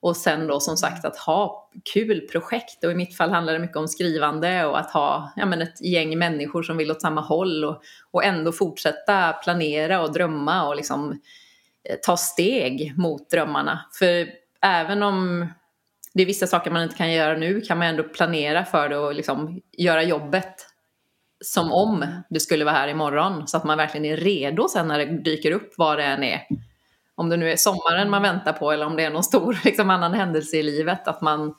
Och 0.00 0.16
sen 0.16 0.46
då 0.46 0.60
som 0.60 0.76
sagt 0.76 1.04
att 1.04 1.16
ha 1.16 1.70
kul 1.92 2.20
projekt 2.20 2.84
och 2.84 2.92
i 2.92 2.94
mitt 2.94 3.16
fall 3.16 3.30
handlar 3.30 3.52
det 3.52 3.58
mycket 3.58 3.76
om 3.76 3.88
skrivande 3.88 4.66
och 4.66 4.78
att 4.78 4.90
ha 4.90 5.32
ja, 5.36 5.46
men 5.46 5.62
ett 5.62 5.80
gäng 5.80 6.18
människor 6.18 6.62
som 6.62 6.76
vill 6.76 6.90
åt 6.90 7.02
samma 7.02 7.20
håll 7.20 7.64
och, 7.64 7.82
och 8.10 8.24
ändå 8.24 8.52
fortsätta 8.52 9.32
planera 9.32 10.00
och 10.02 10.12
drömma 10.12 10.68
och 10.68 10.76
liksom 10.76 11.20
eh, 11.88 11.96
ta 12.02 12.16
steg 12.16 12.94
mot 12.96 13.30
drömmarna. 13.30 13.86
För 13.98 14.28
även 14.62 15.02
om 15.02 15.46
det 16.18 16.22
är 16.22 16.26
vissa 16.26 16.46
saker 16.46 16.70
man 16.70 16.82
inte 16.82 16.96
kan 16.96 17.12
göra 17.12 17.36
nu 17.36 17.60
kan 17.60 17.78
man 17.78 17.86
ändå 17.86 18.02
planera 18.02 18.64
för 18.64 18.88
det 18.88 18.98
och 18.98 19.14
liksom 19.14 19.60
göra 19.72 20.02
jobbet 20.02 20.66
som 21.44 21.72
om 21.72 22.06
det 22.30 22.40
skulle 22.40 22.64
vara 22.64 22.74
här 22.74 22.88
imorgon 22.88 23.48
så 23.48 23.56
att 23.56 23.64
man 23.64 23.78
verkligen 23.78 24.04
är 24.04 24.16
redo 24.16 24.68
sen 24.68 24.88
när 24.88 24.98
det 24.98 25.22
dyker 25.22 25.52
upp 25.52 25.72
vad 25.76 25.98
det 25.98 26.04
än 26.04 26.22
är 26.22 26.46
om 27.14 27.28
det 27.28 27.36
nu 27.36 27.50
är 27.52 27.56
sommaren 27.56 28.10
man 28.10 28.22
väntar 28.22 28.52
på 28.52 28.72
eller 28.72 28.86
om 28.86 28.96
det 28.96 29.04
är 29.04 29.10
någon 29.10 29.24
stor 29.24 29.58
liksom, 29.64 29.90
annan 29.90 30.14
händelse 30.14 30.56
i 30.56 30.62
livet. 30.62 31.08
Att 31.08 31.20
man, 31.20 31.54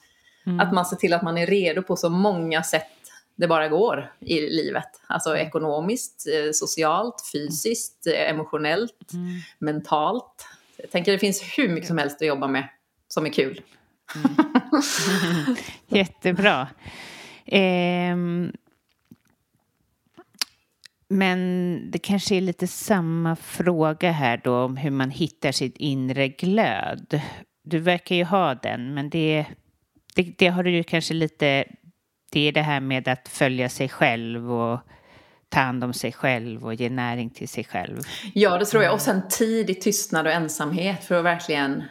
mm. 0.45 0.59
att 0.59 0.73
man 0.73 0.85
ser 0.85 0.95
till 0.95 1.13
att 1.13 1.23
man 1.23 1.37
är 1.37 1.47
redo 1.47 1.81
på 1.81 1.95
så 1.95 2.09
många 2.09 2.63
sätt 2.63 2.87
det 3.35 3.47
bara 3.47 3.67
går 3.67 4.13
i 4.19 4.41
livet. 4.41 4.89
Alltså 5.07 5.37
ekonomiskt, 5.37 6.27
eh, 6.27 6.51
socialt, 6.53 7.15
fysiskt, 7.33 8.07
eh, 8.07 8.29
emotionellt, 8.29 9.13
mm. 9.13 9.27
mentalt. 9.59 10.45
Jag 10.77 10.91
tänker 10.91 11.11
det 11.11 11.19
finns 11.19 11.41
hur 11.57 11.69
mycket 11.69 11.87
som 11.87 11.97
helst 11.97 12.21
att 12.21 12.27
jobba 12.27 12.47
med 12.47 12.67
som 13.07 13.25
är 13.25 13.29
kul. 13.29 13.61
Mm. 14.15 15.55
Jättebra. 15.87 16.67
Eh, 17.45 18.15
men 21.09 21.91
det 21.91 21.99
kanske 21.99 22.35
är 22.35 22.41
lite 22.41 22.67
samma 22.67 23.35
fråga 23.35 24.11
här 24.11 24.41
då 24.43 24.63
om 24.63 24.77
hur 24.77 24.91
man 24.91 25.11
hittar 25.11 25.51
sitt 25.51 25.77
inre 25.77 26.27
glöd. 26.27 27.21
Du 27.63 27.79
verkar 27.79 28.15
ju 28.15 28.23
ha 28.23 28.55
den, 28.55 28.93
men 28.93 29.09
det, 29.09 29.45
det, 30.15 30.23
det 30.37 30.47
har 30.47 30.63
du 30.63 30.71
ju 30.71 30.83
kanske 30.83 31.13
lite... 31.13 31.65
Det 32.31 32.47
är 32.47 32.51
det 32.51 32.61
här 32.61 32.79
med 32.79 33.07
att 33.07 33.27
följa 33.27 33.69
sig 33.69 33.89
själv 33.89 34.51
och 34.51 34.79
ta 35.49 35.59
hand 35.59 35.83
om 35.83 35.93
sig 35.93 36.11
själv 36.11 36.65
och 36.65 36.73
ge 36.73 36.89
näring 36.89 37.29
till 37.29 37.49
sig 37.49 37.63
själv. 37.63 38.01
Ja, 38.33 38.57
det 38.57 38.65
tror 38.65 38.83
jag. 38.83 38.93
Och 38.93 39.01
sen 39.01 39.21
tid 39.29 39.69
i 39.69 39.75
tystnad 39.75 40.27
och 40.27 40.33
ensamhet 40.33 41.03
för 41.03 41.15
att 41.15 41.25
verkligen... 41.25 41.83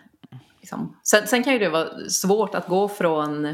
Liksom. 0.68 0.96
Sen, 1.02 1.26
sen 1.26 1.44
kan 1.44 1.52
ju 1.52 1.58
det 1.58 1.68
vara 1.68 2.08
svårt 2.08 2.54
att 2.54 2.68
gå 2.68 2.88
från 2.88 3.46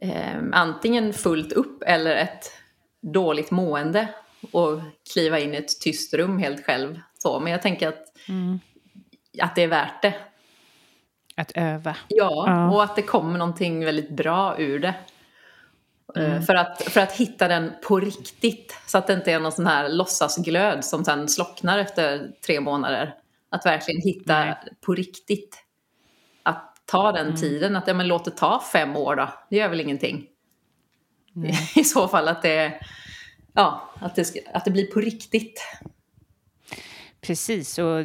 eh, 0.00 0.42
antingen 0.52 1.12
fullt 1.12 1.52
upp 1.52 1.82
eller 1.86 2.16
ett 2.16 2.52
dåligt 3.00 3.50
mående 3.50 4.08
och 4.52 4.80
kliva 5.12 5.38
in 5.38 5.54
i 5.54 5.56
ett 5.56 5.80
tyst 5.80 6.14
rum 6.14 6.38
helt 6.38 6.64
själv. 6.64 7.00
Så, 7.18 7.40
men 7.40 7.52
jag 7.52 7.62
tänker 7.62 7.88
att, 7.88 8.04
mm. 8.28 8.60
att 9.42 9.54
det 9.54 9.62
är 9.62 9.68
värt 9.68 10.02
det. 10.02 10.14
Att 11.36 11.52
öva. 11.54 11.96
Ja, 12.08 12.44
ja, 12.46 12.70
och 12.70 12.84
att 12.84 12.96
det 12.96 13.02
kommer 13.02 13.38
någonting 13.38 13.84
väldigt 13.84 14.10
bra 14.10 14.58
ur 14.58 14.78
det. 14.78 14.94
Eh, 16.16 16.24
mm. 16.24 16.42
För, 16.42 16.54
att, 16.54 16.82
för 16.82 17.00
att 17.00 17.12
hitta 17.12 17.48
den 17.48 17.72
på 17.88 18.00
riktigt. 18.00 18.76
Så 18.86 18.98
att 18.98 19.06
det 19.06 19.12
inte 19.12 19.32
är 19.32 19.40
någon 19.40 19.52
sån 19.52 19.66
här 19.66 19.88
låtsasglöd 19.88 20.84
som 20.84 21.04
sen 21.04 21.28
slocknar 21.28 21.78
efter 21.78 22.30
tre 22.46 22.60
månader. 22.60 23.14
Att 23.50 23.66
verkligen 23.66 24.00
hitta 24.00 24.44
Nej. 24.44 24.54
på 24.80 24.94
riktigt. 24.94 25.63
Ta 26.84 27.12
den 27.12 27.26
mm. 27.26 27.36
tiden. 27.36 27.76
Att 27.76 27.86
ja, 27.86 27.94
men 27.94 28.08
låt 28.08 28.24
det 28.24 28.30
ta 28.30 28.62
fem 28.72 28.96
år 28.96 29.16
då. 29.16 29.28
Det 29.50 29.56
gör 29.56 29.68
väl 29.68 29.80
ingenting. 29.80 30.26
I 31.76 31.84
så 31.84 32.08
fall 32.08 32.28
att 32.28 32.42
det 32.42 32.80
ja, 33.54 33.90
att 34.00 34.14
det, 34.14 34.34
att 34.52 34.64
det 34.64 34.70
blir 34.70 34.86
på 34.86 35.00
riktigt. 35.00 35.62
Precis, 37.20 37.78
och 37.78 38.04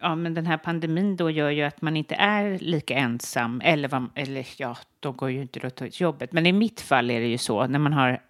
ja, 0.00 0.14
men 0.14 0.34
den 0.34 0.46
här 0.46 0.58
pandemin 0.58 1.16
då 1.16 1.30
gör 1.30 1.50
ju 1.50 1.62
att 1.62 1.82
man 1.82 1.96
inte 1.96 2.14
är 2.14 2.58
lika 2.58 2.94
ensam. 2.94 3.60
Eller, 3.64 4.08
eller 4.14 4.46
ja, 4.56 4.76
de 5.00 5.16
går 5.16 5.30
ju 5.30 5.42
inte 5.42 5.60
då 5.60 5.70
till 5.70 5.90
jobbet. 5.92 6.32
Men 6.32 6.46
i 6.46 6.52
mitt 6.52 6.80
fall 6.80 7.10
är 7.10 7.20
det 7.20 7.26
ju 7.26 7.38
så 7.38 7.66
när 7.66 7.78
man 7.78 7.92
har 7.92 8.20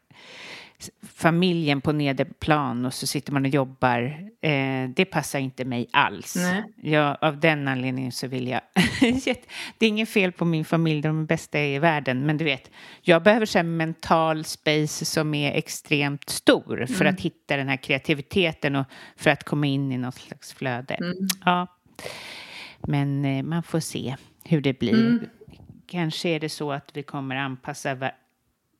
familjen 1.02 1.80
på 1.80 1.92
nederplan 1.92 2.86
och 2.86 2.94
så 2.94 3.06
sitter 3.06 3.32
man 3.32 3.44
och 3.44 3.50
jobbar. 3.50 4.00
Eh, 4.40 4.88
det 4.96 5.04
passar 5.04 5.38
inte 5.38 5.64
mig 5.64 5.88
alls. 5.90 6.36
Jag, 6.82 7.16
av 7.20 7.40
den 7.40 7.68
anledningen 7.68 8.12
så 8.12 8.26
vill 8.26 8.48
jag... 8.48 8.60
det 9.78 9.86
är 9.86 9.88
inget 9.88 10.08
fel 10.08 10.32
på 10.32 10.44
min 10.44 10.64
familj, 10.64 11.02
de 11.02 11.22
är 11.22 11.26
bästa 11.26 11.60
i 11.60 11.78
världen. 11.78 12.26
Men 12.26 12.36
du 12.36 12.44
vet, 12.44 12.70
jag 13.02 13.22
behöver 13.22 13.46
så 13.46 13.62
mental 13.62 14.44
space 14.44 15.04
som 15.04 15.34
är 15.34 15.52
extremt 15.52 16.28
stor 16.28 16.76
mm. 16.76 16.88
för 16.88 17.04
att 17.04 17.20
hitta 17.20 17.56
den 17.56 17.68
här 17.68 17.76
kreativiteten 17.76 18.76
och 18.76 18.86
för 19.16 19.30
att 19.30 19.44
komma 19.44 19.66
in 19.66 19.92
i 19.92 19.98
något 19.98 20.14
slags 20.14 20.52
flöde. 20.52 20.94
Mm. 20.94 21.14
Ja. 21.44 21.66
Men 22.80 23.24
eh, 23.24 23.42
man 23.42 23.62
får 23.62 23.80
se 23.80 24.16
hur 24.44 24.60
det 24.60 24.78
blir. 24.78 24.94
Mm. 24.94 25.26
Kanske 25.86 26.28
är 26.28 26.40
det 26.40 26.48
så 26.48 26.72
att 26.72 26.90
vi 26.94 27.02
kommer 27.02 27.36
anpassa 27.36 28.10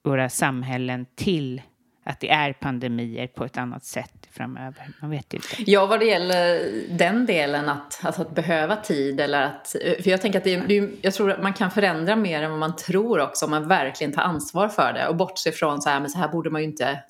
våra 0.05 0.29
samhällen 0.29 1.07
till 1.15 1.63
att 2.07 2.21
det 2.21 2.31
är 2.31 2.53
pandemier 2.53 3.27
på 3.27 3.45
ett 3.45 3.57
annat 3.57 3.85
sätt 3.85 4.29
framöver. 4.31 4.89
Man 5.01 5.11
vet 5.11 5.35
inte. 5.35 5.47
Ja, 5.59 5.87
vad 5.87 6.01
det 6.01 6.07
gäller 6.07 6.73
den 6.91 7.27
delen 7.27 7.69
att, 7.69 8.01
alltså 8.03 8.23
att 8.23 8.35
behöva 8.35 8.77
tid 8.77 9.21
eller 9.21 9.43
att... 9.43 9.77
För 10.03 10.11
jag 10.11 10.23
tänker 10.23 10.39
att 10.39 10.45
det, 10.45 10.57
det, 10.57 10.91
jag 11.03 11.15
tror 11.15 11.31
att 11.31 11.43
man 11.43 11.53
kan 11.53 11.71
förändra 11.71 12.17
mer 12.17 12.43
än 12.43 12.51
vad 12.51 12.61
man 12.61 12.77
tror 12.77 13.21
också 13.21 13.45
om 13.45 13.51
man 13.51 13.69
verkligen 13.69 14.13
tar 14.13 14.23
ansvar 14.23 14.69
för 14.69 14.93
det 14.93 15.09
och 15.09 15.17
bortse 15.17 15.53
från 15.53 15.83
så 15.83 15.89
här, 15.89 16.01
men 16.01 16.11
så 16.11 16.19
här 16.19 16.29
borde 16.29 16.51
man 16.51 16.61
ju 16.61 16.69
inte... 16.69 17.03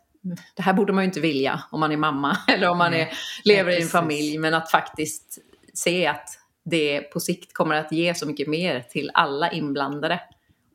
Det 0.54 0.62
här 0.62 0.72
borde 0.72 0.92
man 0.92 1.04
ju 1.04 1.08
inte 1.08 1.20
vilja 1.20 1.62
om 1.70 1.80
man 1.80 1.92
är 1.92 1.96
mamma 1.96 2.36
eller 2.48 2.68
om 2.68 2.78
man 2.78 2.94
är, 2.94 3.08
lever 3.44 3.72
i 3.72 3.82
en 3.82 3.88
familj. 3.88 4.38
Men 4.38 4.54
att 4.54 4.70
faktiskt 4.70 5.38
se 5.74 6.06
att 6.06 6.28
det 6.64 7.00
på 7.00 7.20
sikt 7.20 7.54
kommer 7.54 7.74
att 7.74 7.92
ge 7.92 8.14
så 8.14 8.26
mycket 8.26 8.48
mer 8.48 8.80
till 8.80 9.10
alla 9.14 9.50
inblandade 9.50 10.20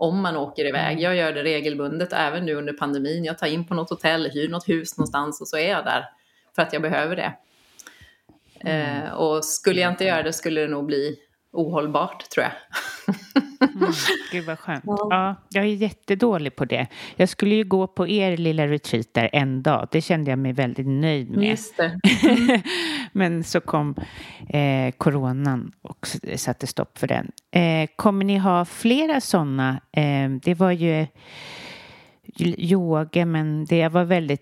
om 0.01 0.21
man 0.21 0.37
åker 0.37 0.65
iväg. 0.65 0.91
Mm. 0.91 1.03
Jag 1.03 1.15
gör 1.15 1.33
det 1.33 1.43
regelbundet 1.43 2.13
även 2.13 2.45
nu 2.45 2.55
under 2.55 2.73
pandemin. 2.73 3.23
Jag 3.23 3.37
tar 3.37 3.47
in 3.47 3.67
på 3.67 3.73
något 3.73 3.89
hotell, 3.89 4.29
hyr 4.33 4.49
något 4.49 4.69
hus 4.69 4.97
någonstans 4.97 5.41
och 5.41 5.47
så 5.47 5.57
är 5.57 5.69
jag 5.69 5.85
där 5.85 6.05
för 6.55 6.61
att 6.61 6.73
jag 6.73 6.81
behöver 6.81 7.15
det. 7.15 7.33
Mm. 8.59 9.03
Eh, 9.03 9.11
och 9.11 9.45
skulle 9.45 9.81
jag 9.81 9.91
inte 9.91 10.05
göra 10.05 10.23
det 10.23 10.33
skulle 10.33 10.61
det 10.61 10.67
nog 10.67 10.85
bli 10.85 11.17
ohållbart 11.51 12.29
tror 12.29 12.45
jag. 12.45 12.53
mm, 13.75 13.91
gud 14.31 14.45
vad 14.45 14.59
skönt. 14.59 14.83
Ja, 14.85 15.35
jag 15.49 15.65
är 15.65 15.69
jättedålig 15.69 16.55
på 16.55 16.65
det. 16.65 16.87
Jag 17.15 17.29
skulle 17.29 17.55
ju 17.55 17.63
gå 17.63 17.87
på 17.87 18.07
er 18.07 18.37
lilla 18.37 18.67
retreat 18.67 19.07
där 19.11 19.29
en 19.33 19.63
dag. 19.63 19.87
Det 19.91 20.01
kände 20.01 20.31
jag 20.31 20.39
mig 20.39 20.53
väldigt 20.53 20.87
nöjd 20.87 21.29
med. 21.29 21.49
Just 21.49 21.77
det. 21.77 21.99
Mm. 22.23 22.61
Men 23.11 23.43
så 23.43 23.61
kom 23.61 23.95
eh, 24.49 24.91
coronan 24.91 25.71
och 25.81 26.07
satte 26.35 26.67
stopp 26.67 26.97
för 26.97 27.07
den. 27.07 27.31
Eh, 27.51 27.89
kommer 27.95 28.25
ni 28.25 28.37
ha 28.37 28.65
flera 28.65 29.21
sådana? 29.21 29.81
Eh, 29.91 30.29
det 30.29 30.53
var 30.53 30.71
ju 30.71 31.07
yoga, 32.39 33.25
men 33.25 33.65
det 33.65 33.87
var 33.87 34.03
väldigt 34.03 34.41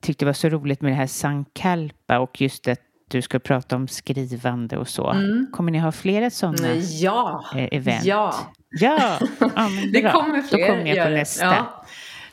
tyckte 0.00 0.24
det 0.24 0.26
var 0.28 0.32
så 0.32 0.48
roligt 0.48 0.80
med 0.80 0.92
det 0.92 0.96
här 0.96 1.06
Sankalpa 1.06 2.18
och 2.18 2.40
just 2.40 2.68
att 2.68 2.80
du 3.12 3.22
ska 3.22 3.38
prata 3.38 3.76
om 3.76 3.88
skrivande 3.88 4.78
och 4.78 4.88
så. 4.88 5.10
Mm. 5.10 5.46
Kommer 5.52 5.72
ni 5.72 5.78
ha 5.78 5.92
flera 5.92 6.30
sådana 6.30 6.74
ja. 6.74 7.44
Eh, 7.56 7.68
event? 7.72 8.04
Ja. 8.04 8.34
Ja, 8.80 9.18
ja 9.38 9.68
men 9.68 9.92
det 9.92 10.02
kommer 10.02 10.42
fler. 10.42 10.58
Då 10.58 10.66
kommer 10.66 10.96
jag 10.96 11.06
på 11.06 11.12
nästa. 11.12 11.44
Ja. 11.44 11.84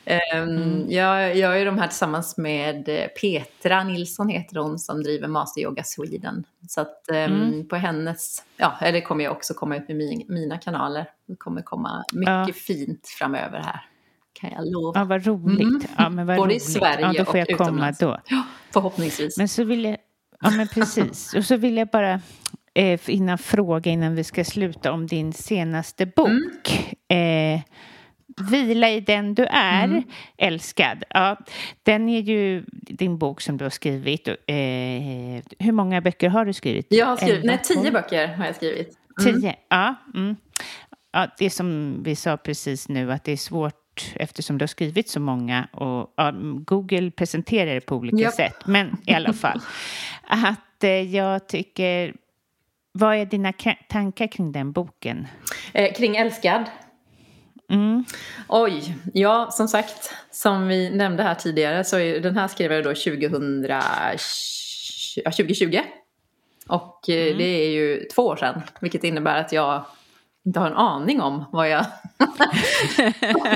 Um, 0.09 0.49
mm. 0.49 0.91
jag, 0.91 1.37
jag 1.37 1.61
är 1.61 1.65
de 1.65 1.77
här 1.77 1.87
tillsammans 1.87 2.37
med 2.37 2.89
eh, 2.89 3.07
Petra 3.21 3.83
Nilsson 3.83 4.29
heter 4.29 4.55
hon 4.55 4.79
som 4.79 5.03
driver 5.03 5.27
Master 5.27 5.61
Yoga 5.61 5.83
Sweden. 5.83 6.43
Så 6.69 6.81
att 6.81 7.05
um, 7.09 7.15
mm. 7.15 7.67
på 7.67 7.75
hennes, 7.75 8.43
ja, 8.57 8.73
eller 8.81 9.01
kommer 9.01 9.23
jag 9.23 9.31
också 9.31 9.53
komma 9.53 9.77
ut 9.77 9.87
med 9.87 9.97
min, 9.97 10.25
mina 10.27 10.57
kanaler. 10.57 11.05
Det 11.27 11.35
kommer 11.35 11.61
komma 11.61 12.03
mycket 12.13 12.47
ja. 12.47 12.53
fint 12.53 13.07
framöver 13.19 13.59
här. 13.59 13.81
Kan 14.33 14.51
jag 14.51 14.71
lova. 14.71 14.99
Ja, 14.99 15.05
vad 15.05 15.25
roligt. 15.25 15.61
Mm. 15.61 15.81
Ja, 15.97 16.09
men 16.09 16.27
vad 16.27 16.37
Både 16.37 16.49
roligt. 16.49 16.63
i 16.63 16.71
Sverige 16.71 17.11
ja, 17.13 17.13
då 17.17 17.25
får 17.25 17.33
och 17.33 17.39
jag 17.39 17.57
komma 17.57 17.93
då. 17.99 18.19
Ja, 18.25 18.43
förhoppningsvis. 18.71 19.37
Men 19.37 19.47
så 19.47 19.63
vill 19.63 19.83
jag, 19.83 19.97
Ja, 20.41 20.49
men 20.49 20.67
precis. 20.67 21.33
Och 21.33 21.45
så 21.45 21.57
vill 21.57 21.77
jag 21.77 21.87
bara 21.87 22.21
eh, 22.73 22.99
innan 23.07 23.37
fråga 23.37 23.91
innan 23.91 24.15
vi 24.15 24.23
ska 24.23 24.43
sluta 24.43 24.91
om 24.91 25.07
din 25.07 25.33
senaste 25.33 26.05
bok. 26.05 26.93
Mm. 27.09 27.55
Eh, 27.55 27.61
Vila 28.51 28.89
i 28.89 28.99
den 28.99 29.35
du 29.35 29.45
är, 29.45 29.83
mm. 29.83 30.03
älskad. 30.37 31.03
Ja, 31.09 31.37
den 31.83 32.09
är 32.09 32.21
ju 32.21 32.63
din 32.71 33.17
bok 33.17 33.41
som 33.41 33.57
du 33.57 33.65
har 33.65 33.69
skrivit. 33.69 34.27
Eh, 34.27 34.35
hur 35.59 35.71
många 35.71 36.01
böcker 36.01 36.29
har 36.29 36.45
du 36.45 36.53
skrivit? 36.53 36.87
Jag 36.89 37.05
har 37.05 37.17
skrivit, 37.17 37.45
nej, 37.45 37.59
tio 37.63 37.91
böcker 37.91 38.27
har 38.27 38.45
jag 38.45 38.55
skrivit. 38.55 38.97
Mm. 39.21 39.41
Tio, 39.41 39.55
ja. 39.69 39.95
Mm. 40.15 40.35
ja. 41.11 41.27
Det 41.37 41.49
som 41.49 41.99
vi 42.03 42.15
sa 42.15 42.37
precis 42.37 42.89
nu, 42.89 43.11
att 43.11 43.23
det 43.23 43.31
är 43.31 43.37
svårt 43.37 43.88
eftersom 44.15 44.57
du 44.57 44.63
har 44.63 44.67
skrivit 44.67 45.09
så 45.09 45.19
många 45.19 45.67
och 45.71 46.13
ja, 46.15 46.33
Google 46.65 47.11
presenterar 47.11 47.73
det 47.73 47.81
på 47.81 47.95
olika 47.95 48.17
yep. 48.17 48.33
sätt. 48.33 48.55
Men 48.65 48.97
i 49.05 49.13
alla 49.13 49.33
fall, 49.43 49.61
att 50.23 50.83
eh, 50.83 51.15
jag 51.15 51.47
tycker... 51.47 52.13
Vad 52.91 53.15
är 53.15 53.25
dina 53.25 53.53
tankar 53.89 54.27
kring 54.27 54.51
den 54.51 54.71
boken? 54.71 55.27
Eh, 55.73 55.93
kring 55.93 56.15
Älskad? 56.15 56.65
Mm. 57.69 58.05
Oj, 58.47 58.95
ja 59.13 59.49
som 59.51 59.67
sagt, 59.67 60.13
som 60.31 60.67
vi 60.67 60.89
nämnde 60.89 61.23
här 61.23 61.35
tidigare 61.35 61.83
så 61.83 61.97
är 61.97 62.19
den 62.19 62.37
här 62.37 62.47
skrev 62.47 62.71
jag 62.71 62.83
då 62.83 62.89
2000, 62.89 63.65
ja, 63.69 65.31
2020. 65.31 65.79
Och 66.67 67.09
eh, 67.09 67.25
mm. 67.25 67.37
det 67.37 67.43
är 67.43 67.69
ju 67.69 68.03
två 68.15 68.21
år 68.21 68.35
sedan, 68.35 68.61
vilket 68.81 69.03
innebär 69.03 69.39
att 69.39 69.51
jag 69.51 69.85
inte 70.49 70.59
har 70.59 70.67
en 70.67 70.77
aning 70.77 71.21
om 71.21 71.45
vad 71.51 71.69
jag 71.69 71.85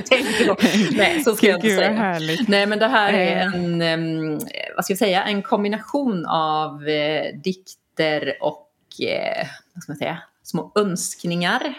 tänker 0.05 0.47
då. 0.47 0.55
Nej, 0.97 1.23
så 1.23 1.35
ska 1.35 1.47
jag 1.47 1.57
inte 1.57 1.69
säga. 1.69 2.19
Nej, 2.47 2.65
men 2.65 2.79
det 2.79 2.87
här 2.87 3.13
är 3.13 3.37
eh. 3.37 3.91
en, 3.93 4.39
vad 4.75 4.85
ska 4.85 4.91
jag 4.91 4.97
säga, 4.97 5.23
en 5.23 5.41
kombination 5.41 6.25
av 6.25 6.87
eh, 6.87 7.35
dikter 7.35 8.37
och, 8.41 8.71
eh, 9.01 9.47
vad 9.73 9.83
ska 9.83 9.91
man 9.91 9.97
säga, 9.97 10.17
små 10.43 10.71
önskningar. 10.75 11.73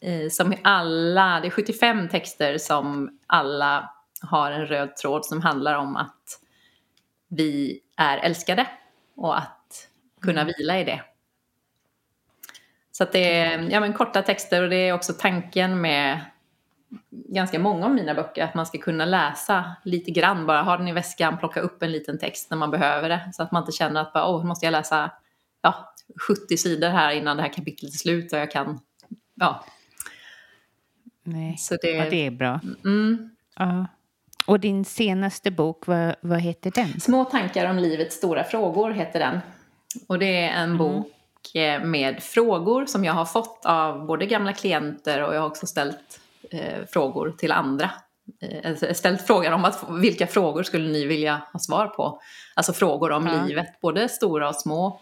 Eh, 0.00 0.28
som 0.30 0.54
alla, 0.62 1.40
det 1.40 1.48
är 1.48 1.50
75 1.50 2.08
texter 2.08 2.58
som 2.58 3.18
alla 3.26 3.90
har 4.22 4.52
en 4.52 4.66
röd 4.66 4.96
tråd 4.96 5.26
som 5.26 5.40
handlar 5.42 5.74
om 5.74 5.96
att 5.96 6.40
vi 7.28 7.80
är 7.96 8.18
älskade 8.18 8.66
och 9.16 9.38
att 9.38 9.88
kunna 10.20 10.40
mm. 10.40 10.54
vila 10.58 10.80
i 10.80 10.84
det. 10.84 11.02
Så 12.98 13.06
det 13.12 13.34
är 13.34 13.70
ja, 13.70 13.80
men 13.80 13.92
korta 13.92 14.22
texter 14.22 14.62
och 14.62 14.70
det 14.70 14.76
är 14.76 14.92
också 14.92 15.12
tanken 15.12 15.80
med 15.80 16.20
ganska 17.10 17.58
många 17.58 17.86
av 17.86 17.94
mina 17.94 18.14
böcker 18.14 18.44
att 18.44 18.54
man 18.54 18.66
ska 18.66 18.78
kunna 18.78 19.04
läsa 19.04 19.76
lite 19.84 20.10
grann 20.10 20.46
bara, 20.46 20.62
ha 20.62 20.76
den 20.76 20.88
i 20.88 20.92
väskan, 20.92 21.38
plocka 21.38 21.60
upp 21.60 21.82
en 21.82 21.92
liten 21.92 22.18
text 22.18 22.50
när 22.50 22.56
man 22.56 22.70
behöver 22.70 23.08
det 23.08 23.30
så 23.32 23.42
att 23.42 23.52
man 23.52 23.62
inte 23.62 23.72
känner 23.72 24.00
att 24.00 24.12
bara, 24.12 24.36
oh, 24.36 24.44
måste 24.44 24.66
jag 24.66 24.72
läsa 24.72 25.10
ja, 25.62 25.94
70 26.28 26.56
sidor 26.56 26.88
här 26.88 27.12
innan 27.12 27.36
det 27.36 27.42
här 27.42 27.52
kapitlet 27.52 27.94
är 27.94 27.98
slut 27.98 28.32
och 28.32 28.38
jag 28.38 28.50
kan, 28.50 28.80
ja. 29.34 29.64
Nej, 31.22 31.56
så 31.58 31.76
det, 31.82 31.90
ja, 31.90 32.10
det 32.10 32.26
är 32.26 32.30
bra. 32.30 32.60
Mm. 32.84 33.30
Ja. 33.56 33.86
Och 34.46 34.60
din 34.60 34.84
senaste 34.84 35.50
bok, 35.50 35.86
vad, 35.86 36.14
vad 36.20 36.40
heter 36.40 36.70
den? 36.70 37.00
Små 37.00 37.24
tankar 37.24 37.70
om 37.70 37.78
livets 37.78 38.16
stora 38.16 38.44
frågor 38.44 38.90
heter 38.90 39.18
den. 39.18 39.40
Och 40.06 40.18
det 40.18 40.44
är 40.44 40.48
en 40.48 40.64
mm. 40.64 40.78
bok 40.78 41.14
med 41.84 42.22
frågor 42.22 42.86
som 42.86 43.04
jag 43.04 43.12
har 43.12 43.24
fått 43.24 43.64
av 43.64 44.06
både 44.06 44.26
gamla 44.26 44.52
klienter 44.52 45.22
och 45.22 45.34
jag 45.34 45.40
har 45.40 45.46
också 45.46 45.66
ställt 45.66 46.20
eh, 46.50 46.86
frågor 46.92 47.34
till 47.38 47.52
andra. 47.52 47.90
Eh, 48.40 48.92
ställt 48.92 49.26
frågan 49.26 49.52
om 49.52 49.64
att, 49.64 49.84
vilka 49.90 50.26
frågor 50.26 50.62
skulle 50.62 50.88
ni 50.88 51.06
vilja 51.06 51.42
ha 51.52 51.60
svar 51.60 51.86
på? 51.86 52.20
Alltså 52.54 52.72
frågor 52.72 53.12
om 53.12 53.26
ja. 53.26 53.44
livet, 53.44 53.80
både 53.80 54.08
stora 54.08 54.48
och 54.48 54.56
små. 54.56 55.00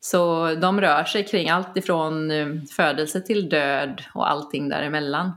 Så 0.00 0.54
de 0.54 0.80
rör 0.80 1.04
sig 1.04 1.26
kring 1.26 1.50
allt 1.50 1.76
ifrån 1.76 2.30
eh, 2.30 2.46
födelse 2.76 3.20
till 3.20 3.48
död 3.48 4.02
och 4.14 4.30
allting 4.30 4.68
däremellan. 4.68 5.32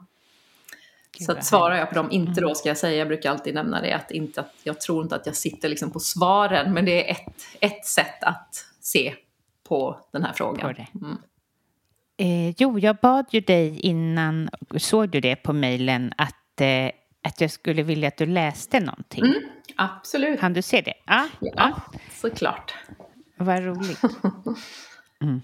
Så 1.19 1.31
att 1.31 1.45
svarar 1.45 1.75
jag 1.75 1.89
på 1.89 1.95
dem 1.95 2.11
inte 2.11 2.41
då 2.41 2.47
mm. 2.47 2.55
ska 2.55 2.69
jag 2.69 2.77
säga, 2.77 2.97
jag 2.97 3.07
brukar 3.07 3.31
alltid 3.31 3.53
nämna 3.53 3.81
det, 3.81 3.93
att, 3.93 4.11
inte 4.11 4.41
att 4.41 4.53
jag 4.63 4.81
tror 4.81 5.03
inte 5.03 5.15
att 5.15 5.25
jag 5.25 5.35
sitter 5.35 5.69
liksom 5.69 5.91
på 5.91 5.99
svaren, 5.99 6.73
men 6.73 6.85
det 6.85 7.09
är 7.09 7.11
ett, 7.11 7.35
ett 7.59 7.85
sätt 7.85 8.23
att 8.23 8.65
se 8.81 9.15
på 9.73 9.99
den 10.11 10.23
här 10.23 10.33
frågan. 10.33 10.75
Mm. 11.01 11.17
Eh, 12.17 12.55
jo, 12.57 12.79
jag 12.79 12.95
bad 12.95 13.25
ju 13.29 13.39
dig 13.39 13.79
innan, 13.79 14.49
såg 14.77 15.09
du 15.09 15.19
det 15.19 15.35
på 15.35 15.53
mejlen, 15.53 16.13
att, 16.17 16.61
eh, 16.61 16.91
att 17.23 17.41
jag 17.41 17.51
skulle 17.51 17.83
vilja 17.83 18.07
att 18.07 18.17
du 18.17 18.25
läste 18.25 18.79
någonting. 18.79 19.23
Mm, 19.23 19.41
absolut. 19.75 20.39
Kan 20.39 20.53
du 20.53 20.61
se 20.61 20.81
det? 20.81 20.93
Ja, 21.05 21.27
ja, 21.39 21.51
ja. 21.55 21.81
såklart. 22.11 22.73
Vad 23.37 23.63
roligt. 23.63 24.01
Mm. 25.21 25.41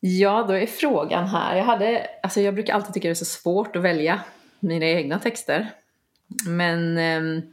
Ja, 0.00 0.44
då 0.48 0.52
är 0.52 0.66
frågan 0.66 1.26
här. 1.26 1.56
Jag, 1.56 1.64
hade, 1.64 2.06
alltså 2.22 2.40
jag 2.40 2.54
brukar 2.54 2.74
alltid 2.74 2.94
tycka 2.94 3.08
det 3.08 3.12
är 3.12 3.14
så 3.14 3.24
svårt 3.24 3.76
att 3.76 3.82
välja 3.82 4.20
mina 4.60 4.86
egna 4.86 5.18
texter. 5.18 5.70
Men 6.46 6.98
eh, 6.98 7.44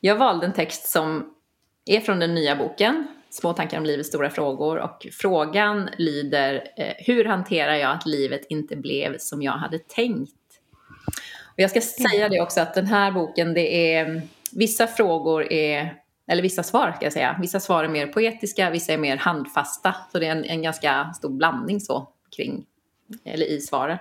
jag 0.00 0.16
valde 0.16 0.46
en 0.46 0.52
text 0.52 0.88
som 0.88 1.34
är 1.84 2.00
från 2.00 2.18
den 2.18 2.34
nya 2.34 2.56
boken 2.56 3.06
Små 3.30 3.52
tankar 3.52 3.78
om 3.78 3.84
livets 3.84 4.08
stora 4.08 4.30
frågor 4.30 4.78
och 4.78 5.06
frågan 5.12 5.88
lyder 5.98 6.64
eh, 6.76 6.94
Hur 6.98 7.24
hanterar 7.24 7.74
jag 7.74 7.90
att 7.90 8.06
livet 8.06 8.46
inte 8.48 8.76
blev 8.76 9.18
som 9.18 9.42
jag 9.42 9.52
hade 9.52 9.78
tänkt? 9.78 10.34
Och 11.44 11.58
jag 11.62 11.70
ska 11.70 11.80
säga 11.80 12.28
det 12.28 12.40
också 12.40 12.60
att 12.60 12.74
den 12.74 12.86
här 12.86 13.12
boken, 13.12 13.54
det 13.54 13.94
är 13.94 14.22
vissa 14.52 14.86
frågor 14.86 15.52
är 15.52 15.94
eller 16.28 16.42
vissa 16.42 16.62
svar 16.62 16.92
ska 16.96 17.06
jag 17.06 17.12
säga. 17.12 17.38
Vissa 17.40 17.60
svar 17.60 17.84
är 17.84 17.88
mer 17.88 18.06
poetiska, 18.06 18.70
vissa 18.70 18.92
är 18.92 18.98
mer 18.98 19.16
handfasta. 19.16 19.94
Så 20.12 20.18
det 20.18 20.26
är 20.26 20.32
en, 20.32 20.44
en 20.44 20.62
ganska 20.62 21.12
stor 21.12 21.30
blandning 21.30 21.80
så 21.80 22.08
kring, 22.36 22.66
eller 23.24 23.46
i 23.46 23.60
svaren. 23.60 23.98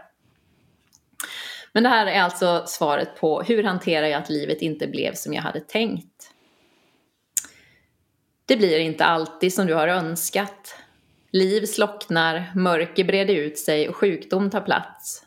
Men 1.73 1.83
det 1.83 1.89
här 1.89 2.07
är 2.07 2.21
alltså 2.21 2.63
svaret 2.67 3.19
på 3.19 3.41
hur 3.41 3.63
hanterar 3.63 4.07
jag 4.07 4.21
att 4.21 4.29
livet 4.29 4.61
inte 4.61 4.87
blev 4.87 5.13
som 5.13 5.33
jag 5.33 5.41
hade 5.41 5.59
tänkt? 5.59 6.16
Det 8.47 8.57
blir 8.57 8.79
inte 8.79 9.05
alltid 9.05 9.53
som 9.53 9.67
du 9.67 9.73
har 9.73 9.87
önskat. 9.87 10.75
Liv 11.31 11.65
slocknar, 11.65 12.51
mörker 12.55 13.03
breder 13.03 13.35
ut 13.35 13.57
sig 13.57 13.89
och 13.89 13.95
sjukdom 13.95 14.49
tar 14.49 14.61
plats. 14.61 15.25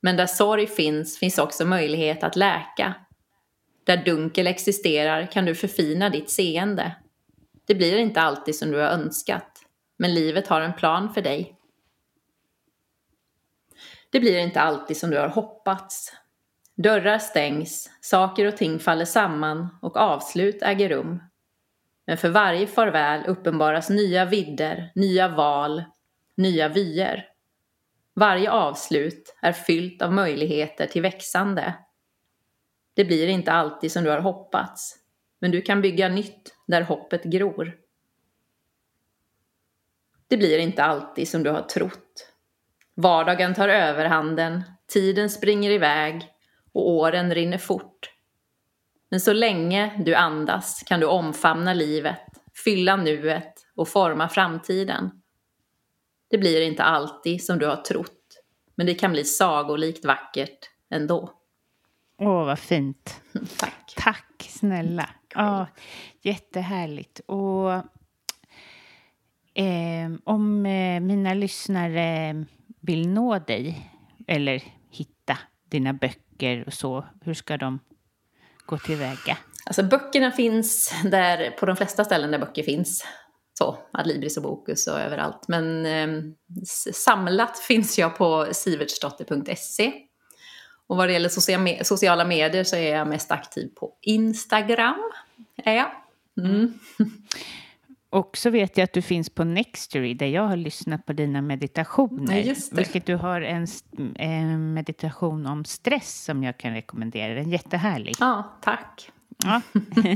Men 0.00 0.16
där 0.16 0.26
sorg 0.26 0.66
finns, 0.66 1.18
finns 1.18 1.38
också 1.38 1.64
möjlighet 1.64 2.22
att 2.22 2.36
läka. 2.36 2.94
Där 3.84 4.04
dunkel 4.04 4.46
existerar 4.46 5.26
kan 5.26 5.44
du 5.44 5.54
förfina 5.54 6.10
ditt 6.10 6.30
seende. 6.30 6.96
Det 7.66 7.74
blir 7.74 7.98
inte 7.98 8.20
alltid 8.20 8.56
som 8.56 8.70
du 8.70 8.78
har 8.78 8.88
önskat, 8.88 9.62
men 9.96 10.14
livet 10.14 10.48
har 10.48 10.60
en 10.60 10.74
plan 10.74 11.14
för 11.14 11.22
dig. 11.22 11.56
Det 14.10 14.20
blir 14.20 14.38
inte 14.38 14.60
alltid 14.60 14.96
som 14.96 15.10
du 15.10 15.18
har 15.18 15.28
hoppats. 15.28 16.12
Dörrar 16.76 17.18
stängs, 17.18 17.90
saker 18.00 18.46
och 18.46 18.56
ting 18.56 18.78
faller 18.78 19.04
samman 19.04 19.68
och 19.82 19.96
avslut 19.96 20.62
äger 20.62 20.88
rum. 20.88 21.20
Men 22.08 22.16
för 22.16 22.28
varje 22.28 22.66
farväl 22.66 23.26
uppenbaras 23.26 23.90
nya 23.90 24.24
vidder, 24.24 24.92
nya 24.94 25.28
val, 25.28 25.84
nya 26.36 26.68
vyer. 26.68 27.28
Varje 28.14 28.50
avslut 28.50 29.36
är 29.42 29.52
fyllt 29.52 30.02
av 30.02 30.12
möjligheter 30.12 30.86
till 30.86 31.02
växande. 31.02 31.74
Det 32.94 33.04
blir 33.04 33.28
inte 33.28 33.52
alltid 33.52 33.92
som 33.92 34.04
du 34.04 34.10
har 34.10 34.20
hoppats, 34.20 34.96
men 35.38 35.50
du 35.50 35.62
kan 35.62 35.82
bygga 35.82 36.08
nytt 36.08 36.54
där 36.66 36.82
hoppet 36.82 37.24
gror. 37.24 37.76
Det 40.28 40.36
blir 40.36 40.58
inte 40.58 40.84
alltid 40.84 41.28
som 41.28 41.42
du 41.42 41.50
har 41.50 41.62
trott. 41.62 42.32
Vardagen 42.94 43.54
tar 43.54 43.68
överhanden, 43.68 44.62
tiden 44.86 45.30
springer 45.30 45.70
iväg 45.70 46.28
och 46.72 46.90
åren 46.90 47.34
rinner 47.34 47.58
fort. 47.58 48.17
Men 49.10 49.20
så 49.20 49.32
länge 49.32 50.02
du 50.04 50.14
andas 50.14 50.82
kan 50.86 51.00
du 51.00 51.06
omfamna 51.06 51.74
livet, 51.74 52.20
fylla 52.64 52.96
nuet 52.96 53.54
och 53.74 53.88
forma 53.88 54.28
framtiden. 54.28 55.10
Det 56.30 56.38
blir 56.38 56.60
inte 56.60 56.82
alltid 56.82 57.44
som 57.44 57.58
du 57.58 57.66
har 57.66 57.76
trott, 57.76 58.42
men 58.74 58.86
det 58.86 58.94
kan 58.94 59.12
bli 59.12 59.24
sagolikt 59.24 60.04
vackert 60.04 60.70
ändå. 60.90 61.32
Åh, 62.18 62.44
vad 62.44 62.58
fint. 62.58 63.20
Tack. 63.58 63.94
Tack 63.96 64.46
snälla. 64.48 65.08
Ja, 65.34 65.66
jättehärligt. 66.22 67.20
Och 67.26 67.72
eh, 69.54 70.10
om 70.24 70.62
mina 71.02 71.34
lyssnare 71.34 72.44
vill 72.80 73.08
nå 73.08 73.38
dig 73.38 73.90
eller 74.26 74.62
hitta 74.90 75.38
dina 75.68 75.92
böcker 75.92 76.64
och 76.66 76.72
så, 76.72 77.04
hur 77.20 77.34
ska 77.34 77.56
de 77.56 77.78
gå 78.68 78.78
tillväga? 78.78 79.38
Alltså 79.66 79.82
böckerna 79.82 80.30
finns 80.30 80.94
där, 81.04 81.50
på 81.50 81.66
de 81.66 81.76
flesta 81.76 82.04
ställen 82.04 82.30
där 82.30 82.38
böcker 82.38 82.62
finns. 82.62 83.04
Så, 83.58 83.78
Adlibris 83.92 84.36
och 84.36 84.42
Bokus 84.42 84.86
och 84.86 85.00
överallt. 85.00 85.44
Men 85.48 85.86
eh, 85.86 86.22
samlat 86.92 87.58
finns 87.58 87.98
jag 87.98 88.16
på 88.16 88.48
sivertsdotter.se. 88.52 89.92
Och 90.86 90.96
vad 90.96 91.08
det 91.08 91.12
gäller 91.12 91.84
sociala 91.84 92.24
medier 92.24 92.64
så 92.64 92.76
är 92.76 92.96
jag 92.96 93.08
mest 93.08 93.30
aktiv 93.30 93.68
på 93.68 93.92
Instagram. 94.02 95.12
Är 95.56 95.74
jag. 95.74 95.90
Mm. 96.44 96.78
Och 98.10 98.36
så 98.36 98.50
vet 98.50 98.76
jag 98.76 98.84
att 98.84 98.92
du 98.92 99.02
finns 99.02 99.30
på 99.30 99.44
Nextory 99.44 100.14
där 100.14 100.26
jag 100.26 100.42
har 100.42 100.56
lyssnat 100.56 101.06
på 101.06 101.12
dina 101.12 101.42
meditationer. 101.42 102.38
Ja, 102.38 102.54
vilket 102.72 103.06
du 103.06 103.16
har 103.16 103.40
en, 103.40 103.66
en, 104.14 104.74
meditation 104.74 105.46
om 105.46 105.64
stress 105.64 106.24
som 106.24 106.44
jag 106.44 106.58
kan 106.58 106.72
rekommendera. 106.72 107.34
Den 107.34 107.46
är 107.46 107.52
jättehärlig. 107.52 108.16
Ja, 108.20 108.58
tack. 108.60 109.10
Ja. 109.44 109.60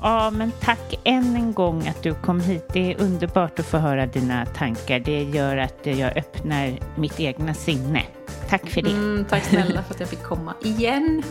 ja, 0.00 0.30
men 0.30 0.52
tack 0.60 1.00
än 1.04 1.36
en 1.36 1.52
gång 1.52 1.88
att 1.88 2.02
du 2.02 2.14
kom 2.14 2.40
hit. 2.40 2.68
Det 2.72 2.92
är 2.92 3.00
underbart 3.00 3.58
att 3.58 3.66
få 3.66 3.78
höra 3.78 4.06
dina 4.06 4.46
tankar. 4.46 4.98
Det 4.98 5.22
gör 5.22 5.56
att 5.56 5.86
jag 5.86 6.16
öppnar 6.16 6.78
mitt 6.96 7.20
egna 7.20 7.54
sinne. 7.54 8.02
Tack 8.48 8.70
för 8.70 8.82
det. 8.82 8.90
Mm, 8.90 9.24
tack 9.24 9.44
snälla 9.44 9.82
för 9.82 9.94
att 9.94 10.00
jag 10.00 10.08
fick 10.08 10.22
komma 10.22 10.54
igen. 10.62 11.22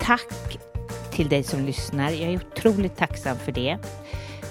Tack 0.00 0.58
till 1.16 1.28
dig 1.28 1.42
som 1.42 1.64
lyssnar. 1.64 2.10
Jag 2.10 2.32
är 2.32 2.36
otroligt 2.36 2.96
tacksam 2.96 3.36
för 3.36 3.52
det. 3.52 3.78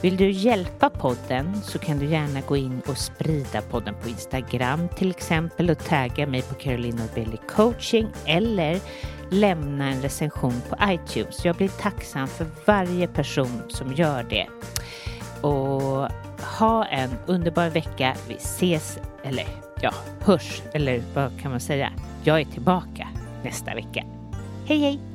Vill 0.01 0.17
du 0.17 0.31
hjälpa 0.31 0.89
podden 0.89 1.61
så 1.63 1.79
kan 1.79 1.99
du 1.99 2.05
gärna 2.05 2.41
gå 2.41 2.57
in 2.57 2.81
och 2.87 2.97
sprida 2.97 3.61
podden 3.61 3.95
på 4.01 4.09
Instagram 4.09 4.89
till 4.97 5.09
exempel 5.09 5.69
och 5.69 5.79
tagga 5.79 6.27
mig 6.27 6.41
på 6.41 6.55
Caroline 6.55 6.95
Norbelli 6.95 7.37
coaching 7.47 8.07
eller 8.25 8.79
lämna 9.29 9.89
en 9.89 10.01
recension 10.01 10.61
på 10.69 10.77
iTunes. 10.83 11.45
Jag 11.45 11.55
blir 11.55 11.67
tacksam 11.67 12.27
för 12.27 12.47
varje 12.65 13.07
person 13.07 13.61
som 13.69 13.93
gör 13.93 14.23
det. 14.23 14.47
Och 15.41 16.09
ha 16.59 16.85
en 16.85 17.09
underbar 17.25 17.69
vecka. 17.69 18.15
Vi 18.27 18.35
ses, 18.35 18.99
eller 19.23 19.47
ja, 19.81 19.93
hörs, 20.19 20.61
eller 20.73 21.03
vad 21.13 21.41
kan 21.41 21.51
man 21.51 21.59
säga? 21.59 21.91
Jag 22.23 22.41
är 22.41 22.45
tillbaka 22.45 23.07
nästa 23.43 23.75
vecka. 23.75 24.03
Hej 24.67 24.79
hej! 24.79 25.14